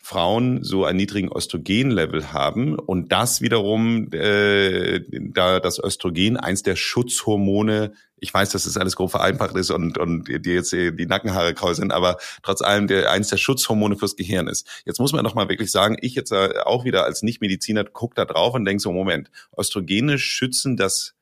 Frauen 0.08 0.64
so 0.64 0.86
einen 0.86 0.96
niedrigen 0.96 1.30
Östrogenlevel 1.30 2.32
haben 2.32 2.78
und 2.78 3.12
das 3.12 3.42
wiederum, 3.42 4.10
äh, 4.14 5.02
da 5.10 5.60
das 5.60 5.78
Östrogen 5.78 6.38
eins 6.38 6.62
der 6.62 6.76
Schutzhormone, 6.76 7.92
ich 8.16 8.32
weiß, 8.32 8.48
dass 8.48 8.64
das 8.64 8.78
alles 8.78 8.96
grob 8.96 9.10
vereinfacht 9.10 9.54
ist 9.54 9.70
und, 9.70 9.98
und 9.98 10.26
dir 10.26 10.54
jetzt 10.54 10.72
die 10.72 11.04
Nackenhaare 11.06 11.52
kraul 11.52 11.74
sind, 11.74 11.92
aber 11.92 12.16
trotz 12.42 12.62
allem 12.62 12.86
der, 12.86 13.12
eins 13.12 13.28
der 13.28 13.36
Schutzhormone 13.36 13.96
fürs 13.96 14.16
Gehirn 14.16 14.48
ist. 14.48 14.66
Jetzt 14.86 14.98
muss 14.98 15.12
man 15.12 15.24
doch 15.24 15.34
mal 15.34 15.50
wirklich 15.50 15.70
sagen, 15.70 15.98
ich 16.00 16.14
jetzt 16.14 16.32
äh, 16.32 16.54
auch 16.64 16.86
wieder 16.86 17.04
als 17.04 17.22
Nichtmediziner 17.22 17.84
guck 17.84 18.14
da 18.14 18.24
drauf 18.24 18.54
und 18.54 18.64
denk 18.64 18.80
so, 18.80 18.90
Moment, 18.92 19.30
Östrogene 19.58 20.18
schützen 20.18 20.78
das 20.78 21.16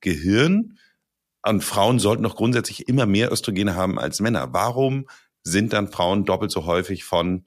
Gehirn 0.00 0.76
und 1.46 1.62
Frauen 1.62 2.00
sollten 2.00 2.24
doch 2.24 2.34
grundsätzlich 2.34 2.88
immer 2.88 3.06
mehr 3.06 3.30
Östrogene 3.30 3.76
haben 3.76 3.96
als 3.96 4.18
Männer. 4.18 4.48
Warum 4.52 5.08
sind 5.44 5.72
dann 5.72 5.86
Frauen 5.86 6.24
doppelt 6.24 6.50
so 6.50 6.66
häufig 6.66 7.04
von 7.04 7.44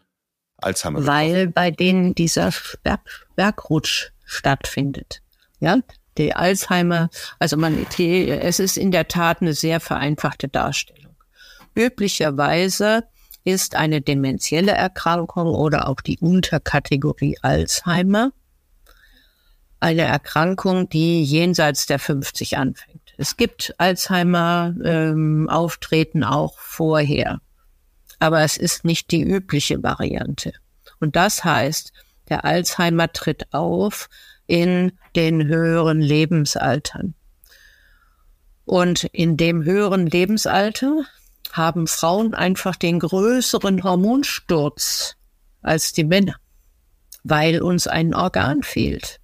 Alzheimer. 0.61 1.05
Weil 1.05 1.47
bei 1.47 1.71
denen 1.71 2.15
dieser 2.15 2.51
Berg, 2.83 3.01
Bergrutsch 3.35 4.11
stattfindet. 4.25 5.21
Ja, 5.59 5.77
die 6.17 6.33
Alzheimer, 6.33 7.09
also 7.39 7.57
man, 7.57 7.85
die, 7.97 8.29
es 8.29 8.59
ist 8.59 8.77
in 8.77 8.91
der 8.91 9.07
Tat 9.07 9.41
eine 9.41 9.53
sehr 9.53 9.79
vereinfachte 9.79 10.47
Darstellung. 10.47 11.15
Üblicherweise 11.75 13.03
ist 13.43 13.75
eine 13.75 14.01
dementielle 14.01 14.73
Erkrankung 14.73 15.47
oder 15.47 15.87
auch 15.87 16.01
die 16.01 16.19
Unterkategorie 16.19 17.37
Alzheimer 17.41 18.31
eine 19.79 20.03
Erkrankung, 20.03 20.89
die 20.89 21.23
jenseits 21.23 21.87
der 21.87 21.99
50 21.99 22.57
anfängt. 22.57 23.13
Es 23.17 23.35
gibt 23.35 23.73
Alzheimer 23.77 24.73
ähm, 24.83 25.49
auch 26.23 26.57
vorher 26.59 27.39
aber 28.21 28.41
es 28.41 28.55
ist 28.55 28.85
nicht 28.85 29.09
die 29.09 29.23
übliche 29.23 29.81
Variante. 29.81 30.53
Und 30.99 31.15
das 31.15 31.43
heißt, 31.43 31.91
der 32.29 32.45
Alzheimer 32.45 33.11
tritt 33.11 33.51
auf 33.51 34.09
in 34.45 34.91
den 35.15 35.47
höheren 35.47 36.01
Lebensaltern. 36.01 37.15
Und 38.63 39.05
in 39.05 39.37
dem 39.37 39.63
höheren 39.63 40.05
Lebensalter 40.05 41.01
haben 41.51 41.87
Frauen 41.87 42.35
einfach 42.35 42.75
den 42.75 42.99
größeren 42.99 43.83
Hormonsturz 43.83 45.15
als 45.63 45.91
die 45.91 46.03
Männer, 46.03 46.35
weil 47.23 47.59
uns 47.59 47.87
ein 47.87 48.13
Organ 48.13 48.61
fehlt. 48.61 49.19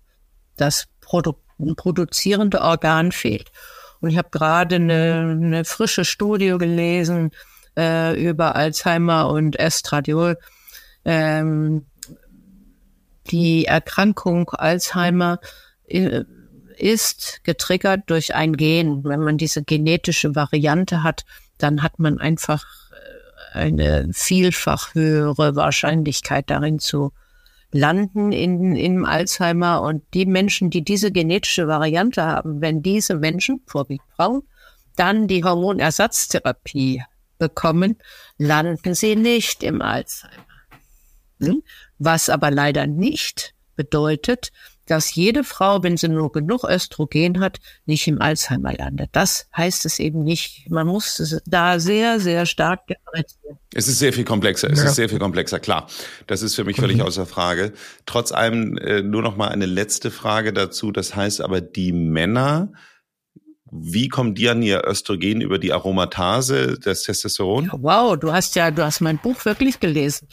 Das 0.56 0.88
Produ 1.02 1.36
produzierende 1.76 2.62
Organ 2.62 3.12
fehlt. 3.12 3.52
Und 4.00 4.10
ich 4.10 4.18
habe 4.18 4.30
gerade 4.32 4.76
eine, 4.76 5.38
eine 5.40 5.66
frische 5.66 6.06
Studie 6.06 6.56
gelesen, 6.58 7.32
äh, 7.78 8.20
über 8.22 8.56
Alzheimer 8.56 9.30
und 9.30 9.58
Estradiol. 9.58 10.38
Ähm, 11.06 11.86
die 13.30 13.66
Erkrankung 13.66 14.50
Alzheimer 14.50 15.40
äh, 15.88 16.24
ist 16.78 17.42
getriggert 17.44 18.04
durch 18.08 18.36
ein 18.36 18.58
Gen. 18.58 19.04
Wenn 19.04 19.22
man 19.22 19.38
diese 19.38 19.64
genetische 19.64 20.36
Variante 20.36 21.04
hat, 21.04 21.26
dann 21.58 21.84
hat 21.84 22.00
man 22.00 22.20
einfach 22.20 22.66
äh, 23.54 23.60
eine 23.60 24.10
vielfach 24.12 24.94
höhere 24.94 25.56
Wahrscheinlichkeit 25.56 26.50
darin 26.50 26.80
zu 26.80 27.14
landen 27.72 28.32
in, 28.32 28.76
in 28.76 29.06
Alzheimer. 29.06 29.82
Und 29.82 30.04
die 30.14 30.26
Menschen, 30.26 30.70
die 30.70 30.84
diese 30.84 31.12
genetische 31.12 31.68
Variante 31.68 32.24
haben, 32.24 32.62
wenn 32.62 32.82
diese 32.82 33.16
Menschen, 33.16 33.62
vorwiegend 33.66 34.08
Frauen, 34.16 34.44
dann 34.96 35.28
die 35.28 35.44
Hormonersatztherapie 35.44 37.04
bekommen, 37.38 37.98
landen 38.38 38.94
sie 38.94 39.16
nicht 39.16 39.64
im 39.64 39.82
Alzheimer. 39.82 40.46
Hm? 41.42 41.64
Was 42.00 42.30
aber 42.30 42.52
leider 42.52 42.88
nicht 42.88 43.54
bedeutet, 43.76 44.52
dass 44.88 45.14
jede 45.14 45.44
Frau, 45.44 45.84
wenn 45.84 45.98
sie 45.98 46.08
nur 46.08 46.32
genug 46.32 46.64
Östrogen 46.64 47.40
hat, 47.40 47.60
nicht 47.86 48.08
im 48.08 48.22
Alzheimer 48.22 48.74
landet. 48.74 49.10
Das 49.12 49.48
heißt 49.56 49.86
es 49.86 50.00
eben 50.00 50.24
nicht. 50.24 50.70
Man 50.70 50.88
muss 50.88 51.42
da 51.46 51.80
sehr, 51.80 52.20
sehr 52.20 52.46
stark 52.46 52.88
differenzieren. 52.88 53.60
Es 53.74 53.88
ist 53.88 54.00
sehr 54.00 54.14
viel 54.14 54.24
komplexer. 54.24 54.70
Es 54.70 54.80
ja. 54.80 54.86
ist 54.86 54.96
sehr 54.96 55.10
viel 55.10 55.20
komplexer, 55.20 55.60
klar. 55.60 55.88
Das 56.26 56.42
ist 56.42 56.56
für 56.56 56.64
mich 56.64 56.78
völlig 56.78 56.98
mhm. 56.98 57.04
außer 57.04 57.26
Frage. 57.26 57.74
Trotz 58.06 58.32
allem 58.32 58.78
äh, 58.78 59.02
nur 59.02 59.22
noch 59.22 59.36
mal 59.36 59.50
eine 59.50 59.66
letzte 59.66 60.10
Frage 60.10 60.54
dazu. 60.54 60.92
Das 60.92 61.16
heißt 61.16 61.42
aber, 61.42 61.62
die 61.62 61.92
Männer, 61.92 62.72
wie 63.72 64.08
kommen 64.08 64.36
die 64.36 64.50
an 64.50 64.62
ihr 64.62 64.84
Östrogen 64.86 65.42
über 65.42 65.60
die 65.60 65.74
Aromatase 65.74 66.80
des 66.80 67.04
Testosteron? 67.04 67.66
Ja, 67.66 67.72
wow, 67.80 68.18
du 68.18 68.32
hast 68.32 68.56
ja, 68.56 68.72
du 68.72 68.84
hast 68.84 69.02
mein 69.02 69.18
Buch 69.18 69.44
wirklich 69.46 69.80
gelesen. 69.80 70.28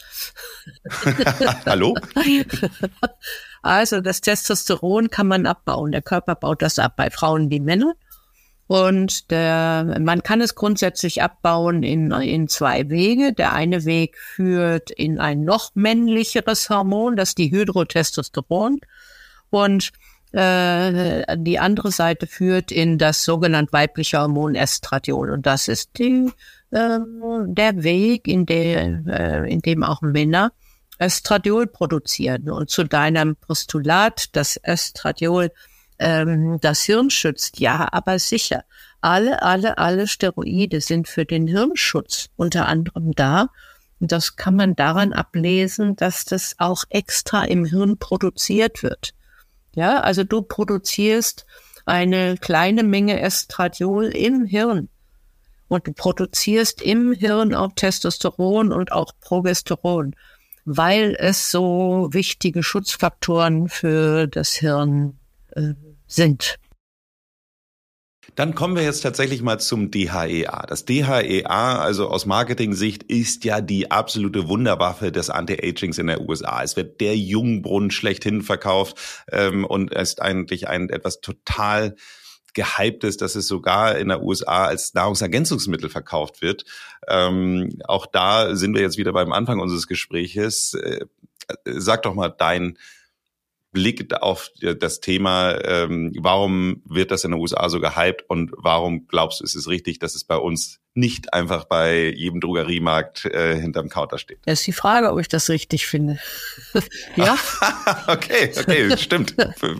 Hallo? 1.65 1.95
Also 3.61 4.01
das 4.01 4.21
Testosteron 4.21 5.09
kann 5.09 5.27
man 5.27 5.45
abbauen. 5.45 5.91
Der 5.91 6.01
Körper 6.01 6.35
baut 6.35 6.61
das 6.61 6.79
ab 6.79 6.95
bei 6.95 7.09
Frauen 7.09 7.49
wie 7.49 7.59
Männern. 7.59 7.93
Und 8.67 9.29
der, 9.29 9.97
man 9.99 10.23
kann 10.23 10.41
es 10.41 10.55
grundsätzlich 10.55 11.21
abbauen 11.21 11.83
in, 11.83 12.11
in 12.11 12.47
zwei 12.47 12.89
Wege. 12.89 13.31
Der 13.33 13.53
eine 13.53 13.85
Weg 13.85 14.17
führt 14.17 14.89
in 14.89 15.19
ein 15.19 15.43
noch 15.43 15.71
männlicheres 15.75 16.69
Hormon, 16.69 17.15
das 17.15 17.29
ist 17.29 17.37
die 17.37 17.51
Hydrotestosteron. 17.51 18.79
Und 19.51 19.91
äh, 20.35 21.37
die 21.37 21.59
andere 21.59 21.91
Seite 21.91 22.27
führt 22.27 22.71
in 22.71 22.97
das 22.97 23.23
sogenannte 23.23 23.71
weibliche 23.71 24.19
Hormon 24.19 24.55
Estradiol. 24.55 25.31
Und 25.31 25.45
das 25.45 25.69
ist 25.69 25.97
die, 25.97 26.29
äh, 26.71 26.99
der 27.45 27.83
Weg, 27.83 28.27
in, 28.27 28.45
der, 28.45 29.01
äh, 29.07 29.51
in 29.51 29.61
dem 29.61 29.83
auch 29.83 30.01
Männer 30.01 30.51
Östradiol 31.01 31.67
produzieren. 31.67 32.49
Und 32.49 32.69
zu 32.69 32.83
deinem 32.83 33.37
Postulat, 33.37 34.35
dass 34.35 34.59
Östradiol 34.67 35.51
ähm, 35.99 36.57
das 36.59 36.81
Hirn 36.81 37.09
schützt, 37.09 37.59
ja, 37.59 37.87
aber 37.91 38.19
sicher. 38.19 38.65
Alle, 38.99 39.41
alle, 39.41 39.77
alle 39.77 40.07
Steroide 40.07 40.81
sind 40.81 41.07
für 41.07 41.25
den 41.25 41.47
Hirnschutz 41.47 42.27
unter 42.35 42.67
anderem 42.67 43.13
da. 43.13 43.47
Und 44.01 44.11
das 44.11 44.35
kann 44.35 44.57
man 44.57 44.75
daran 44.75 45.13
ablesen, 45.13 45.95
dass 45.95 46.25
das 46.25 46.55
auch 46.57 46.83
extra 46.89 47.45
im 47.45 47.63
Hirn 47.63 47.97
produziert 47.97 48.83
wird. 48.83 49.13
Ja, 49.75 49.99
also 49.99 50.23
du 50.23 50.41
produzierst 50.41 51.45
eine 51.85 52.37
kleine 52.37 52.83
Menge 52.83 53.19
Estradiol 53.19 54.05
im 54.05 54.45
Hirn. 54.45 54.89
Und 55.67 55.87
du 55.87 55.93
produzierst 55.93 56.81
im 56.81 57.13
Hirn 57.13 57.53
auch 57.53 57.73
Testosteron 57.75 58.71
und 58.71 58.91
auch 58.91 59.11
Progesteron 59.19 60.15
weil 60.65 61.15
es 61.19 61.51
so 61.51 62.09
wichtige 62.11 62.63
Schutzfaktoren 62.63 63.69
für 63.69 64.27
das 64.27 64.53
Hirn 64.53 65.17
äh, 65.51 65.73
sind. 66.07 66.57
Dann 68.35 68.53
kommen 68.53 68.75
wir 68.75 68.83
jetzt 68.83 69.01
tatsächlich 69.01 69.41
mal 69.41 69.59
zum 69.59 69.91
DHEA. 69.91 70.65
Das 70.67 70.83
DHEA, 70.83 71.79
also 71.79 72.09
aus 72.09 72.25
Marketing-Sicht, 72.25 73.03
ist 73.03 73.45
ja 73.45 73.61
die 73.61 73.91
absolute 73.91 74.49
Wunderwaffe 74.49 75.13
des 75.13 75.29
Anti-Agings 75.29 75.97
in 75.97 76.07
der 76.07 76.21
USA. 76.21 76.61
Es 76.61 76.75
wird 76.75 76.99
der 76.99 77.15
Jungbrunnen 77.15 77.91
schlechthin 77.91 78.41
verkauft 78.41 79.23
ähm, 79.31 79.63
und 79.63 79.93
ist 79.93 80.21
eigentlich 80.21 80.67
ein 80.67 80.89
etwas 80.89 81.21
total 81.21 81.95
gehypt 82.53 83.03
ist, 83.03 83.21
dass 83.21 83.35
es 83.35 83.47
sogar 83.47 83.97
in 83.97 84.09
der 84.09 84.21
USA 84.21 84.65
als 84.65 84.93
Nahrungsergänzungsmittel 84.93 85.89
verkauft 85.89 86.41
wird. 86.41 86.65
Ähm, 87.07 87.79
auch 87.85 88.05
da 88.05 88.55
sind 88.55 88.75
wir 88.75 88.81
jetzt 88.81 88.97
wieder 88.97 89.13
beim 89.13 89.31
Anfang 89.31 89.59
unseres 89.59 89.87
Gespräches. 89.87 90.73
Äh, 90.73 91.05
sag 91.65 92.03
doch 92.03 92.15
mal 92.15 92.29
dein 92.29 92.77
Blick 93.75 94.13
auf 94.21 94.51
das 94.79 95.01
Thema, 95.01 95.59
ähm, 95.63 96.13
warum 96.17 96.81
wird 96.85 97.11
das 97.11 97.25
in 97.25 97.31
den 97.31 97.39
USA 97.41 97.67
so 97.67 97.81
gehypt 97.81 98.23
und 98.29 98.51
warum 98.55 99.05
glaubst 99.07 99.41
du, 99.41 99.43
ist 99.43 99.53
es 99.53 99.67
richtig, 99.67 99.99
dass 99.99 100.15
es 100.15 100.23
bei 100.23 100.37
uns 100.37 100.79
nicht 100.93 101.33
einfach 101.33 101.65
bei 101.65 102.09
jedem 102.15 102.39
Drogeriemarkt 102.39 103.25
äh, 103.25 103.59
hinterm 103.59 103.89
Counter 103.89 104.17
steht? 104.17 104.39
Das 104.45 104.59
ist 104.59 104.67
die 104.67 104.71
Frage, 104.71 105.11
ob 105.11 105.19
ich 105.19 105.27
das 105.27 105.49
richtig 105.49 105.85
finde. 105.85 106.19
ja? 107.17 107.37
okay, 108.07 108.51
okay, 108.57 108.97
stimmt. 108.97 109.35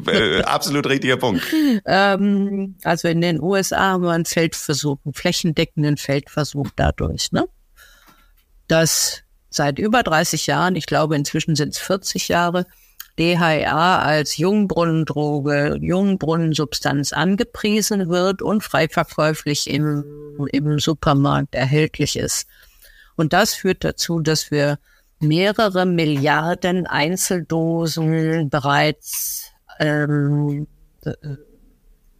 Äh, 0.07 0.41
absolut 0.41 0.85
richtiger 0.87 1.15
Punkt. 1.15 1.41
Ähm, 1.85 2.75
also 2.83 3.07
in 3.07 3.21
den 3.21 3.41
USA 3.41 3.93
haben 3.93 4.03
wir 4.03 4.11
einen 4.11 4.25
Feldversuch, 4.25 4.97
einen 5.05 5.13
flächendeckenden 5.13 5.95
Feldversuch 5.95 6.67
dadurch, 6.75 7.31
ne? 7.31 7.47
Dass 8.67 9.21
seit 9.49 9.79
über 9.79 10.03
30 10.03 10.47
Jahren, 10.47 10.75
ich 10.75 10.85
glaube 10.85 11.15
inzwischen 11.15 11.55
sind 11.55 11.69
es 11.69 11.79
40 11.79 12.27
Jahre, 12.27 12.65
DHA 13.18 13.99
als 13.99 14.38
Jungbrunnendroge, 14.38 15.78
Jungbrunnensubstanz 15.82 17.13
angepriesen 17.13 18.09
wird 18.09 18.41
und 18.41 18.63
frei 18.63 18.89
verkäuflich 18.89 19.70
im, 19.70 20.03
im 20.51 20.80
Supermarkt 20.80 21.55
erhältlich 21.55 22.18
ist. 22.18 22.47
Und 23.16 23.32
das 23.34 23.53
führt 23.53 23.84
dazu, 23.84 24.20
dass 24.20 24.51
wir 24.51 24.80
mehrere 25.20 25.86
Milliarden 25.86 26.88
Einzeldosen 26.88 28.49
bereits 28.49 29.51
ähm, 29.80 30.68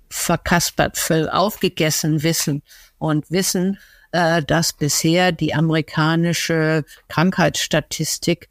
verkaspert, 0.10 0.98
aufgegessen 1.32 2.24
wissen 2.24 2.64
und 2.98 3.30
wissen, 3.30 3.80
äh, 4.12 4.42
dass 4.42 4.72
bisher 4.72 5.34
die 5.34 5.54
amerikanische 5.54 6.86
Krankheitsstatistik 7.10 8.48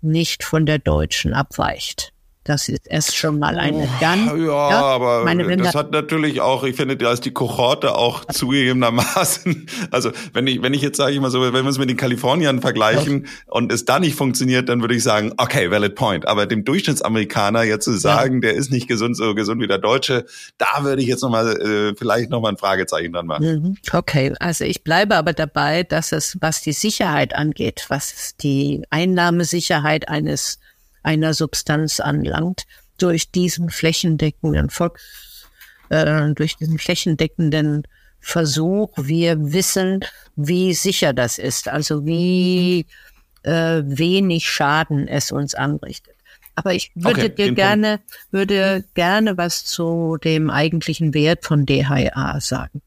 nicht 0.00 0.44
von 0.44 0.66
der 0.66 0.78
deutschen 0.78 1.34
abweicht. 1.34 2.12
Das 2.46 2.68
ist 2.68 2.86
erst 2.86 3.16
schon 3.16 3.40
mal 3.40 3.58
eine 3.58 3.88
ganz. 4.00 4.30
Ja, 4.30 4.70
ja 4.70 4.82
aber 4.82 5.24
meine, 5.24 5.56
das 5.56 5.74
hat 5.74 5.90
natürlich 5.90 6.40
auch, 6.40 6.62
ich 6.62 6.76
finde, 6.76 6.96
da 6.96 7.12
ist 7.12 7.24
die 7.24 7.32
Kohorte 7.32 7.96
auch 7.96 8.24
zugegebenermaßen. 8.26 9.66
Also 9.90 10.10
wenn 10.32 10.46
ich, 10.46 10.62
wenn 10.62 10.74
ich 10.74 10.82
jetzt 10.82 10.96
sage 10.96 11.12
ich 11.12 11.20
mal 11.20 11.30
so, 11.30 11.40
wenn 11.40 11.52
wir 11.52 11.66
es 11.66 11.78
mit 11.78 11.88
den 11.88 11.96
Kaliforniern 11.96 12.60
vergleichen 12.60 13.24
ja. 13.24 13.30
und 13.52 13.72
es 13.72 13.84
da 13.84 13.98
nicht 13.98 14.14
funktioniert, 14.14 14.68
dann 14.68 14.80
würde 14.80 14.94
ich 14.94 15.02
sagen, 15.02 15.32
okay, 15.38 15.70
valid 15.70 15.94
point. 15.94 16.28
Aber 16.28 16.46
dem 16.46 16.64
Durchschnittsamerikaner 16.64 17.62
jetzt 17.62 17.84
zu 17.84 17.92
sagen, 17.92 18.34
ja. 18.34 18.40
der 18.40 18.54
ist 18.54 18.70
nicht 18.70 18.88
gesund, 18.88 19.16
so 19.16 19.34
gesund 19.34 19.60
wie 19.60 19.66
der 19.66 19.78
Deutsche, 19.78 20.26
da 20.58 20.82
würde 20.84 21.02
ich 21.02 21.08
jetzt 21.08 21.22
nochmal 21.22 21.56
äh, 21.60 21.94
vielleicht 21.96 22.30
nochmal 22.30 22.52
ein 22.52 22.58
Fragezeichen 22.58 23.12
dran 23.12 23.26
machen. 23.26 23.46
Mhm. 23.46 23.76
Okay, 23.92 24.34
also 24.38 24.64
ich 24.64 24.84
bleibe 24.84 25.16
aber 25.16 25.32
dabei, 25.32 25.82
dass 25.82 26.12
es, 26.12 26.36
was 26.40 26.60
die 26.60 26.72
Sicherheit 26.72 27.34
angeht, 27.34 27.86
was 27.88 28.36
die 28.36 28.82
Einnahmesicherheit 28.90 30.08
eines 30.08 30.58
einer 31.06 31.34
Substanz 31.34 32.00
anlangt, 32.00 32.66
durch 32.98 33.30
diesen 33.30 33.70
flächendeckenden 33.70 34.70
Volks, 34.70 35.46
äh, 35.88 36.32
durch 36.34 36.56
diesen 36.56 36.78
flächendeckenden 36.78 37.86
Versuch. 38.20 38.90
Wir 38.96 39.52
wissen, 39.52 40.04
wie 40.34 40.74
sicher 40.74 41.12
das 41.12 41.38
ist, 41.38 41.68
also 41.68 42.04
wie 42.04 42.86
äh, 43.44 43.82
wenig 43.84 44.50
Schaden 44.50 45.06
es 45.06 45.30
uns 45.30 45.54
anrichtet. 45.54 46.14
Aber 46.56 46.72
ich 46.72 46.90
würde 46.94 47.26
okay, 47.26 47.28
dir 47.28 47.52
gerne, 47.52 47.98
Punkt. 47.98 48.32
würde 48.32 48.84
gerne 48.94 49.36
was 49.36 49.64
zu 49.64 50.16
dem 50.24 50.50
eigentlichen 50.50 51.14
Wert 51.14 51.44
von 51.44 51.66
DHA 51.66 52.40
sagen. 52.40 52.82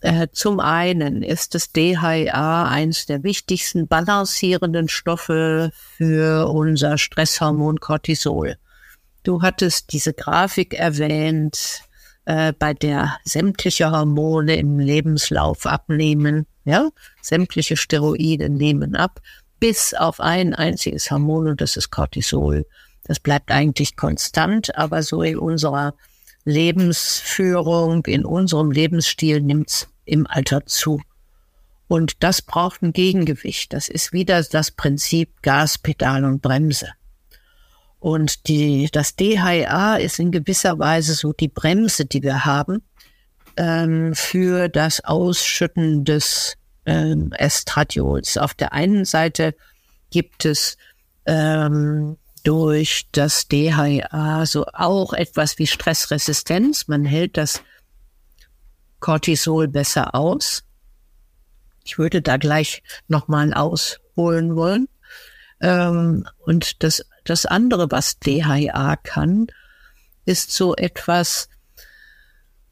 Äh, 0.00 0.28
zum 0.32 0.60
einen 0.60 1.22
ist 1.22 1.54
das 1.54 1.72
DHA 1.72 2.68
eins 2.68 3.06
der 3.06 3.24
wichtigsten 3.24 3.88
balancierenden 3.88 4.88
Stoffe 4.88 5.72
für 5.96 6.48
unser 6.48 6.98
Stresshormon 6.98 7.80
Cortisol. 7.80 8.56
Du 9.24 9.42
hattest 9.42 9.92
diese 9.92 10.12
Grafik 10.14 10.74
erwähnt, 10.74 11.82
äh, 12.26 12.52
bei 12.52 12.74
der 12.74 13.16
sämtliche 13.24 13.90
Hormone 13.90 14.56
im 14.56 14.78
Lebenslauf 14.78 15.66
abnehmen. 15.66 16.46
Ja, 16.64 16.90
sämtliche 17.22 17.76
Steroide 17.76 18.50
nehmen 18.50 18.94
ab, 18.94 19.20
bis 19.58 19.94
auf 19.94 20.20
ein 20.20 20.54
einziges 20.54 21.10
Hormon 21.10 21.48
und 21.48 21.60
das 21.60 21.76
ist 21.76 21.90
Cortisol. 21.90 22.66
Das 23.04 23.18
bleibt 23.18 23.50
eigentlich 23.50 23.96
konstant, 23.96 24.76
aber 24.76 25.02
so 25.02 25.22
in 25.22 25.38
unserer 25.38 25.94
Lebensführung, 26.44 28.04
in 28.06 28.24
unserem 28.24 28.70
Lebensstil 28.70 29.40
nimmt's 29.40 29.88
im 30.04 30.26
Alter 30.26 30.64
zu. 30.66 31.00
Und 31.88 32.22
das 32.22 32.42
braucht 32.42 32.82
ein 32.82 32.92
Gegengewicht. 32.92 33.72
Das 33.72 33.88
ist 33.88 34.12
wieder 34.12 34.42
das 34.42 34.70
Prinzip 34.70 35.42
Gaspedal 35.42 36.24
und 36.24 36.42
Bremse. 36.42 36.88
Und 37.98 38.46
die, 38.48 38.88
das 38.92 39.16
DHA 39.16 39.96
ist 39.96 40.18
in 40.18 40.30
gewisser 40.30 40.78
Weise 40.78 41.14
so 41.14 41.32
die 41.32 41.48
Bremse, 41.48 42.04
die 42.04 42.22
wir 42.22 42.44
haben 42.44 42.82
ähm, 43.56 44.14
für 44.14 44.68
das 44.68 45.04
Ausschütten 45.04 46.04
des 46.04 46.56
ähm, 46.86 47.32
Estradiols. 47.32 48.38
Auf 48.38 48.54
der 48.54 48.72
einen 48.72 49.04
Seite 49.04 49.54
gibt 50.10 50.44
es 50.44 50.76
ähm, 51.26 52.16
durch 52.48 53.08
das 53.12 53.46
DHA 53.48 54.46
so 54.46 54.64
auch 54.72 55.12
etwas 55.12 55.58
wie 55.58 55.66
Stressresistenz. 55.66 56.88
Man 56.88 57.04
hält 57.04 57.36
das 57.36 57.62
Cortisol 59.00 59.68
besser 59.68 60.14
aus. 60.14 60.64
Ich 61.84 61.98
würde 61.98 62.22
da 62.22 62.38
gleich 62.38 62.82
nochmal 63.06 63.52
ausholen 63.52 64.56
wollen. 64.56 64.88
Ähm, 65.60 66.26
und 66.38 66.82
das, 66.82 67.04
das 67.24 67.44
andere, 67.44 67.90
was 67.90 68.18
DHA 68.18 68.96
kann, 68.96 69.48
ist 70.24 70.50
so 70.50 70.74
etwas, 70.74 71.50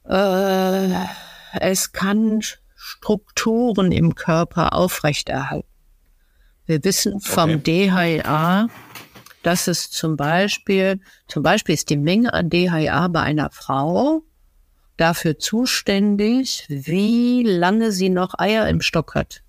äh, 0.08 0.88
es 1.60 1.92
kann 1.92 2.40
Strukturen 2.76 3.92
im 3.92 4.14
Körper 4.14 4.72
aufrechterhalten. 4.72 5.68
Wir 6.64 6.82
wissen 6.82 7.20
vom 7.20 7.56
okay. 7.56 7.90
DHA, 7.90 8.68
dass 9.46 9.68
es 9.68 9.90
zum 9.90 10.16
Beispiel, 10.16 10.98
zum 11.28 11.44
Beispiel 11.44 11.74
ist 11.74 11.88
die 11.88 11.96
Menge 11.96 12.34
an 12.34 12.50
DHA 12.50 13.06
bei 13.06 13.20
einer 13.20 13.50
Frau 13.50 14.22
dafür 14.96 15.38
zuständig, 15.38 16.66
wie 16.68 17.44
lange 17.44 17.92
sie 17.92 18.08
noch 18.08 18.36
Eier 18.38 18.68
im 18.68 18.80
Stock 18.80 19.14
hat. 19.14 19.44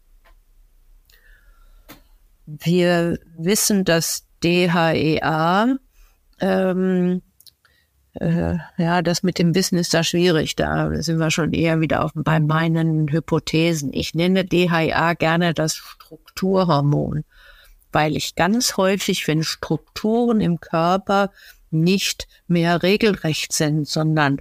Wir 2.45 3.17
wissen, 3.37 3.85
dass 3.85 4.27
DHEA, 4.43 5.77
ähm, 6.41 7.21
äh, 8.13 8.57
ja, 8.77 9.01
das 9.01 9.23
mit 9.23 9.39
dem 9.39 9.55
Wissen 9.55 9.79
ist 9.79 9.95
da 9.95 10.03
schwierig. 10.03 10.55
Da 10.55 10.91
sind 11.01 11.17
wir 11.17 11.31
schon 11.31 11.53
eher 11.53 11.81
wieder 11.81 12.05
auf, 12.05 12.11
bei 12.13 12.39
meinen 12.39 13.11
Hypothesen. 13.11 13.91
Ich 13.93 14.13
nenne 14.13 14.45
DHEA 14.45 15.15
gerne 15.15 15.55
das 15.55 15.75
Strukturhormon, 15.75 17.23
weil 17.97 18.15
ich 18.15 18.35
ganz 18.35 18.77
häufig, 18.77 19.27
wenn 19.27 19.41
Strukturen 19.41 20.39
im 20.39 20.59
Körper 20.59 21.31
nicht 21.71 22.27
mehr 22.47 22.83
regelrecht 22.83 23.53
sind, 23.53 23.87
sondern 23.87 24.37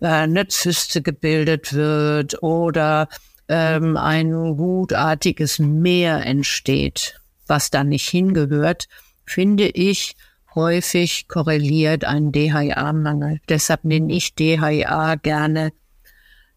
äh, 0.00 0.08
eine 0.08 0.46
Zyste 0.48 1.00
gebildet 1.00 1.72
wird 1.72 2.42
oder 2.42 3.08
ähm, 3.48 3.96
ein 3.96 4.58
gutartiges 4.58 5.58
Meer 5.58 6.26
entsteht, 6.26 7.18
was 7.46 7.70
da 7.70 7.82
nicht 7.82 8.10
hingehört, 8.10 8.88
finde 9.24 9.68
ich 9.68 10.14
häufig 10.54 11.28
korreliert 11.28 12.04
ein 12.04 12.30
DHA-Mangel. 12.30 13.40
Deshalb 13.48 13.84
nenne 13.84 14.12
ich 14.12 14.34
DHA 14.34 15.14
gerne 15.14 15.72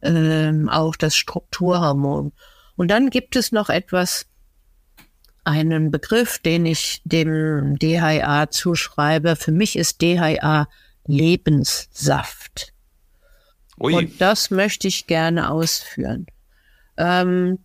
ähm, 0.01 0.67
auch 0.67 0.97
das 0.97 1.15
Strukturhormon. 1.15 2.34
Und 2.76 2.91
dann 2.91 3.09
gibt 3.09 3.38
es 3.38 3.53
noch 3.53 3.70
etwas, 3.70 4.26
einen 5.44 5.92
Begriff, 5.92 6.40
den 6.40 6.66
ich 6.66 7.02
dem 7.06 7.78
DHA 7.78 8.52
zuschreibe. 8.52 9.36
Für 9.36 9.52
mich 9.52 9.76
ist 9.76 10.02
DHA 10.02 10.68
Lebenssaft. 11.06 12.74
Ui. 13.80 13.96
Und 13.96 14.22
das 14.22 14.52
möchte 14.52 14.88
ich 14.88 15.08
gerne 15.08 15.50
ausführen. 15.50 16.28
Ähm, 16.98 17.60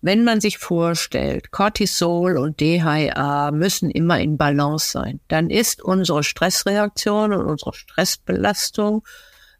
wenn 0.00 0.22
man 0.22 0.40
sich 0.40 0.58
vorstellt, 0.58 1.50
Cortisol 1.50 2.36
und 2.36 2.60
DHA 2.60 3.50
müssen 3.52 3.90
immer 3.90 4.20
in 4.20 4.36
Balance 4.36 4.90
sein, 4.90 5.20
dann 5.28 5.48
ist 5.48 5.82
unsere 5.82 6.22
Stressreaktion 6.22 7.32
und 7.32 7.46
unsere 7.46 7.72
Stressbelastung 7.72 9.02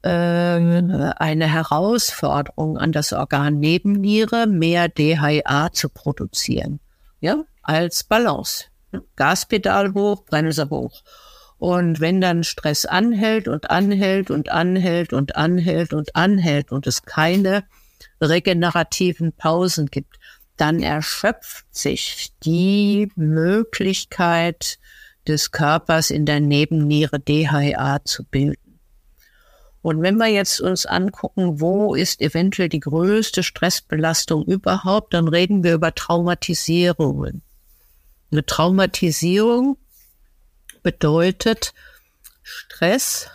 äh, 0.02 0.10
eine 0.10 1.50
Herausforderung 1.50 2.76
an 2.76 2.92
das 2.92 3.14
Organ 3.14 3.58
Nebenniere, 3.58 4.46
mehr 4.46 4.88
DHA 4.90 5.72
zu 5.72 5.88
produzieren, 5.88 6.78
ja, 7.24 7.44
als 7.62 8.04
Balance. 8.04 8.66
Gaspedal 9.16 9.94
hoch, 9.94 10.24
Bremse 10.26 10.68
hoch. 10.68 11.02
Und 11.56 11.98
wenn 11.98 12.20
dann 12.20 12.44
Stress 12.44 12.84
anhält 12.84 13.48
und 13.48 13.70
anhält 13.70 14.30
und 14.30 14.50
anhält 14.50 15.14
und 15.14 15.34
anhält 15.34 15.94
und 15.94 16.14
anhält 16.14 16.70
und 16.70 16.86
es 16.86 17.04
keine 17.04 17.64
regenerativen 18.20 19.32
Pausen 19.32 19.86
gibt, 19.86 20.18
dann 20.58 20.80
erschöpft 20.80 21.64
sich 21.74 22.32
die 22.44 23.10
Möglichkeit 23.16 24.78
des 25.26 25.50
Körpers 25.50 26.10
in 26.10 26.26
der 26.26 26.40
Nebenniere 26.40 27.18
DHA 27.18 28.04
zu 28.04 28.24
bilden. 28.24 28.63
Und 29.84 30.00
wenn 30.00 30.16
wir 30.16 30.28
jetzt 30.28 30.62
uns 30.62 30.86
angucken, 30.86 31.60
wo 31.60 31.94
ist 31.94 32.22
eventuell 32.22 32.70
die 32.70 32.80
größte 32.80 33.42
Stressbelastung 33.42 34.42
überhaupt, 34.46 35.12
dann 35.12 35.28
reden 35.28 35.62
wir 35.62 35.74
über 35.74 35.94
Traumatisierungen. 35.94 37.42
Eine 38.32 38.46
Traumatisierung 38.46 39.76
bedeutet 40.82 41.74
Stress 42.42 43.28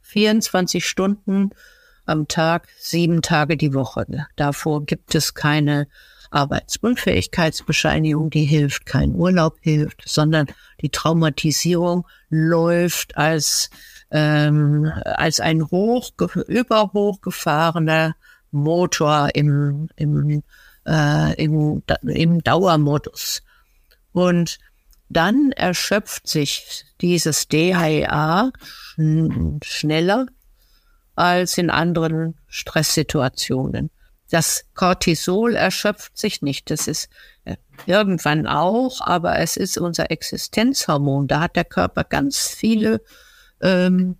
24 0.00 0.84
Stunden 0.84 1.50
am 2.04 2.26
Tag, 2.26 2.66
sieben 2.80 3.22
Tage 3.22 3.56
die 3.56 3.74
Woche. 3.74 4.26
Davor 4.34 4.84
gibt 4.84 5.14
es 5.14 5.34
keine 5.34 5.86
Arbeitsunfähigkeitsbescheinigung, 6.32 8.30
die 8.30 8.44
hilft, 8.44 8.86
kein 8.86 9.14
Urlaub 9.14 9.58
hilft, 9.60 10.02
sondern 10.04 10.48
die 10.80 10.90
Traumatisierung 10.90 12.08
läuft 12.28 13.16
als, 13.16 13.70
ähm, 14.14 14.90
als 15.04 15.40
ein 15.40 15.68
hoch, 15.70 16.12
überhochgefahrener 16.46 18.14
Motor 18.52 19.30
im, 19.34 19.88
im, 19.96 20.44
äh, 20.86 21.34
im, 21.42 21.82
im 22.02 22.42
Dauermodus. 22.44 23.42
Und 24.12 24.60
dann 25.08 25.50
erschöpft 25.50 26.28
sich 26.28 26.84
dieses 27.00 27.48
DHA 27.48 28.52
schneller 29.64 30.26
als 31.16 31.58
in 31.58 31.70
anderen 31.70 32.38
Stresssituationen. 32.46 33.90
Das 34.30 34.64
Cortisol 34.74 35.56
erschöpft 35.56 36.16
sich 36.16 36.40
nicht. 36.40 36.70
Das 36.70 36.86
ist 36.86 37.08
äh, 37.44 37.56
irgendwann 37.86 38.46
auch, 38.46 39.00
aber 39.00 39.40
es 39.40 39.56
ist 39.56 39.76
unser 39.76 40.12
Existenzhormon. 40.12 41.26
Da 41.26 41.40
hat 41.40 41.56
der 41.56 41.64
Körper 41.64 42.04
ganz 42.04 42.48
viele 42.48 43.00
ähm, 43.64 44.16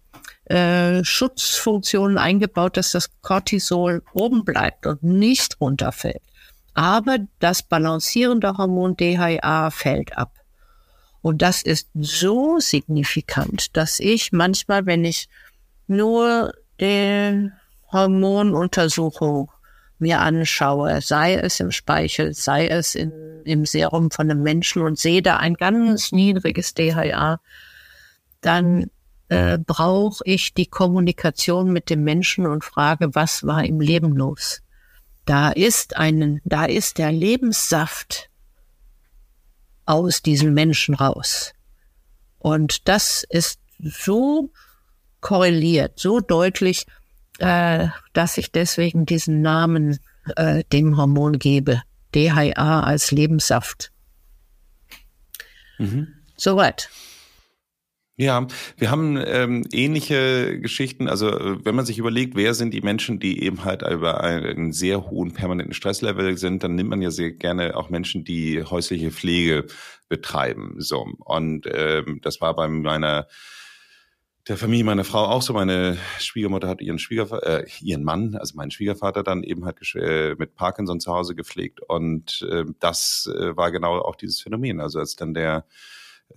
äh, 0.47 1.05
Schutzfunktionen 1.05 2.19
eingebaut, 2.19 2.77
dass 2.77 2.91
das 2.91 3.11
Cortisol 3.21 4.03
oben 4.13 4.45
bleibt 4.45 4.87
und 4.87 5.03
nicht 5.03 5.61
runterfällt. 5.61 6.23
Aber 6.75 7.19
das 7.39 7.63
balancierende 7.63 8.57
Hormon 8.59 8.97
DHA 8.97 9.71
fällt 9.71 10.19
ab. 10.19 10.33
Und 11.23 11.41
das 11.41 11.63
ist 11.63 11.89
so 11.95 12.59
signifikant, 12.59 13.77
dass 13.77 14.01
ich 14.01 14.33
manchmal, 14.33 14.85
wenn 14.85 15.05
ich 15.05 15.29
nur 15.87 16.53
den 16.81 17.53
Hormonuntersuchung 17.93 19.51
mir 19.99 20.21
anschaue, 20.21 21.01
sei 21.01 21.37
es 21.37 21.61
im 21.61 21.71
Speichel, 21.71 22.35
sei 22.35 22.67
es 22.67 22.95
in, 22.95 23.13
im 23.45 23.65
Serum 23.65 24.11
von 24.11 24.31
einem 24.31 24.43
Menschen 24.43 24.83
und 24.83 24.99
sehe 24.99 25.23
da 25.23 25.37
ein 25.37 25.55
ganz 25.55 26.13
niedriges 26.13 26.75
DHA, 26.75 27.41
dann 28.41 28.91
äh, 29.35 29.59
brauche 29.59 30.23
ich 30.25 30.55
die 30.55 30.67
Kommunikation 30.67 31.73
mit 31.73 31.91
dem 31.91 32.05
Menschen 32.05 32.47
und 32.47 32.65
frage, 32.65 33.15
was 33.15 33.45
war 33.45 33.65
im 33.65 33.81
Leben 33.81 34.17
los? 34.17 34.63
Da 35.25 35.51
ist 35.51 35.97
einen, 35.97 36.41
da 36.45 36.65
ist 36.65 36.99
der 36.99 37.13
Lebenssaft 37.13 38.31
aus 39.87 40.23
diesem 40.23 40.55
Menschen 40.55 40.95
raus. 40.95 41.53
Und 42.39 42.89
das 42.89 43.25
ist 43.29 43.59
so 43.81 44.51
korreliert, 45.21 45.99
so 45.99 46.21
deutlich, 46.21 46.87
äh, 47.39 47.89
dass 48.13 48.39
ich 48.39 48.53
deswegen 48.53 49.07
diesen 49.07 49.43
Namen 49.43 49.99
äh, 50.37 50.63
dem 50.73 50.97
Hormon 50.97 51.39
gebe. 51.39 51.83
DHA 52.15 52.81
als 52.83 53.11
Lebenssaft. 53.11 53.91
Mhm. 55.79 56.15
Soweit. 56.37 56.89
Ja, 58.17 58.47
wir 58.77 58.93
haben 58.93 59.17
ähm, 59.27 59.67
ähnliche 59.73 60.61
Geschichten. 60.61 61.09
Also 61.09 61.27
wenn 61.65 61.75
man 61.75 61.85
sich 61.85 61.99
überlegt, 61.99 62.37
wer 62.37 62.55
sind 62.55 62.73
die 62.73 62.81
Menschen, 62.81 63.19
die 63.19 63.43
eben 63.43 63.65
halt 63.65 63.83
über 63.83 64.23
einen 64.23 64.73
sehr 64.73 65.11
hohen 65.11 65.33
permanenten 65.33 65.75
Stresslevel 65.75 66.39
sind, 66.39 66.63
dann 66.63 66.77
nimmt 66.77 66.91
man 66.91 67.03
ja 67.03 67.11
sehr 67.11 67.33
gerne 67.33 67.77
auch 67.77 67.91
Menschen, 67.91 68.23
die 68.25 68.63
häusliche 68.63 69.11
Pflege 69.11 69.67
betreiben. 70.09 70.77
So 70.79 71.09
und 71.25 71.67
ähm, 71.67 72.21
das 72.23 72.41
war 72.41 72.55
bei 72.55 72.69
meiner 72.69 73.27
der 74.47 74.59
Familie 74.59 74.85
meiner 74.85 75.05
Frau 75.05 75.25
auch 75.25 75.43
so. 75.43 75.53
Meine 75.55 75.99
Schwiegermutter 76.19 76.69
hat 76.69 76.83
ihren 76.83 76.99
Schwiegervater, 76.99 77.63
äh, 77.63 77.67
ihren 77.81 78.05
Mann, 78.05 78.37
also 78.37 78.55
meinen 78.57 78.71
Schwiegervater 78.71 79.25
dann 79.25 79.43
eben 79.43 79.65
halt 79.65 79.79
äh, 79.97 80.37
mit 80.39 80.55
Parkinson 80.55 81.01
zu 81.01 81.13
Hause 81.13 81.35
gepflegt. 81.35 81.81
Und 81.81 82.47
äh, 82.49 82.65
das 82.79 83.29
äh, 83.35 83.57
war 83.57 83.73
genau 83.73 83.99
auch 83.99 84.17
dieses 84.17 84.41
Phänomen. 84.41 84.81
Also 84.81 84.99
als 85.01 85.17
dann 85.17 85.35
der 85.35 85.65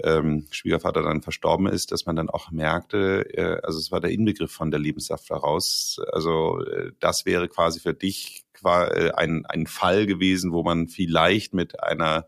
ähm, 0.03 0.47
Schwiegervater 0.51 1.01
dann 1.01 1.21
verstorben 1.21 1.67
ist, 1.67 1.91
dass 1.91 2.05
man 2.05 2.15
dann 2.15 2.29
auch 2.29 2.51
merkte, 2.51 3.25
äh, 3.33 3.59
also 3.63 3.79
es 3.79 3.91
war 3.91 3.99
der 3.99 4.11
Inbegriff 4.11 4.51
von 4.51 4.71
der 4.71 4.79
Lebenssaft 4.79 5.29
daraus. 5.29 5.99
Also 6.11 6.63
äh, 6.63 6.91
das 6.99 7.25
wäre 7.25 7.47
quasi 7.47 7.79
für 7.79 7.93
dich 7.93 8.45
äh, 8.63 9.11
ein, 9.11 9.45
ein 9.45 9.67
Fall 9.67 10.05
gewesen, 10.05 10.51
wo 10.51 10.63
man 10.63 10.87
vielleicht 10.87 11.53
mit 11.53 11.83
einer 11.83 12.27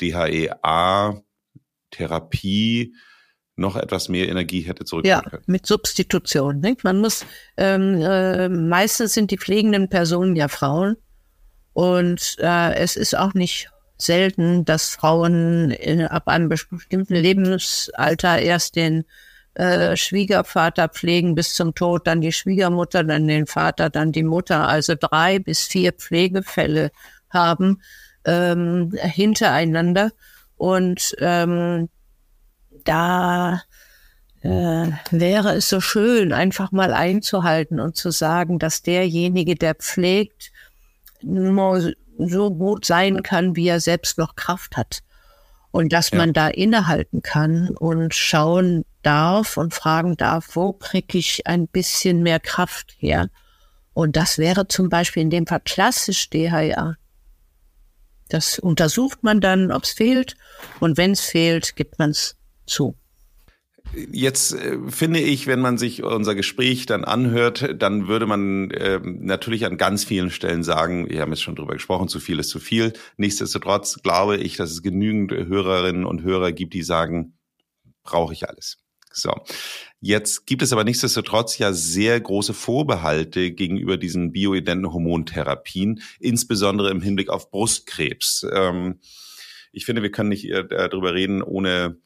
DHEA-Therapie 0.00 2.94
noch 3.58 3.76
etwas 3.76 4.08
mehr 4.08 4.28
Energie 4.28 4.62
hätte 4.62 4.84
zurückholen 4.84 5.22
ja, 5.24 5.30
können. 5.30 5.44
mit 5.46 5.66
Substitution. 5.66 6.60
Nicht? 6.60 6.84
Man 6.84 7.00
muss, 7.00 7.24
ähm, 7.56 8.02
äh, 8.02 8.50
meistens 8.50 9.14
sind 9.14 9.30
die 9.30 9.38
pflegenden 9.38 9.88
Personen 9.88 10.36
ja 10.36 10.48
Frauen 10.48 10.96
und 11.72 12.36
äh, 12.38 12.74
es 12.74 12.96
ist 12.96 13.16
auch 13.16 13.32
nicht 13.34 13.70
selten, 13.98 14.64
dass 14.64 14.90
Frauen 14.90 15.70
in, 15.70 16.02
ab 16.02 16.28
einem 16.28 16.48
bestimmten 16.48 17.14
Lebensalter 17.14 18.38
erst 18.38 18.76
den 18.76 19.04
äh, 19.54 19.96
Schwiegervater 19.96 20.88
pflegen 20.88 21.34
bis 21.34 21.54
zum 21.54 21.74
Tod, 21.74 22.06
dann 22.06 22.20
die 22.20 22.32
Schwiegermutter, 22.32 23.04
dann 23.04 23.26
den 23.26 23.46
Vater, 23.46 23.88
dann 23.88 24.12
die 24.12 24.22
Mutter, 24.22 24.68
also 24.68 24.94
drei 24.98 25.38
bis 25.38 25.62
vier 25.62 25.92
Pflegefälle 25.92 26.90
haben 27.30 27.80
ähm, 28.26 28.92
hintereinander. 28.94 30.12
Und 30.56 31.16
ähm, 31.20 31.88
da 32.84 33.62
äh, 34.42 34.90
wäre 35.10 35.54
es 35.54 35.68
so 35.68 35.80
schön, 35.80 36.32
einfach 36.32 36.70
mal 36.72 36.92
einzuhalten 36.92 37.80
und 37.80 37.96
zu 37.96 38.10
sagen, 38.10 38.58
dass 38.58 38.82
derjenige, 38.82 39.54
der 39.54 39.74
pflegt, 39.74 40.52
nur 41.22 41.92
so 42.18 42.50
gut 42.52 42.84
sein 42.84 43.22
kann, 43.22 43.56
wie 43.56 43.68
er 43.68 43.80
selbst 43.80 44.18
noch 44.18 44.36
Kraft 44.36 44.76
hat. 44.76 45.00
Und 45.70 45.92
dass 45.92 46.10
ja. 46.10 46.18
man 46.18 46.32
da 46.32 46.48
innehalten 46.48 47.22
kann 47.22 47.70
und 47.70 48.14
schauen 48.14 48.84
darf 49.02 49.56
und 49.56 49.74
fragen 49.74 50.16
darf, 50.16 50.56
wo 50.56 50.72
kriege 50.72 51.18
ich 51.18 51.46
ein 51.46 51.68
bisschen 51.68 52.22
mehr 52.22 52.40
Kraft 52.40 52.94
her? 52.98 53.28
Und 53.92 54.16
das 54.16 54.38
wäre 54.38 54.68
zum 54.68 54.88
Beispiel 54.88 55.22
in 55.22 55.30
dem 55.30 55.46
Fall 55.46 55.60
klassisch 55.60 56.28
DHA. 56.30 56.96
Das 58.28 58.58
untersucht 58.58 59.22
man 59.22 59.40
dann, 59.40 59.70
ob 59.70 59.84
es 59.84 59.90
fehlt. 59.90 60.36
Und 60.80 60.96
wenn 60.96 61.12
es 61.12 61.20
fehlt, 61.20 61.76
gibt 61.76 61.98
man 61.98 62.10
es 62.10 62.36
zu. 62.66 62.96
Jetzt 63.94 64.52
äh, 64.52 64.78
finde 64.88 65.20
ich, 65.20 65.46
wenn 65.46 65.60
man 65.60 65.78
sich 65.78 66.02
unser 66.02 66.34
Gespräch 66.34 66.86
dann 66.86 67.04
anhört, 67.04 67.74
dann 67.80 68.08
würde 68.08 68.26
man 68.26 68.70
äh, 68.70 69.00
natürlich 69.02 69.64
an 69.64 69.76
ganz 69.76 70.04
vielen 70.04 70.30
Stellen 70.30 70.62
sagen, 70.62 71.08
wir 71.08 71.20
haben 71.20 71.32
jetzt 71.32 71.42
schon 71.42 71.56
drüber 71.56 71.74
gesprochen, 71.74 72.08
zu 72.08 72.20
viel 72.20 72.38
ist 72.38 72.50
zu 72.50 72.60
viel. 72.60 72.92
Nichtsdestotrotz 73.16 74.02
glaube 74.02 74.36
ich, 74.36 74.56
dass 74.56 74.70
es 74.70 74.82
genügend 74.82 75.32
Hörerinnen 75.32 76.04
und 76.04 76.22
Hörer 76.22 76.52
gibt, 76.52 76.74
die 76.74 76.82
sagen, 76.82 77.38
brauche 78.02 78.32
ich 78.32 78.48
alles. 78.48 78.78
So. 79.12 79.32
Jetzt 80.00 80.46
gibt 80.46 80.60
es 80.60 80.74
aber 80.74 80.84
nichtsdestotrotz 80.84 81.56
ja 81.56 81.72
sehr 81.72 82.20
große 82.20 82.52
Vorbehalte 82.52 83.50
gegenüber 83.50 83.96
diesen 83.96 84.30
bioidenten 84.30 84.92
Hormontherapien, 84.92 86.02
insbesondere 86.20 86.90
im 86.90 87.00
Hinblick 87.00 87.30
auf 87.30 87.50
Brustkrebs. 87.50 88.46
Ähm, 88.52 89.00
ich 89.72 89.86
finde, 89.86 90.02
wir 90.02 90.10
können 90.10 90.28
nicht 90.28 90.44
äh, 90.50 90.66
darüber 90.68 91.14
reden, 91.14 91.42
ohne 91.42 91.96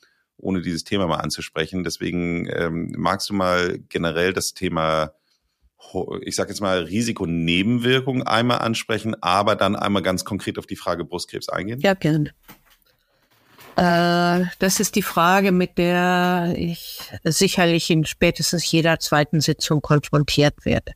ohne 0.40 0.62
dieses 0.62 0.84
Thema 0.84 1.06
mal 1.06 1.16
anzusprechen. 1.16 1.84
Deswegen 1.84 2.48
ähm, 2.48 2.92
magst 2.96 3.30
du 3.30 3.34
mal 3.34 3.78
generell 3.88 4.32
das 4.32 4.54
Thema, 4.54 5.12
ich 6.22 6.36
sage 6.36 6.50
jetzt 6.50 6.60
mal 6.60 6.82
Risikonebenwirkungen 6.84 8.22
einmal 8.26 8.58
ansprechen, 8.58 9.14
aber 9.22 9.56
dann 9.56 9.76
einmal 9.76 10.02
ganz 10.02 10.24
konkret 10.24 10.58
auf 10.58 10.66
die 10.66 10.76
Frage 10.76 11.04
Brustkrebs 11.04 11.48
eingehen? 11.48 11.80
Ja, 11.80 11.94
gerne. 11.94 12.32
Äh, 13.76 14.46
das 14.58 14.80
ist 14.80 14.96
die 14.96 15.02
Frage, 15.02 15.52
mit 15.52 15.78
der 15.78 16.54
ich 16.56 17.00
sicherlich 17.24 17.88
in 17.90 18.04
spätestens 18.04 18.70
jeder 18.70 18.98
zweiten 18.98 19.40
Sitzung 19.40 19.80
konfrontiert 19.80 20.64
werde. 20.64 20.92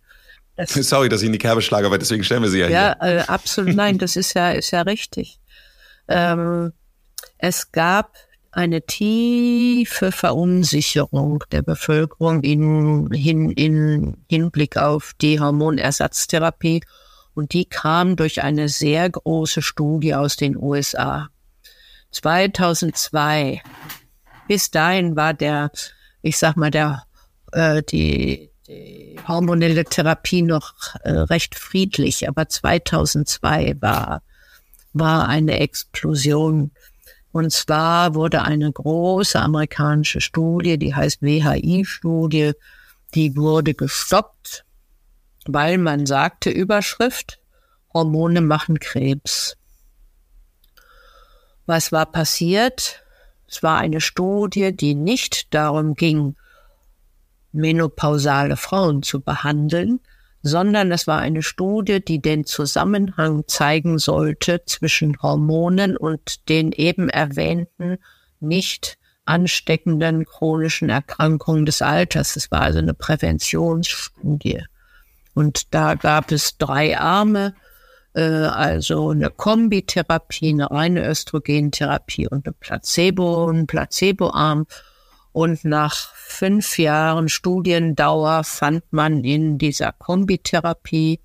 Das, 0.56 0.72
Sorry, 0.74 1.08
dass 1.08 1.22
ich 1.22 1.26
in 1.26 1.32
die 1.32 1.38
Kerbe 1.38 1.62
schlage, 1.62 1.86
aber 1.86 1.98
deswegen 1.98 2.24
stellen 2.24 2.42
wir 2.42 2.50
sie 2.50 2.60
ja, 2.60 2.68
ja 2.68 2.96
hier. 3.00 3.08
Ja, 3.08 3.20
äh, 3.20 3.24
absolut. 3.26 3.74
Nein, 3.74 3.98
das 3.98 4.16
ist 4.16 4.34
ja, 4.34 4.50
ist 4.50 4.70
ja 4.70 4.82
richtig. 4.82 5.38
Ähm, 6.08 6.72
es 7.38 7.72
gab 7.72 8.14
eine 8.56 8.82
tiefe 8.82 10.12
Verunsicherung 10.12 11.42
der 11.50 11.62
Bevölkerung 11.62 12.42
in, 12.42 13.08
in, 13.08 13.50
in 13.50 14.16
Hinblick 14.28 14.76
auf 14.76 15.12
die 15.20 15.40
Hormonersatztherapie. 15.40 16.82
Und 17.34 17.52
die 17.52 17.64
kam 17.64 18.14
durch 18.14 18.42
eine 18.42 18.68
sehr 18.68 19.10
große 19.10 19.60
Studie 19.60 20.14
aus 20.14 20.36
den 20.36 20.56
USA. 20.56 21.28
2002. 22.12 23.60
Bis 24.46 24.70
dahin 24.70 25.16
war 25.16 25.34
der, 25.34 25.72
ich 26.22 26.38
sag 26.38 26.56
mal, 26.56 26.70
der, 26.70 27.02
äh, 27.52 27.82
die, 27.82 28.50
die 28.68 29.18
hormonelle 29.26 29.84
Therapie 29.84 30.42
noch 30.42 30.74
äh, 31.02 31.10
recht 31.10 31.56
friedlich. 31.56 32.28
Aber 32.28 32.48
2002 32.48 33.78
war, 33.80 34.22
war 34.92 35.28
eine 35.28 35.58
Explosion 35.58 36.70
und 37.34 37.50
zwar 37.50 38.14
wurde 38.14 38.42
eine 38.42 38.70
große 38.70 39.40
amerikanische 39.40 40.20
Studie, 40.20 40.78
die 40.78 40.94
heißt 40.94 41.20
WHI-Studie, 41.20 42.52
die 43.12 43.34
wurde 43.34 43.74
gestoppt, 43.74 44.64
weil 45.44 45.78
man 45.78 46.06
sagte, 46.06 46.50
Überschrift, 46.50 47.40
Hormone 47.92 48.40
machen 48.40 48.78
Krebs. 48.78 49.56
Was 51.66 51.90
war 51.90 52.06
passiert? 52.06 53.02
Es 53.48 53.64
war 53.64 53.78
eine 53.78 54.00
Studie, 54.00 54.70
die 54.70 54.94
nicht 54.94 55.52
darum 55.52 55.96
ging, 55.96 56.36
menopausale 57.50 58.56
Frauen 58.56 59.02
zu 59.02 59.20
behandeln, 59.20 59.98
sondern 60.46 60.92
es 60.92 61.06
war 61.06 61.20
eine 61.20 61.42
Studie, 61.42 62.04
die 62.04 62.20
den 62.20 62.44
Zusammenhang 62.44 63.44
zeigen 63.46 63.98
sollte 63.98 64.62
zwischen 64.66 65.16
Hormonen 65.22 65.96
und 65.96 66.50
den 66.50 66.70
eben 66.72 67.08
erwähnten 67.08 67.96
nicht 68.40 68.98
ansteckenden 69.24 70.26
chronischen 70.26 70.90
Erkrankungen 70.90 71.64
des 71.64 71.80
Alters. 71.80 72.36
Es 72.36 72.50
war 72.50 72.60
also 72.60 72.78
eine 72.78 72.92
Präventionsstudie. 72.92 74.62
Und 75.32 75.74
da 75.74 75.94
gab 75.94 76.30
es 76.30 76.58
drei 76.58 76.98
Arme, 76.98 77.54
äh, 78.12 78.20
also 78.20 79.10
eine 79.12 79.30
Kombitherapie, 79.30 80.50
eine 80.50 80.70
reine 80.70 81.08
Östrogentherapie 81.08 82.28
und 82.28 82.46
eine 82.46 82.54
Placebo, 82.60 83.50
ein 83.50 83.66
Placeboarm. 83.66 84.66
Und 85.34 85.64
nach 85.64 86.14
fünf 86.14 86.78
Jahren 86.78 87.28
Studiendauer 87.28 88.44
fand 88.44 88.84
man 88.92 89.24
in 89.24 89.58
dieser 89.58 89.90
Kombitherapie 89.90 91.18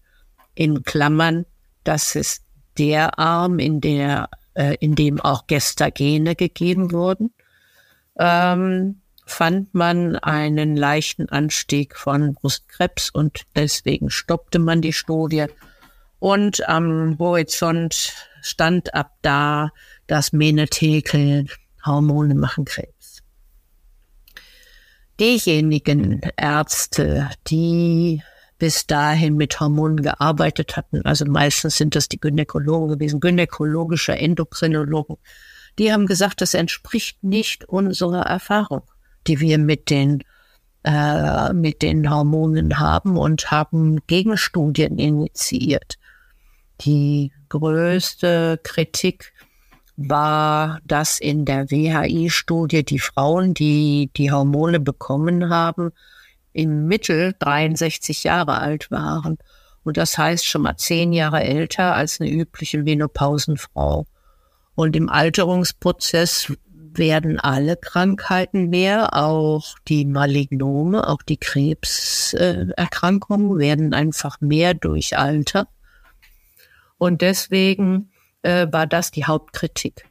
in 0.56 0.82
Klammern, 0.82 1.46
das 1.84 2.16
ist 2.16 2.44
der 2.80 3.20
Arm, 3.20 3.60
in 3.60 3.82
der, 3.82 4.32
äh, 4.56 4.76
in 4.80 4.96
dem 4.96 5.22
auch 5.22 5.46
Gestagene 5.46 6.36
gegeben 6.36 6.92
wurden, 6.92 7.36
ähm, 8.18 9.02
fand 9.28 9.76
man 9.76 10.16
einen 10.16 10.76
leichten 10.76 11.30
Anstieg 11.30 11.96
von 11.96 12.34
Brustkrebs 12.34 13.12
und 13.12 13.44
deswegen 13.56 14.10
stoppte 14.10 14.58
man 14.58 14.82
die 14.82 14.94
Studie. 14.94 15.46
Und 16.18 16.68
am 16.68 17.16
Horizont 17.20 18.12
stand 18.42 18.92
ab 18.96 19.12
da 19.22 19.70
das 20.08 20.34
Menetekel, 20.34 21.46
Hormone 21.86 22.34
machen 22.34 22.66
Krebs 22.66 22.99
diejenigen 25.20 26.22
Ärzte, 26.38 27.30
die 27.48 28.22
bis 28.58 28.88
dahin 28.88 29.36
mit 29.36 29.60
Hormonen 29.60 30.02
gearbeitet 30.02 30.76
hatten, 30.76 31.06
also 31.06 31.26
meistens 31.26 31.78
sind 31.78 31.96
das 31.96 32.10
die 32.10 32.20
Gynäkologen 32.20 32.90
gewesen, 32.90 33.20
gynäkologische 33.20 34.18
Endokrinologen, 34.18 35.18
die 35.78 35.94
haben 35.94 36.08
gesagt, 36.08 36.42
das 36.42 36.54
entspricht 36.54 37.24
nicht 37.24 37.66
unserer 37.66 38.24
Erfahrung, 38.24 38.84
die 39.28 39.40
wir 39.40 39.58
mit 39.58 39.90
den 39.90 40.24
äh, 40.84 41.54
mit 41.54 41.82
den 41.82 42.10
Hormonen 42.10 42.80
haben 42.80 43.18
und 43.18 43.52
haben 43.52 44.00
Gegenstudien 44.08 44.98
initiiert. 44.98 45.96
Die 46.82 47.32
größte 47.50 48.60
Kritik 48.64 49.34
war, 50.08 50.80
dass 50.86 51.20
in 51.20 51.44
der 51.44 51.70
WHI-Studie 51.70 52.86
die 52.86 53.00
Frauen, 53.00 53.54
die 53.54 54.10
die 54.16 54.32
Hormone 54.32 54.80
bekommen 54.80 55.50
haben, 55.50 55.92
im 56.54 56.88
Mittel 56.88 57.36
63 57.40 58.24
Jahre 58.24 58.60
alt 58.60 58.90
waren. 58.92 59.38
Und 59.84 59.98
das 59.98 60.18
heißt 60.18 60.46
schon 60.46 60.62
mal 60.62 60.78
zehn 60.78 61.12
Jahre 61.12 61.44
älter 61.44 61.96
als 61.96 62.22
eine 62.22 62.32
übliche 62.32 62.82
Menopausenfrau. 62.82 64.06
Und 64.76 64.96
im 64.96 65.10
Alterungsprozess 65.10 66.54
werden 66.94 67.38
alle 67.40 67.76
Krankheiten 67.76 68.70
mehr, 68.70 69.16
auch 69.16 69.76
die 69.88 70.06
Malignome, 70.06 71.08
auch 71.08 71.24
die 71.24 71.38
Krebserkrankungen 71.38 73.60
werden 73.60 73.94
einfach 73.94 74.40
mehr 74.40 74.74
durch 74.74 75.18
Alter. 75.18 75.68
Und 76.98 77.22
deswegen 77.22 78.12
äh, 78.42 78.68
war 78.72 78.88
das 78.88 79.12
die 79.12 79.26
Hauptkritik. 79.26 80.06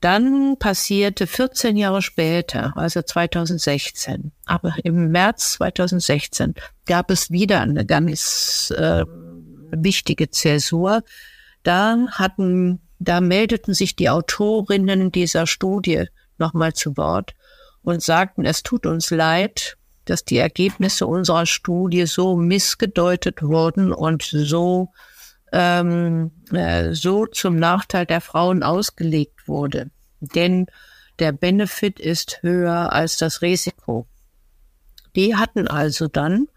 Dann 0.00 0.56
passierte 0.58 1.26
14 1.26 1.76
Jahre 1.76 2.02
später, 2.02 2.76
also 2.76 3.02
2016, 3.02 4.30
aber 4.44 4.74
im 4.84 5.10
März 5.10 5.54
2016 5.54 6.54
gab 6.84 7.10
es 7.10 7.30
wieder 7.30 7.60
eine 7.60 7.86
ganz 7.86 8.72
äh, 8.76 9.04
wichtige 9.70 10.30
Zäsur. 10.30 11.02
Da 11.62 12.06
hatten, 12.10 12.80
da 12.98 13.20
meldeten 13.20 13.74
sich 13.74 13.96
die 13.96 14.10
Autorinnen 14.10 15.10
dieser 15.12 15.46
Studie 15.46 16.04
nochmal 16.38 16.74
zu 16.74 16.96
Wort 16.96 17.32
und 17.82 18.02
sagten, 18.02 18.44
es 18.44 18.62
tut 18.62 18.84
uns 18.84 19.10
leid, 19.10 19.78
dass 20.04 20.24
die 20.24 20.38
Ergebnisse 20.38 21.06
unserer 21.06 21.46
Studie 21.46 22.06
so 22.06 22.36
missgedeutet 22.36 23.42
wurden 23.42 23.92
und 23.92 24.22
so 24.22 24.92
ähm, 25.58 26.32
äh, 26.52 26.92
so 26.92 27.24
zum 27.24 27.56
Nachteil 27.56 28.04
der 28.04 28.20
Frauen 28.20 28.62
ausgelegt 28.62 29.48
wurde. 29.48 29.90
Denn 30.20 30.66
der 31.18 31.32
Benefit 31.32 31.98
ist 31.98 32.42
höher 32.42 32.92
als 32.92 33.16
das 33.16 33.40
Risiko. 33.40 34.06
Die 35.14 35.34
hatten 35.34 35.66
also 35.66 36.08
dann 36.08 36.48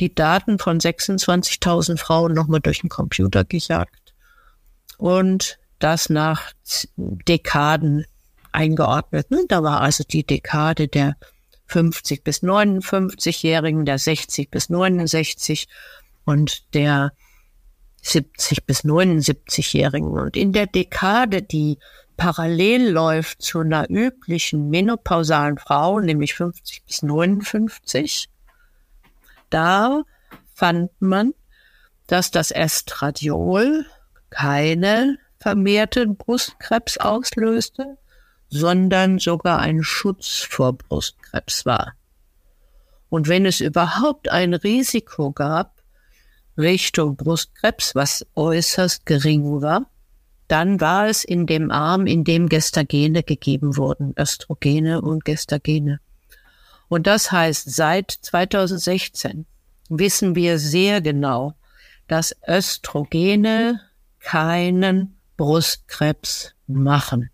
die 0.00 0.12
Daten 0.12 0.58
von 0.58 0.80
26.000 0.80 1.98
Frauen 1.98 2.34
nochmal 2.34 2.58
durch 2.58 2.80
den 2.80 2.90
Computer 2.90 3.44
gejagt 3.44 4.12
und 4.98 5.60
das 5.78 6.10
nach 6.10 6.52
Dekaden 6.96 8.06
eingeordnet. 8.50 9.28
Da 9.48 9.62
war 9.62 9.82
also 9.82 10.02
die 10.02 10.26
Dekade 10.26 10.88
der 10.88 11.16
50 11.66 12.24
bis 12.24 12.42
59-Jährigen, 12.42 13.84
der 13.84 13.98
60 13.98 14.50
bis 14.50 14.68
69 14.68 15.68
und 16.24 16.74
der 16.74 17.12
70 18.02 18.66
bis 18.66 18.84
79-Jährigen. 18.84 20.10
Und 20.10 20.36
in 20.36 20.52
der 20.52 20.66
Dekade, 20.66 21.42
die 21.42 21.78
parallel 22.16 22.90
läuft 22.90 23.42
zu 23.42 23.60
einer 23.60 23.88
üblichen 23.88 24.68
menopausalen 24.68 25.58
Frau, 25.58 26.00
nämlich 26.00 26.34
50 26.34 26.84
bis 26.84 27.02
59, 27.02 28.28
da 29.50 30.02
fand 30.54 30.90
man, 31.00 31.32
dass 32.06 32.30
das 32.30 32.50
Estradiol 32.50 33.86
keine 34.30 35.18
vermehrten 35.38 36.16
Brustkrebs 36.16 36.98
auslöste, 36.98 37.98
sondern 38.48 39.18
sogar 39.18 39.60
ein 39.60 39.82
Schutz 39.82 40.38
vor 40.38 40.74
Brustkrebs 40.74 41.64
war. 41.64 41.94
Und 43.08 43.28
wenn 43.28 43.46
es 43.46 43.60
überhaupt 43.60 44.30
ein 44.30 44.54
Risiko 44.54 45.32
gab 45.32 45.81
Richtung 46.56 47.16
Brustkrebs, 47.16 47.94
was 47.94 48.26
äußerst 48.34 49.06
gering 49.06 49.62
war, 49.62 49.86
dann 50.48 50.80
war 50.80 51.08
es 51.08 51.24
in 51.24 51.46
dem 51.46 51.70
Arm, 51.70 52.06
in 52.06 52.24
dem 52.24 52.48
Gestagene 52.48 53.22
gegeben 53.22 53.76
wurden, 53.76 54.14
Östrogene 54.18 55.00
und 55.00 55.24
Gestagene. 55.24 56.00
Und 56.88 57.06
das 57.06 57.32
heißt, 57.32 57.74
seit 57.74 58.10
2016 58.10 59.46
wissen 59.88 60.34
wir 60.34 60.58
sehr 60.58 61.00
genau, 61.00 61.54
dass 62.06 62.36
Östrogene 62.46 63.80
keinen 64.20 65.16
Brustkrebs 65.38 66.54
machen. 66.66 67.30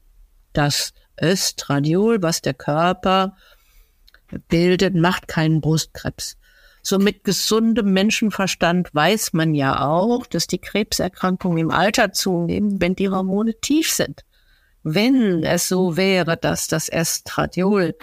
Das 0.53 0.93
Östradiol, 1.21 2.23
was 2.23 2.41
der 2.41 2.55
Körper 2.55 3.37
bildet, 4.49 4.95
macht 4.95 5.27
keinen 5.27 5.61
Brustkrebs. 5.61 6.37
So 6.83 6.99
mit 6.99 7.25
gesundem 7.25 7.93
Menschenverstand 7.93 8.95
weiß 8.95 9.33
man 9.33 9.55
ja 9.55 9.87
auch, 9.87 10.27
dass 10.27 10.47
die 10.47 10.59
Krebserkrankungen 10.59 11.59
im 11.59 11.71
Alter 11.71 12.13
zunehmen, 12.13 12.81
wenn 12.81 12.95
die 12.95 13.09
Hormone 13.09 13.55
tief 13.61 13.93
sind. 13.93 14.25
Wenn 14.83 15.43
es 15.45 15.69
so 15.69 15.97
wäre, 15.97 16.37
dass 16.37 16.69
das 16.69 16.89
Estradiol 16.89 17.95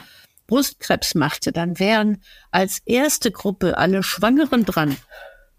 Brustkrebs 0.48 1.16
machte, 1.16 1.52
dann 1.52 1.80
wären 1.80 2.22
als 2.52 2.80
erste 2.86 3.32
Gruppe 3.32 3.78
alle 3.78 4.04
Schwangeren 4.04 4.66
dran. 4.66 4.96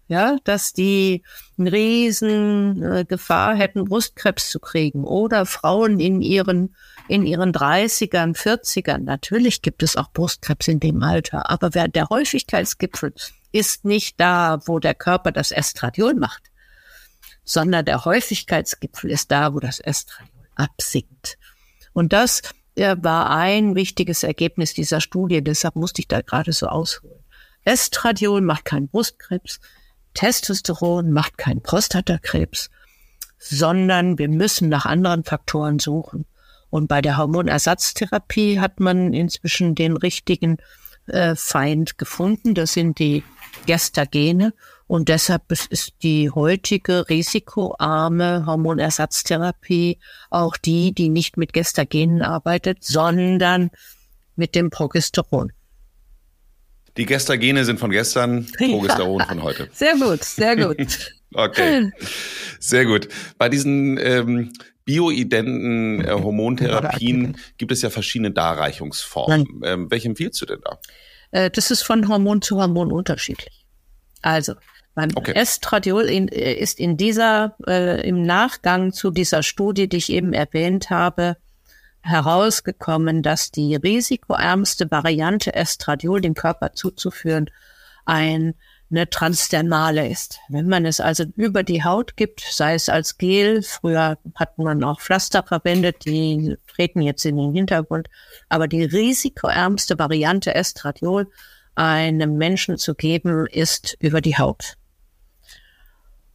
Ja, 0.09 0.37
dass 0.45 0.71
die 0.71 1.23
eine 1.57 1.71
riesen 1.71 2.81
äh, 2.81 3.05
Gefahr 3.05 3.55
hätten, 3.55 3.85
Brustkrebs 3.85 4.49
zu 4.49 4.59
kriegen 4.59 5.03
oder 5.03 5.45
Frauen 5.45 5.99
in 5.99 6.21
ihren 6.21 6.75
in 7.09 7.25
ihren 7.25 7.51
30ern, 7.51 8.35
40ern. 8.35 8.99
Natürlich 8.99 9.61
gibt 9.61 9.83
es 9.83 9.95
auch 9.95 10.11
Brustkrebs 10.11 10.67
in 10.67 10.79
dem 10.79 11.03
Alter, 11.03 11.49
aber 11.49 11.69
der 11.69 12.09
Häufigkeitsgipfel 12.09 13.13
ist 13.51 13.85
nicht 13.85 14.19
da, 14.19 14.59
wo 14.65 14.79
der 14.79 14.93
Körper 14.93 15.31
das 15.31 15.51
Estradiol 15.51 16.15
macht, 16.15 16.43
sondern 17.43 17.85
der 17.85 18.03
Häufigkeitsgipfel 18.05 19.09
ist 19.09 19.31
da, 19.31 19.53
wo 19.53 19.59
das 19.59 19.79
Estradiol 19.79 20.47
absinkt. 20.55 21.37
Und 21.93 22.13
das 22.13 22.41
war 22.75 23.31
ein 23.31 23.75
wichtiges 23.75 24.23
Ergebnis 24.23 24.73
dieser 24.73 25.01
Studie, 25.01 25.43
deshalb 25.43 25.75
musste 25.75 26.01
ich 26.01 26.07
da 26.07 26.21
gerade 26.21 26.53
so 26.53 26.67
ausholen. 26.67 27.23
Estradiol 27.63 28.41
macht 28.41 28.65
keinen 28.65 28.87
Brustkrebs, 28.87 29.59
Testosteron 30.17 31.11
macht 31.11 31.37
keinen 31.37 31.61
Prostatakrebs, 31.61 32.71
sondern 33.37 34.17
wir 34.17 34.29
müssen 34.29 34.67
nach 34.67 34.87
anderen 34.87 35.23
Faktoren 35.23 35.77
suchen. 35.77 36.25
Und 36.71 36.87
bei 36.87 37.01
der 37.01 37.17
Hormonersatztherapie 37.17 38.59
hat 38.59 38.79
man 38.79 39.13
inzwischen 39.13 39.75
den 39.75 39.95
richtigen 39.95 40.57
äh, 41.05 41.35
Feind 41.35 41.99
gefunden. 41.99 42.55
Das 42.55 42.73
sind 42.73 42.97
die 42.97 43.23
Gestagene. 43.67 44.55
Und 44.87 45.07
deshalb 45.07 45.51
ist 45.51 45.93
die 46.01 46.31
heutige 46.31 47.07
risikoarme 47.09 48.47
Hormonersatztherapie 48.47 49.99
auch 50.31 50.57
die, 50.57 50.93
die 50.93 51.09
nicht 51.09 51.37
mit 51.37 51.53
Gestagenen 51.53 52.23
arbeitet, 52.23 52.83
sondern 52.83 53.69
mit 54.35 54.55
dem 54.55 54.71
Progesteron. 54.71 55.51
Die 56.97 57.05
Gestagene 57.05 57.63
sind 57.63 57.79
von 57.79 57.91
gestern, 57.91 58.47
Progesteron 58.57 59.19
ja. 59.19 59.25
von 59.25 59.43
heute. 59.43 59.69
Sehr 59.71 59.95
gut, 59.95 60.23
sehr 60.23 60.55
gut. 60.55 61.13
okay, 61.33 61.91
sehr 62.59 62.85
gut. 62.85 63.07
Bei 63.37 63.49
diesen 63.49 63.97
ähm, 63.99 64.51
bioidenten 64.85 66.03
äh, 66.03 66.11
Hormontherapien 66.11 67.37
gibt 67.57 67.71
es 67.71 67.81
ja 67.81 67.89
verschiedene 67.89 68.31
Darreichungsformen. 68.31 69.61
Ähm, 69.63 69.91
welche 69.91 70.07
empfiehlst 70.07 70.41
du 70.41 70.45
denn 70.45 70.59
da? 70.63 70.79
Äh, 71.31 71.51
das 71.51 71.71
ist 71.71 71.83
von 71.83 72.07
Hormon 72.07 72.41
zu 72.41 72.57
Hormon 72.57 72.91
unterschiedlich. 72.91 73.65
Also 74.21 74.55
beim 74.95 75.11
okay. 75.13 75.33
Estradiol 75.33 76.05
in, 76.05 76.27
äh, 76.29 76.53
ist 76.53 76.79
in 76.79 76.97
dieser 76.97 77.55
äh, 77.67 78.07
im 78.07 78.23
Nachgang 78.23 78.91
zu 78.91 79.11
dieser 79.11 79.43
Studie, 79.43 79.87
die 79.87 79.97
ich 79.97 80.11
eben 80.11 80.33
erwähnt 80.33 80.89
habe, 80.89 81.37
herausgekommen, 82.07 83.21
dass 83.21 83.51
die 83.51 83.75
risikoärmste 83.75 84.89
Variante 84.89 85.53
Estradiol 85.53 86.21
dem 86.21 86.33
Körper 86.33 86.73
zuzuführen 86.73 87.49
ein 88.05 88.55
eine 88.89 89.09
transdermale 89.09 90.07
ist. 90.07 90.39
Wenn 90.47 90.67
man 90.67 90.85
es 90.85 90.99
also 90.99 91.25
über 91.35 91.63
die 91.63 91.83
Haut 91.83 92.15
gibt, 92.15 92.41
sei 92.41 92.73
es 92.73 92.87
als 92.87 93.17
Gel, 93.17 93.61
früher 93.61 94.17
hat 94.35 94.57
man 94.57 94.83
auch 94.83 95.01
Pflaster 95.01 95.43
verwendet, 95.43 96.05
die 96.05 96.55
treten 96.67 97.01
jetzt 97.01 97.25
in 97.25 97.35
den 97.35 97.53
Hintergrund, 97.53 98.07
aber 98.49 98.67
die 98.67 98.83
risikoärmste 98.83 99.99
Variante 99.99 100.55
Estradiol 100.55 101.29
einem 101.75 102.37
Menschen 102.37 102.77
zu 102.77 102.95
geben, 102.95 103.45
ist 103.45 103.97
über 103.99 104.21
die 104.21 104.37
Haut. 104.37 104.77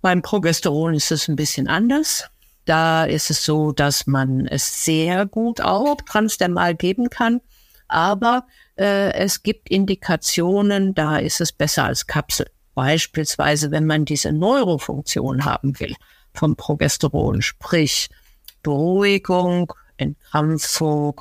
Beim 0.02 0.22
Progesteron 0.22 0.94
ist 0.94 1.10
es 1.10 1.28
ein 1.28 1.36
bisschen 1.36 1.68
anders. 1.68 2.28
Da 2.64 3.04
ist 3.04 3.30
es 3.30 3.44
so, 3.44 3.72
dass 3.72 4.06
man 4.06 4.46
es 4.46 4.84
sehr 4.84 5.26
gut 5.26 5.60
auch 5.60 5.96
transdermal 6.02 6.74
geben 6.74 7.10
kann, 7.10 7.40
aber 7.88 8.46
äh, 8.78 9.12
es 9.14 9.42
gibt 9.42 9.68
Indikationen, 9.68 10.94
da 10.94 11.18
ist 11.18 11.40
es 11.40 11.52
besser 11.52 11.84
als 11.84 12.06
Kapsel. 12.06 12.46
Beispielsweise, 12.74 13.70
wenn 13.70 13.84
man 13.84 14.04
diese 14.04 14.32
Neurofunktion 14.32 15.44
haben 15.44 15.78
will 15.78 15.94
vom 16.32 16.56
Progesteron, 16.56 17.42
sprich 17.42 18.08
Beruhigung, 18.62 19.72
Entkrampfung, 19.96 21.20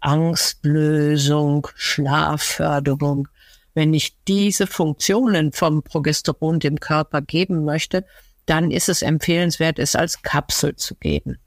Angstlösung, 0.00 1.68
Schlafförderung. 1.76 3.28
Wenn 3.74 3.94
ich 3.94 4.16
diese 4.26 4.66
Funktionen 4.66 5.52
vom 5.52 5.82
Progesteron 5.82 6.58
dem 6.58 6.80
Körper 6.80 7.22
geben 7.22 7.64
möchte, 7.64 8.04
dann 8.52 8.70
ist 8.70 8.88
es 8.88 9.02
empfehlenswert, 9.02 9.78
es 9.78 9.96
als 9.96 10.22
Kapsel 10.22 10.76
zu 10.76 10.94
geben, 10.96 11.38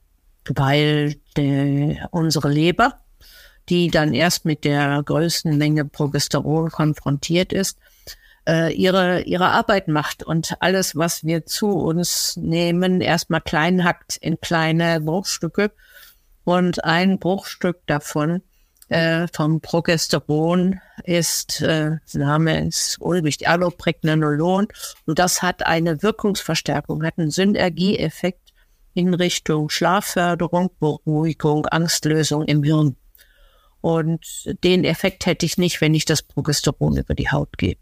weil 0.49 1.16
die, 1.38 2.01
unsere 2.12 2.49
Leber 2.49 2.99
die 3.70 3.89
dann 3.89 4.14
erst 4.14 4.45
mit 4.45 4.64
der 4.64 5.01
größten 5.03 5.58
Menge 5.58 5.86
Progesteron 5.86 6.70
konfrontiert 6.70 7.51
ist, 7.51 7.78
äh, 8.47 8.74
ihre, 8.74 9.22
ihre 9.22 9.49
Arbeit 9.49 9.88
macht 9.88 10.24
und 10.24 10.56
alles, 10.60 10.95
was 10.95 11.24
wir 11.24 11.45
zu 11.45 11.70
uns 11.70 12.38
nehmen, 12.38 13.01
erstmal 13.01 13.41
klein 13.41 13.84
hackt 13.84 14.18
in 14.18 14.39
kleine 14.39 15.01
Bruchstücke. 15.01 15.72
Und 16.43 16.84
ein 16.84 17.18
Bruchstück 17.18 17.88
davon 17.88 18.43
äh, 18.89 19.27
vom 19.33 19.61
Progesteron 19.61 20.79
ist, 21.03 21.61
äh, 21.61 21.97
Name 22.13 22.67
ist 22.67 22.99
unwichtig, 22.99 23.47
Allopregnanolon. 23.47 24.67
Und 25.05 25.19
das 25.19 25.41
hat 25.41 25.65
eine 25.65 26.03
Wirkungsverstärkung, 26.03 27.03
hat 27.03 27.17
einen 27.17 27.31
Synergieeffekt 27.31 28.53
in 28.93 29.13
Richtung 29.13 29.69
Schlafförderung, 29.69 30.71
Beruhigung, 30.79 31.65
Angstlösung 31.67 32.45
im 32.45 32.63
Hirn. 32.63 32.95
Und 33.81 34.55
den 34.63 34.83
Effekt 34.83 35.25
hätte 35.25 35.45
ich 35.45 35.57
nicht, 35.57 35.81
wenn 35.81 35.93
ich 35.93 36.05
das 36.05 36.23
Progesteron 36.23 36.97
über 36.97 37.13
die 37.13 37.29
Haut 37.29 37.57
gebe. 37.57 37.79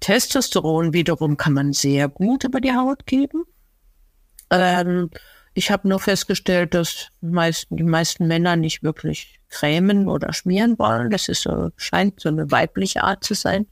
Testosteron 0.00 0.92
wiederum 0.92 1.36
kann 1.36 1.54
man 1.54 1.72
sehr 1.72 2.08
gut 2.08 2.44
über 2.44 2.60
die 2.60 2.72
Haut 2.72 3.06
geben. 3.06 3.44
Ähm, 4.50 5.10
ich 5.54 5.70
habe 5.72 5.88
nur 5.88 5.98
festgestellt, 5.98 6.74
dass 6.74 7.08
meisten, 7.20 7.76
die 7.76 7.82
meisten 7.82 8.28
Männer 8.28 8.54
nicht 8.54 8.84
wirklich 8.84 9.37
cremen 9.48 10.08
oder 10.08 10.32
schmieren 10.32 10.78
wollen. 10.78 11.10
Das 11.10 11.28
ist 11.28 11.42
so, 11.42 11.70
scheint 11.76 12.20
so 12.20 12.28
eine 12.28 12.50
weibliche 12.50 13.04
Art 13.04 13.24
zu 13.24 13.34
sein. 13.34 13.66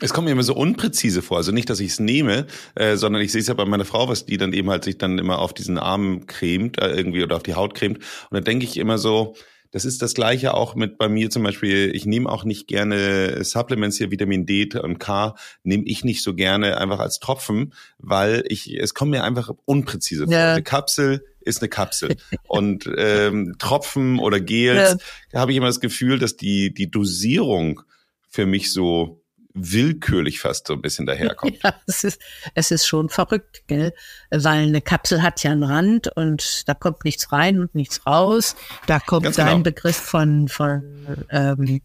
Es 0.00 0.12
kommt 0.12 0.24
mir 0.24 0.32
immer 0.32 0.42
so 0.42 0.54
unpräzise 0.54 1.22
vor. 1.22 1.36
Also 1.36 1.52
nicht, 1.52 1.70
dass 1.70 1.80
ich 1.80 1.92
es 1.92 2.00
nehme, 2.00 2.46
äh, 2.74 2.96
sondern 2.96 3.22
ich 3.22 3.30
sehe 3.30 3.40
es 3.40 3.46
ja 3.46 3.54
bei 3.54 3.66
meiner 3.66 3.84
Frau, 3.84 4.08
was 4.08 4.26
die 4.26 4.36
dann 4.36 4.52
eben 4.52 4.70
halt 4.70 4.84
sich 4.84 4.98
dann 4.98 5.18
immer 5.18 5.38
auf 5.38 5.54
diesen 5.54 5.78
Arm 5.78 6.26
cremt 6.26 6.80
äh, 6.80 6.88
irgendwie 6.88 7.22
oder 7.22 7.36
auf 7.36 7.42
die 7.42 7.54
Haut 7.54 7.74
cremt. 7.74 7.98
Und 7.98 8.32
dann 8.32 8.44
denke 8.44 8.64
ich 8.64 8.78
immer 8.78 8.98
so, 8.98 9.36
das 9.70 9.84
ist 9.86 10.02
das 10.02 10.14
Gleiche 10.14 10.54
auch 10.54 10.74
mit 10.74 10.98
bei 10.98 11.08
mir 11.08 11.30
zum 11.30 11.42
Beispiel. 11.42 11.94
Ich 11.94 12.04
nehme 12.04 12.28
auch 12.28 12.44
nicht 12.44 12.66
gerne 12.68 13.42
Supplements 13.42 13.96
hier, 13.96 14.10
Vitamin 14.10 14.44
D 14.44 14.68
und 14.76 14.98
K, 14.98 15.34
nehme 15.62 15.84
ich 15.84 16.04
nicht 16.04 16.22
so 16.22 16.34
gerne 16.34 16.78
einfach 16.78 16.98
als 16.98 17.20
Tropfen, 17.20 17.72
weil 17.98 18.44
ich, 18.48 18.78
es 18.78 18.94
kommt 18.94 19.12
mir 19.12 19.24
einfach 19.24 19.50
unpräzise 19.64 20.24
vor. 20.24 20.32
Ja. 20.32 20.52
Eine 20.52 20.62
Kapsel 20.62 21.24
ist 21.44 21.60
eine 21.60 21.68
Kapsel. 21.68 22.16
und 22.48 22.88
ähm, 22.96 23.56
Tropfen 23.58 24.18
oder 24.18 24.40
Gels, 24.40 24.96
ja. 25.32 25.40
habe 25.40 25.52
ich 25.52 25.58
immer 25.58 25.66
das 25.66 25.80
Gefühl, 25.80 26.18
dass 26.18 26.36
die, 26.36 26.72
die 26.72 26.90
Dosierung 26.90 27.82
für 28.28 28.46
mich 28.46 28.72
so 28.72 29.22
willkürlich 29.54 30.40
fast 30.40 30.66
so 30.66 30.74
ein 30.74 30.82
bisschen 30.82 31.06
daherkommt. 31.06 31.58
Ja, 31.62 31.74
es 31.86 32.04
ist, 32.04 32.20
es 32.54 32.70
ist 32.70 32.86
schon 32.86 33.08
verrückt, 33.08 33.64
gell? 33.66 33.92
Weil 34.30 34.66
eine 34.66 34.80
Kapsel 34.80 35.22
hat 35.22 35.42
ja 35.42 35.52
einen 35.52 35.62
Rand 35.62 36.08
und 36.16 36.68
da 36.68 36.74
kommt 36.74 37.04
nichts 37.04 37.32
rein 37.32 37.60
und 37.60 37.74
nichts 37.74 38.06
raus. 38.06 38.56
Da 38.86 38.98
kommt 38.98 39.24
Ganz 39.24 39.36
dein 39.36 39.48
genau. 39.48 39.62
Begriff 39.62 39.96
von, 39.96 40.48
von 40.48 41.26
ähm, 41.30 41.82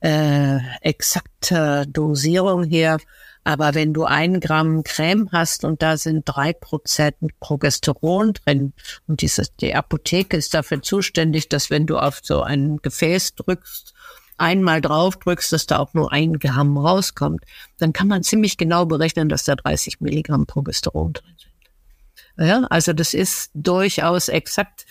äh, 0.00 0.58
exakter 0.82 1.86
Dosierung 1.86 2.64
her. 2.64 2.98
Aber 3.46 3.76
wenn 3.76 3.94
du 3.94 4.02
ein 4.02 4.40
Gramm 4.40 4.82
Creme 4.82 5.28
hast 5.30 5.64
und 5.64 5.80
da 5.80 5.96
sind 5.96 6.24
drei 6.24 6.52
Prozent 6.52 7.14
Progesteron 7.38 8.32
drin 8.32 8.72
und 9.06 9.20
diese, 9.20 9.44
die 9.60 9.72
Apotheke 9.72 10.36
ist 10.36 10.52
dafür 10.52 10.82
zuständig, 10.82 11.48
dass 11.48 11.70
wenn 11.70 11.86
du 11.86 11.96
auf 11.96 12.18
so 12.24 12.42
ein 12.42 12.78
Gefäß 12.78 13.36
drückst 13.36 13.94
einmal 14.36 14.80
drauf 14.80 15.16
drückst, 15.16 15.52
dass 15.52 15.66
da 15.66 15.78
auch 15.78 15.94
nur 15.94 16.12
ein 16.12 16.40
Gramm 16.40 16.76
rauskommt, 16.76 17.44
dann 17.78 17.92
kann 17.92 18.08
man 18.08 18.24
ziemlich 18.24 18.58
genau 18.58 18.84
berechnen, 18.84 19.28
dass 19.28 19.44
da 19.44 19.54
30 19.54 20.00
Milligramm 20.00 20.46
Progesteron 20.46 21.12
drin 21.12 21.34
sind. 21.38 22.48
Ja, 22.48 22.64
also 22.68 22.92
das 22.92 23.14
ist 23.14 23.50
durchaus 23.54 24.28
exakt, 24.28 24.84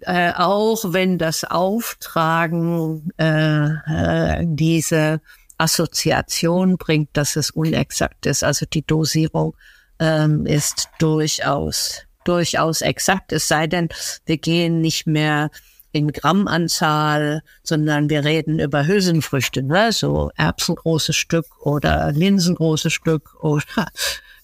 äh, 0.00 0.32
auch 0.34 0.92
wenn 0.92 1.16
das 1.16 1.44
Auftragen 1.44 3.10
äh, 3.16 3.70
äh, 3.70 4.44
diese 4.46 5.20
Assoziation 5.58 6.76
bringt, 6.76 7.10
dass 7.12 7.36
es 7.36 7.50
unexakt 7.50 8.26
ist. 8.26 8.44
Also 8.44 8.66
die 8.66 8.84
Dosierung 8.84 9.56
ähm, 9.98 10.46
ist 10.46 10.88
durchaus 10.98 12.06
durchaus 12.24 12.82
exakt. 12.82 13.32
Es 13.32 13.48
sei 13.48 13.66
denn, 13.66 13.88
wir 14.26 14.38
gehen 14.38 14.80
nicht 14.80 15.06
mehr 15.06 15.50
in 15.92 16.10
Grammanzahl, 16.10 17.42
sondern 17.62 18.08
wir 18.08 18.24
reden 18.24 18.58
über 18.58 18.86
Hülsenfrüchte, 18.86 19.62
ne? 19.62 19.92
so 19.92 20.30
Erbsengroßes 20.36 21.14
Stück 21.14 21.46
oder 21.60 22.12
Linsengroßes 22.12 22.92
Stück 22.92 23.34
oder 23.42 23.88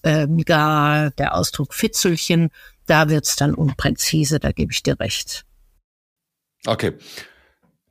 ähm, 0.03 0.37
gar 0.45 1.09
der 1.11 1.35
Ausdruck 1.35 1.73
Fitzelchen. 1.73 2.49
Da 2.85 3.09
wird's 3.09 3.35
dann 3.35 3.55
unpräzise, 3.55 4.39
da 4.39 4.51
gebe 4.51 4.71
ich 4.71 4.83
dir 4.83 4.99
recht. 4.99 5.45
Okay. 6.65 6.93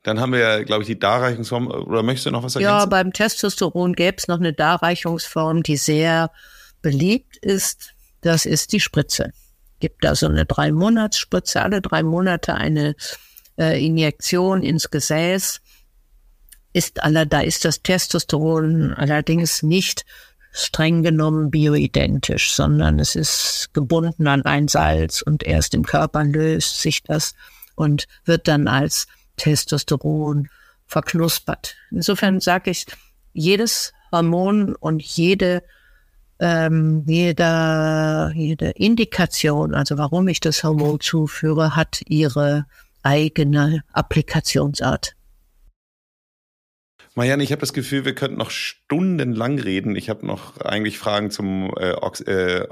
Dann 0.03 0.19
haben 0.19 0.31
wir 0.31 0.39
ja, 0.39 0.63
glaube 0.63 0.83
ich, 0.83 0.87
die 0.87 0.99
Darreichungsform. 0.99 1.67
Oder 1.67 2.03
möchtest 2.03 2.27
du 2.27 2.31
noch 2.31 2.43
was 2.43 2.55
ergänzen? 2.55 2.79
Ja, 2.79 2.85
beim 2.85 3.13
Testosteron 3.13 3.93
gäbe 3.93 4.17
es 4.17 4.27
noch 4.27 4.39
eine 4.39 4.53
Darreichungsform, 4.53 5.63
die 5.63 5.77
sehr 5.77 6.31
beliebt 6.81 7.37
ist. 7.37 7.93
Das 8.21 8.45
ist 8.45 8.71
die 8.71 8.79
Spritze. 8.79 9.31
Gibt 9.79 10.03
da 10.03 10.15
so 10.15 10.27
eine 10.27 10.45
drei 10.45 10.71
Monats 10.71 11.17
Spritze, 11.17 11.61
alle 11.61 11.81
drei 11.81 12.03
Monate 12.03 12.55
eine 12.55 12.95
äh, 13.57 13.85
Injektion 13.85 14.63
ins 14.63 14.89
Gesäß 14.89 15.61
ist 16.73 17.03
aller, 17.03 17.25
da 17.25 17.41
ist 17.41 17.65
das 17.65 17.81
Testosteron 17.81 18.93
allerdings 18.93 19.63
nicht 19.63 20.05
streng 20.51 21.03
genommen 21.03 21.51
bioidentisch, 21.51 22.53
sondern 22.53 22.99
es 22.99 23.15
ist 23.15 23.69
gebunden 23.73 24.27
an 24.27 24.43
ein 24.43 24.67
Salz 24.67 25.21
und 25.21 25.43
erst 25.43 25.73
im 25.73 25.85
Körper 25.85 26.23
löst 26.23 26.81
sich 26.81 27.03
das 27.03 27.33
und 27.75 28.07
wird 28.25 28.47
dann 28.47 28.67
als 28.67 29.07
Testosteron 29.39 30.49
verknuspert. 30.85 31.75
Insofern 31.89 32.39
sage 32.39 32.69
ich, 32.71 32.85
jedes 33.33 33.93
Hormon 34.11 34.75
und 34.75 35.01
jede 35.01 35.63
ähm, 36.39 37.03
jede, 37.05 38.31
jede 38.33 38.69
Indikation, 38.69 39.73
also 39.75 39.97
warum 39.97 40.27
ich 40.27 40.39
das 40.39 40.63
Hormon 40.63 40.99
zuführe, 40.99 41.75
hat 41.75 42.01
ihre 42.07 42.65
eigene 43.03 43.83
Applikationsart. 43.91 45.15
Marianne, 47.19 47.43
ich 47.43 47.51
habe 47.51 47.59
das 47.59 47.73
Gefühl, 47.73 48.05
wir 48.05 48.15
könnten 48.15 48.37
noch 48.37 48.49
stundenlang 48.49 49.59
reden. 49.59 49.97
Ich 49.97 50.09
habe 50.09 50.25
noch 50.25 50.61
eigentlich 50.61 50.97
Fragen 50.97 51.31
zum 51.31 51.69
äh, 51.75 51.91
Ox 51.91 52.21
äh, 52.21 52.65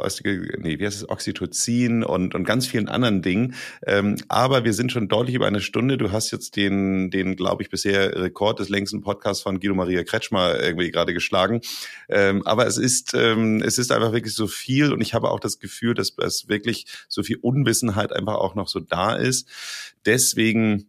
nee, 0.60 0.80
wie 0.80 0.86
heißt 0.86 0.96
es, 0.96 1.10
Oxytocin 1.10 2.02
und, 2.02 2.34
und 2.34 2.46
ganz 2.46 2.66
vielen 2.66 2.88
anderen 2.88 3.22
Dingen. 3.22 3.56
Ähm, 3.86 4.16
aber 4.30 4.64
wir 4.64 4.72
sind 4.72 4.94
schon 4.94 5.10
deutlich 5.10 5.36
über 5.36 5.48
eine 5.48 5.60
Stunde. 5.60 5.98
Du 5.98 6.14
hast 6.14 6.32
jetzt 6.32 6.56
den, 6.56 7.12
den 7.12 7.36
glaube 7.36 7.62
ich, 7.62 7.70
bisher 7.70 8.16
Rekord 8.16 8.60
des 8.60 8.70
längsten 8.70 9.02
Podcasts 9.02 9.44
von 9.44 9.60
Guido 9.60 9.76
Maria 9.76 10.06
Kretschmer 10.06 10.58
irgendwie 10.62 10.92
gerade 10.92 11.14
geschlagen. 11.14 11.60
Ähm, 12.08 12.42
aber 12.48 12.68
es 12.68 12.78
ist, 12.78 13.16
ähm, 13.16 13.62
es 13.62 13.78
ist 13.78 13.92
einfach 13.92 14.14
wirklich 14.14 14.34
so 14.34 14.48
viel 14.48 14.94
und 14.94 15.02
ich 15.02 15.14
habe 15.14 15.30
auch 15.30 15.42
das 15.42 15.60
Gefühl, 15.60 15.94
dass 15.94 16.14
es 16.20 16.48
wirklich 16.48 16.86
so 17.10 17.22
viel 17.22 17.36
Unwissenheit 17.42 18.14
einfach 18.14 18.36
auch 18.36 18.56
noch 18.56 18.70
so 18.70 18.80
da 18.80 19.14
ist. 19.14 19.50
Deswegen 20.06 20.88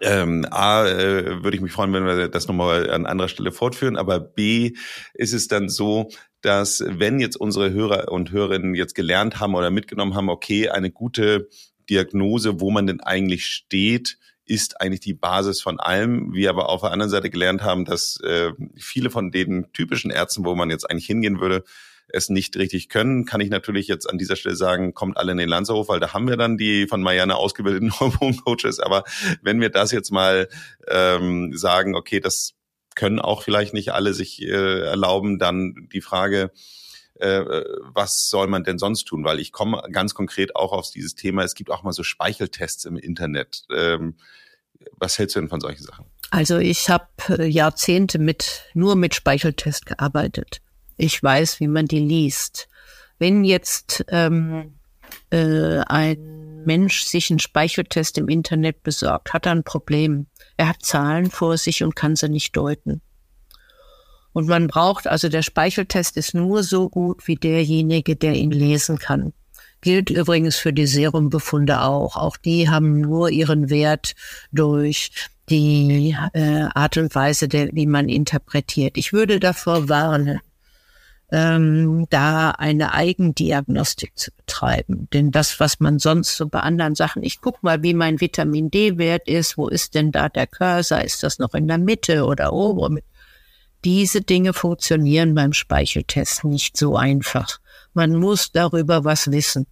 ähm, 0.00 0.46
A, 0.50 0.86
äh, 0.86 1.42
würde 1.42 1.56
ich 1.56 1.62
mich 1.62 1.72
freuen, 1.72 1.92
wenn 1.92 2.06
wir 2.06 2.28
das 2.28 2.48
nochmal 2.48 2.90
an 2.90 3.06
anderer 3.06 3.28
Stelle 3.28 3.52
fortführen, 3.52 3.96
aber 3.96 4.20
B, 4.20 4.72
ist 5.14 5.32
es 5.32 5.48
dann 5.48 5.68
so, 5.68 6.10
dass 6.40 6.84
wenn 6.86 7.20
jetzt 7.20 7.36
unsere 7.36 7.72
Hörer 7.72 8.12
und 8.12 8.30
Hörerinnen 8.30 8.74
jetzt 8.74 8.94
gelernt 8.94 9.40
haben 9.40 9.54
oder 9.54 9.70
mitgenommen 9.70 10.14
haben, 10.14 10.28
okay, 10.28 10.68
eine 10.68 10.90
gute 10.90 11.48
Diagnose, 11.88 12.60
wo 12.60 12.70
man 12.70 12.86
denn 12.86 13.00
eigentlich 13.00 13.46
steht, 13.46 14.18
ist 14.46 14.80
eigentlich 14.80 15.00
die 15.00 15.14
Basis 15.14 15.62
von 15.62 15.80
allem. 15.80 16.34
Wir 16.34 16.50
aber 16.50 16.68
auf 16.68 16.82
der 16.82 16.90
anderen 16.90 17.10
Seite 17.10 17.30
gelernt 17.30 17.62
haben, 17.62 17.84
dass 17.84 18.20
äh, 18.22 18.52
viele 18.76 19.10
von 19.10 19.30
den 19.30 19.72
typischen 19.72 20.10
Ärzten, 20.10 20.44
wo 20.44 20.54
man 20.54 20.70
jetzt 20.70 20.88
eigentlich 20.90 21.06
hingehen 21.06 21.40
würde, 21.40 21.64
es 22.08 22.28
nicht 22.28 22.56
richtig 22.56 22.88
können, 22.88 23.24
kann 23.24 23.40
ich 23.40 23.50
natürlich 23.50 23.88
jetzt 23.88 24.08
an 24.08 24.18
dieser 24.18 24.36
Stelle 24.36 24.56
sagen, 24.56 24.94
kommt 24.94 25.16
alle 25.16 25.32
in 25.32 25.38
den 25.38 25.48
Lanzerhof, 25.48 25.88
weil 25.88 26.00
da 26.00 26.12
haben 26.12 26.28
wir 26.28 26.36
dann 26.36 26.56
die 26.56 26.86
von 26.86 27.02
Marianne 27.02 27.36
ausgebildeten 27.36 27.92
Hormoncoaches. 28.00 28.80
Aber 28.80 29.04
wenn 29.42 29.60
wir 29.60 29.70
das 29.70 29.92
jetzt 29.92 30.10
mal 30.10 30.48
ähm, 30.88 31.56
sagen, 31.56 31.94
okay, 31.94 32.20
das 32.20 32.54
können 32.94 33.18
auch 33.18 33.42
vielleicht 33.42 33.74
nicht 33.74 33.92
alle 33.92 34.14
sich 34.14 34.42
äh, 34.42 34.80
erlauben, 34.80 35.38
dann 35.38 35.88
die 35.92 36.00
Frage, 36.00 36.52
äh, 37.14 37.42
was 37.92 38.28
soll 38.28 38.46
man 38.46 38.64
denn 38.64 38.78
sonst 38.78 39.04
tun? 39.04 39.24
Weil 39.24 39.40
ich 39.40 39.52
komme 39.52 39.82
ganz 39.90 40.14
konkret 40.14 40.56
auch 40.56 40.72
auf 40.72 40.90
dieses 40.90 41.14
Thema, 41.14 41.42
es 41.42 41.54
gibt 41.54 41.70
auch 41.70 41.82
mal 41.82 41.92
so 41.92 42.02
Speicheltests 42.02 42.84
im 42.84 42.96
Internet. 42.96 43.64
Ähm, 43.74 44.16
was 44.96 45.18
hältst 45.18 45.36
du 45.36 45.40
denn 45.40 45.48
von 45.48 45.60
solchen 45.60 45.82
Sachen? 45.82 46.06
Also 46.30 46.58
ich 46.58 46.90
habe 46.90 47.06
äh, 47.28 47.46
Jahrzehnte 47.46 48.18
mit 48.18 48.64
nur 48.74 48.96
mit 48.96 49.14
Speicheltest 49.14 49.86
gearbeitet. 49.86 50.60
Ich 50.96 51.22
weiß, 51.22 51.60
wie 51.60 51.68
man 51.68 51.86
die 51.86 52.00
liest. 52.00 52.68
Wenn 53.18 53.44
jetzt 53.44 54.04
ähm, 54.08 54.74
äh, 55.30 55.78
ein 55.86 56.64
Mensch 56.64 57.04
sich 57.04 57.30
einen 57.30 57.38
Speicheltest 57.38 58.18
im 58.18 58.28
Internet 58.28 58.82
besorgt, 58.82 59.32
hat 59.32 59.46
er 59.46 59.52
ein 59.52 59.64
Problem. 59.64 60.26
Er 60.56 60.68
hat 60.68 60.82
Zahlen 60.82 61.30
vor 61.30 61.56
sich 61.58 61.82
und 61.82 61.96
kann 61.96 62.16
sie 62.16 62.28
nicht 62.28 62.56
deuten. 62.56 63.00
Und 64.32 64.48
man 64.48 64.66
braucht, 64.66 65.06
also 65.06 65.28
der 65.28 65.42
Speicheltest 65.42 66.16
ist 66.16 66.34
nur 66.34 66.62
so 66.64 66.88
gut 66.88 67.26
wie 67.28 67.36
derjenige, 67.36 68.16
der 68.16 68.34
ihn 68.34 68.50
lesen 68.50 68.98
kann. 68.98 69.32
Gilt 69.80 70.10
übrigens 70.10 70.56
für 70.56 70.72
die 70.72 70.86
Serumbefunde 70.86 71.82
auch. 71.82 72.16
Auch 72.16 72.36
die 72.36 72.68
haben 72.68 73.00
nur 73.00 73.30
ihren 73.30 73.70
Wert 73.70 74.14
durch 74.50 75.10
die 75.50 76.16
äh, 76.32 76.62
Art 76.74 76.96
und 76.96 77.14
Weise, 77.14 77.48
der, 77.48 77.68
wie 77.72 77.86
man 77.86 78.08
interpretiert. 78.08 78.96
Ich 78.96 79.12
würde 79.12 79.38
davor 79.38 79.88
warnen, 79.88 80.40
ähm, 81.34 82.06
da 82.10 82.52
eine 82.52 82.94
Eigendiagnostik 82.94 84.16
zu 84.16 84.30
betreiben. 84.30 85.08
Denn 85.12 85.32
das, 85.32 85.58
was 85.58 85.80
man 85.80 85.98
sonst 85.98 86.36
so 86.36 86.46
bei 86.46 86.60
anderen 86.60 86.94
Sachen, 86.94 87.24
ich 87.24 87.40
guck 87.40 87.60
mal, 87.64 87.82
wie 87.82 87.92
mein 87.92 88.20
Vitamin 88.20 88.70
D-Wert 88.70 89.26
ist, 89.26 89.58
wo 89.58 89.66
ist 89.66 89.96
denn 89.96 90.12
da 90.12 90.28
der 90.28 90.46
Cursor, 90.46 91.02
ist 91.02 91.24
das 91.24 91.40
noch 91.40 91.54
in 91.54 91.66
der 91.66 91.78
Mitte 91.78 92.24
oder 92.24 92.52
oben? 92.52 93.00
Diese 93.84 94.20
Dinge 94.20 94.52
funktionieren 94.52 95.34
beim 95.34 95.52
Speicheltest 95.52 96.44
nicht 96.44 96.76
so 96.76 96.96
einfach. 96.96 97.58
Man 97.94 98.14
muss 98.14 98.52
darüber 98.52 99.04
was 99.04 99.32
wissen. 99.32 99.66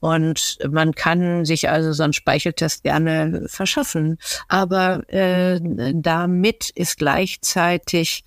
Und 0.00 0.58
man 0.70 0.94
kann 0.94 1.46
sich 1.46 1.70
also 1.70 1.94
so 1.94 2.02
einen 2.02 2.12
Speicheltest 2.12 2.82
gerne 2.82 3.46
verschaffen. 3.48 4.18
Aber 4.48 5.02
äh, 5.10 5.60
damit 5.94 6.70
ist 6.70 6.98
gleichzeitig 6.98 8.24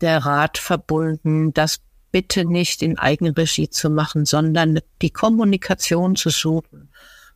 der 0.00 0.18
Rat 0.18 0.58
verbunden, 0.58 1.52
das 1.52 1.80
bitte 2.18 2.44
nicht 2.44 2.82
in 2.82 2.98
Eigenregie 2.98 3.70
zu 3.70 3.90
machen, 3.90 4.26
sondern 4.26 4.80
die 5.02 5.10
Kommunikation 5.10 6.16
zu 6.16 6.30
suchen 6.30 6.88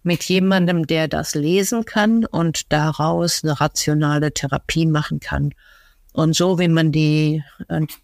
mit 0.02 0.24
jemandem, 0.24 0.88
der 0.88 1.06
das 1.06 1.36
lesen 1.36 1.84
kann 1.84 2.24
und 2.24 2.72
daraus 2.72 3.44
eine 3.44 3.60
rationale 3.60 4.34
Therapie 4.34 4.86
machen 4.86 5.20
kann. 5.20 5.54
Und 6.12 6.34
so 6.34 6.58
wie 6.58 6.66
man 6.66 6.90
die, 6.90 7.44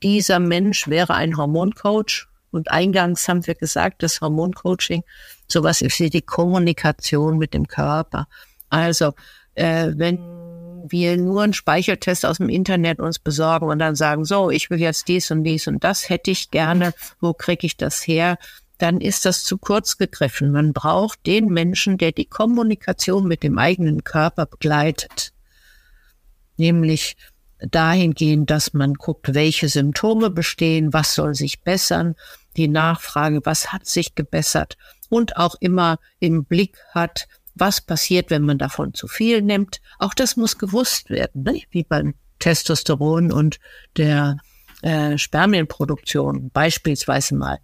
dieser 0.04 0.38
Mensch 0.38 0.86
wäre 0.86 1.14
ein 1.14 1.36
Hormoncoach. 1.36 2.28
Und 2.52 2.70
eingangs 2.70 3.26
haben 3.26 3.44
wir 3.44 3.56
gesagt, 3.56 4.04
das 4.04 4.20
Hormoncoaching 4.20 5.02
sowas 5.48 5.82
ist 5.82 5.98
wie 5.98 6.10
die 6.10 6.22
Kommunikation 6.22 7.38
mit 7.38 7.54
dem 7.54 7.66
Körper. 7.66 8.28
Also, 8.70 9.14
äh, 9.56 9.90
wenn 9.96 10.37
wir 10.86 11.16
nur 11.16 11.42
einen 11.42 11.52
Speicheltest 11.52 12.24
aus 12.24 12.38
dem 12.38 12.48
Internet 12.48 13.00
uns 13.00 13.18
besorgen 13.18 13.66
und 13.66 13.78
dann 13.78 13.94
sagen, 13.94 14.24
so, 14.24 14.50
ich 14.50 14.70
will 14.70 14.80
jetzt 14.80 15.08
dies 15.08 15.30
und 15.30 15.44
dies 15.44 15.66
und 15.66 15.84
das 15.84 16.08
hätte 16.08 16.30
ich 16.30 16.50
gerne, 16.50 16.94
wo 17.20 17.32
kriege 17.32 17.66
ich 17.66 17.76
das 17.76 18.06
her? 18.06 18.38
Dann 18.78 19.00
ist 19.00 19.24
das 19.24 19.44
zu 19.44 19.58
kurz 19.58 19.98
gegriffen. 19.98 20.52
Man 20.52 20.72
braucht 20.72 21.26
den 21.26 21.46
Menschen, 21.46 21.98
der 21.98 22.12
die 22.12 22.26
Kommunikation 22.26 23.26
mit 23.26 23.42
dem 23.42 23.58
eigenen 23.58 24.04
Körper 24.04 24.46
begleitet. 24.46 25.32
Nämlich 26.56 27.16
dahingehend, 27.58 28.50
dass 28.50 28.72
man 28.72 28.94
guckt, 28.94 29.34
welche 29.34 29.68
Symptome 29.68 30.30
bestehen, 30.30 30.92
was 30.92 31.14
soll 31.14 31.34
sich 31.34 31.62
bessern, 31.62 32.14
die 32.56 32.68
Nachfrage, 32.68 33.40
was 33.44 33.72
hat 33.72 33.86
sich 33.86 34.14
gebessert 34.14 34.76
und 35.08 35.36
auch 35.36 35.56
immer 35.60 35.98
im 36.20 36.44
Blick 36.44 36.78
hat, 36.94 37.26
was 37.58 37.80
passiert, 37.80 38.30
wenn 38.30 38.42
man 38.42 38.58
davon 38.58 38.94
zu 38.94 39.08
viel 39.08 39.42
nimmt. 39.42 39.80
Auch 39.98 40.14
das 40.14 40.36
muss 40.36 40.58
gewusst 40.58 41.10
werden, 41.10 41.42
ne? 41.42 41.62
wie 41.70 41.84
beim 41.84 42.14
Testosteron 42.38 43.32
und 43.32 43.58
der 43.96 44.38
äh, 44.82 45.18
Spermienproduktion 45.18 46.50
beispielsweise 46.50 47.34
mal. 47.34 47.58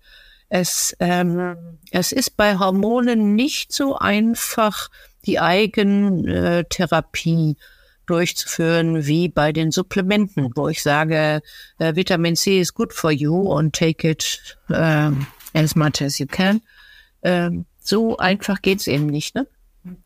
Es, 0.49 0.97
ähm, 1.01 1.79
es 1.91 2.13
ist 2.13 2.37
bei 2.37 2.59
Hormonen 2.59 3.35
nicht 3.35 3.73
so 3.73 3.97
einfach, 3.97 4.91
die 5.27 5.41
Eigentherapie 5.41 7.57
durchzuführen 8.07 9.07
wie 9.07 9.29
bei 9.29 9.53
den 9.53 9.71
Supplementen, 9.71 10.51
wo 10.55 10.69
ich 10.69 10.83
sage, 10.83 11.41
äh, 11.79 11.97
Vitamin 11.97 12.37
C 12.37 12.61
is 12.61 12.75
good 12.75 12.93
for 12.93 13.11
you 13.11 13.35
und 13.35 13.75
take 13.75 14.07
it 14.09 14.59
äh, 14.69 15.11
as 15.55 15.75
much 15.75 16.03
as 16.03 16.19
you 16.19 16.27
can. 16.27 16.61
Ähm, 17.23 17.65
so 17.81 18.19
einfach 18.19 18.61
geht's 18.61 18.87
eben 18.87 19.07
nicht. 19.07 19.35
Ne? 19.35 19.47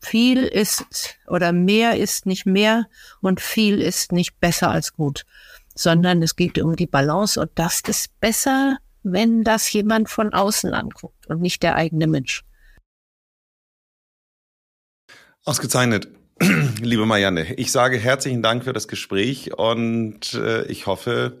Viel 0.01 0.43
ist 0.43 1.17
oder 1.27 1.53
mehr 1.53 1.97
ist 1.97 2.25
nicht 2.25 2.45
mehr 2.45 2.87
und 3.21 3.39
viel 3.39 3.81
ist 3.81 4.11
nicht 4.11 4.39
besser 4.39 4.69
als 4.69 4.93
gut, 4.93 5.25
sondern 5.73 6.21
es 6.21 6.35
geht 6.35 6.59
um 6.59 6.75
die 6.75 6.87
Balance 6.87 7.39
und 7.39 7.51
das 7.55 7.81
ist 7.81 8.19
besser, 8.19 8.77
wenn 9.03 9.43
das 9.43 9.71
jemand 9.71 10.09
von 10.09 10.33
außen 10.33 10.73
anguckt 10.73 11.27
und 11.27 11.41
nicht 11.41 11.63
der 11.63 11.75
eigene 11.75 12.07
Mensch. 12.07 12.43
Ausgezeichnet. 15.45 16.09
Liebe 16.81 17.05
Marianne, 17.05 17.53
ich 17.55 17.71
sage 17.71 17.97
herzlichen 17.97 18.41
Dank 18.41 18.63
für 18.63 18.73
das 18.73 18.87
Gespräch 18.87 19.57
und 19.57 20.33
äh, 20.35 20.65
ich 20.67 20.87
hoffe, 20.87 21.39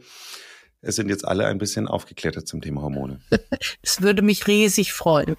es 0.81 0.95
sind 0.95 1.09
jetzt 1.09 1.25
alle 1.25 1.45
ein 1.45 1.57
bisschen 1.57 1.87
aufgeklärt 1.87 2.47
zum 2.47 2.61
Thema 2.61 2.81
Hormone. 2.81 3.19
Es 3.81 4.01
würde 4.01 4.21
mich 4.21 4.47
riesig 4.47 4.93
freuen. 4.93 5.35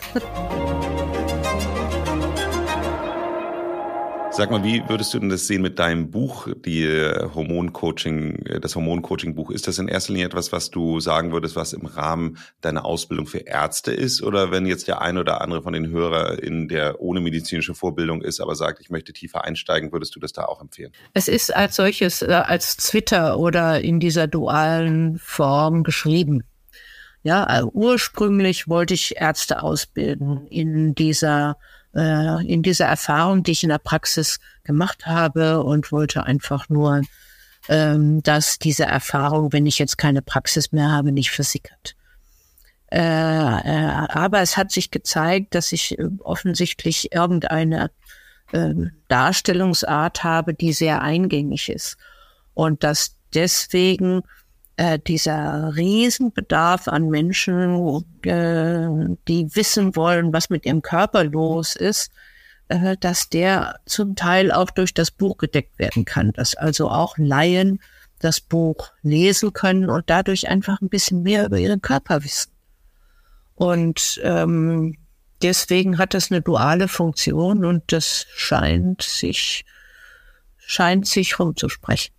Sag 4.32 4.52
mal, 4.52 4.62
wie 4.62 4.88
würdest 4.88 5.12
du 5.12 5.18
denn 5.18 5.28
das 5.28 5.48
sehen 5.48 5.60
mit 5.60 5.80
deinem 5.80 6.12
Buch, 6.12 6.46
die 6.64 6.84
äh, 6.84 7.28
Hormoncoaching, 7.34 8.46
äh, 8.46 8.60
das 8.60 8.76
Hormoncoaching-Buch? 8.76 9.50
Ist 9.50 9.66
das 9.66 9.80
in 9.80 9.88
erster 9.88 10.12
Linie 10.12 10.26
etwas, 10.26 10.52
was 10.52 10.70
du 10.70 11.00
sagen 11.00 11.32
würdest, 11.32 11.56
was 11.56 11.72
im 11.72 11.84
Rahmen 11.84 12.38
deiner 12.60 12.84
Ausbildung 12.84 13.26
für 13.26 13.38
Ärzte 13.38 13.92
ist? 13.92 14.22
Oder 14.22 14.52
wenn 14.52 14.66
jetzt 14.66 14.86
der 14.86 15.02
ein 15.02 15.18
oder 15.18 15.40
andere 15.40 15.62
von 15.62 15.72
den 15.72 15.90
Hörern, 15.90 16.68
der 16.68 17.00
ohne 17.00 17.20
medizinische 17.20 17.74
Vorbildung 17.74 18.22
ist, 18.22 18.40
aber 18.40 18.54
sagt, 18.54 18.80
ich 18.80 18.88
möchte 18.88 19.12
tiefer 19.12 19.44
einsteigen, 19.44 19.90
würdest 19.90 20.14
du 20.14 20.20
das 20.20 20.32
da 20.32 20.44
auch 20.44 20.60
empfehlen? 20.60 20.92
Es 21.12 21.26
ist 21.26 21.54
als 21.54 21.74
solches, 21.74 22.22
äh, 22.22 22.30
als 22.32 22.76
Twitter 22.76 23.36
oder 23.36 23.80
in 23.80 23.98
dieser 23.98 24.28
dualen 24.28 25.18
Form 25.18 25.82
geschrieben. 25.82 26.44
Ja, 27.24 27.64
ursprünglich 27.64 28.68
wollte 28.68 28.94
ich 28.94 29.16
Ärzte 29.16 29.62
ausbilden 29.62 30.46
in 30.46 30.94
dieser 30.94 31.58
äh, 31.94 32.46
in 32.46 32.62
dieser 32.62 32.86
Erfahrung, 32.86 33.42
die 33.42 33.52
ich 33.52 33.62
in 33.62 33.70
der 33.70 33.78
Praxis 33.78 34.38
gemacht 34.64 35.06
habe 35.06 35.62
und 35.62 35.92
wollte 35.92 36.24
einfach 36.24 36.68
nur, 36.68 37.02
ähm, 37.68 38.22
dass 38.22 38.58
diese 38.58 38.84
Erfahrung, 38.84 39.52
wenn 39.52 39.66
ich 39.66 39.78
jetzt 39.78 39.98
keine 39.98 40.22
Praxis 40.22 40.72
mehr 40.72 40.90
habe, 40.90 41.12
nicht 41.12 41.30
versickert. 41.30 41.94
Äh, 42.92 42.98
äh, 42.98 44.06
aber 44.08 44.40
es 44.40 44.56
hat 44.56 44.72
sich 44.72 44.90
gezeigt, 44.90 45.54
dass 45.54 45.72
ich 45.72 45.98
äh, 45.98 46.08
offensichtlich 46.20 47.12
irgendeine 47.12 47.90
äh, 48.52 48.74
Darstellungsart 49.08 50.24
habe, 50.24 50.54
die 50.54 50.72
sehr 50.72 51.00
eingängig 51.02 51.68
ist. 51.68 51.96
Und 52.54 52.82
dass 52.82 53.16
deswegen 53.32 54.22
äh, 54.80 54.98
dieser 54.98 55.76
Riesenbedarf 55.76 56.88
an 56.88 57.10
Menschen, 57.10 58.02
äh, 58.22 58.88
die 59.28 59.54
wissen 59.54 59.94
wollen, 59.94 60.32
was 60.32 60.48
mit 60.48 60.64
ihrem 60.64 60.80
Körper 60.80 61.22
los 61.22 61.76
ist, 61.76 62.10
äh, 62.68 62.96
dass 62.98 63.28
der 63.28 63.78
zum 63.84 64.16
Teil 64.16 64.50
auch 64.50 64.70
durch 64.70 64.94
das 64.94 65.10
Buch 65.10 65.36
gedeckt 65.36 65.78
werden 65.78 66.06
kann, 66.06 66.32
dass 66.32 66.54
also 66.54 66.88
auch 66.88 67.18
Laien 67.18 67.82
das 68.20 68.40
Buch 68.40 68.90
lesen 69.02 69.52
können 69.52 69.90
und 69.90 70.08
dadurch 70.08 70.48
einfach 70.48 70.80
ein 70.80 70.88
bisschen 70.88 71.22
mehr 71.22 71.44
über 71.44 71.58
ihren 71.58 71.82
Körper 71.82 72.24
wissen. 72.24 72.52
Und 73.56 74.18
ähm, 74.24 74.96
deswegen 75.42 75.98
hat 75.98 76.14
das 76.14 76.30
eine 76.30 76.40
duale 76.40 76.88
Funktion 76.88 77.66
und 77.66 77.92
das 77.92 78.24
scheint 78.34 79.02
sich 79.02 79.66
scheint 80.56 81.06
sich 81.06 81.38
rumzusprechen. 81.38 82.14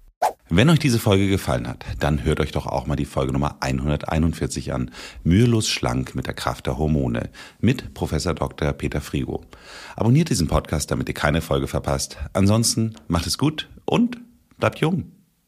Wenn 0.53 0.69
euch 0.69 0.80
diese 0.80 0.99
Folge 0.99 1.30
gefallen 1.30 1.65
hat, 1.65 1.86
dann 2.02 2.26
hört 2.26 2.41
euch 2.41 2.52
doch 2.52 2.68
auch 2.68 2.86
mal 2.86 2.98
die 2.98 3.06
Folge 3.06 3.32
Nummer 3.32 3.56
141 3.61 4.73
an. 4.73 4.91
Mühelos 5.23 5.69
schlank 5.69 6.14
mit 6.14 6.28
der 6.28 6.34
Kraft 6.34 6.68
der 6.68 6.78
Hormone 6.78 7.30
mit 7.61 7.94
Professor 7.94 8.34
Dr. 8.34 8.73
Peter 8.73 8.99
Frigo. 8.99 9.45
Abonniert 9.95 10.28
diesen 10.28 10.49
Podcast, 10.49 10.91
damit 10.91 11.07
ihr 11.07 11.14
keine 11.14 11.40
Folge 11.40 11.68
verpasst. 11.68 12.18
Ansonsten 12.34 12.95
macht 13.07 13.28
es 13.28 13.38
gut 13.38 13.69
und 13.86 14.18
bleibt 14.57 14.80
jung. 14.80 15.06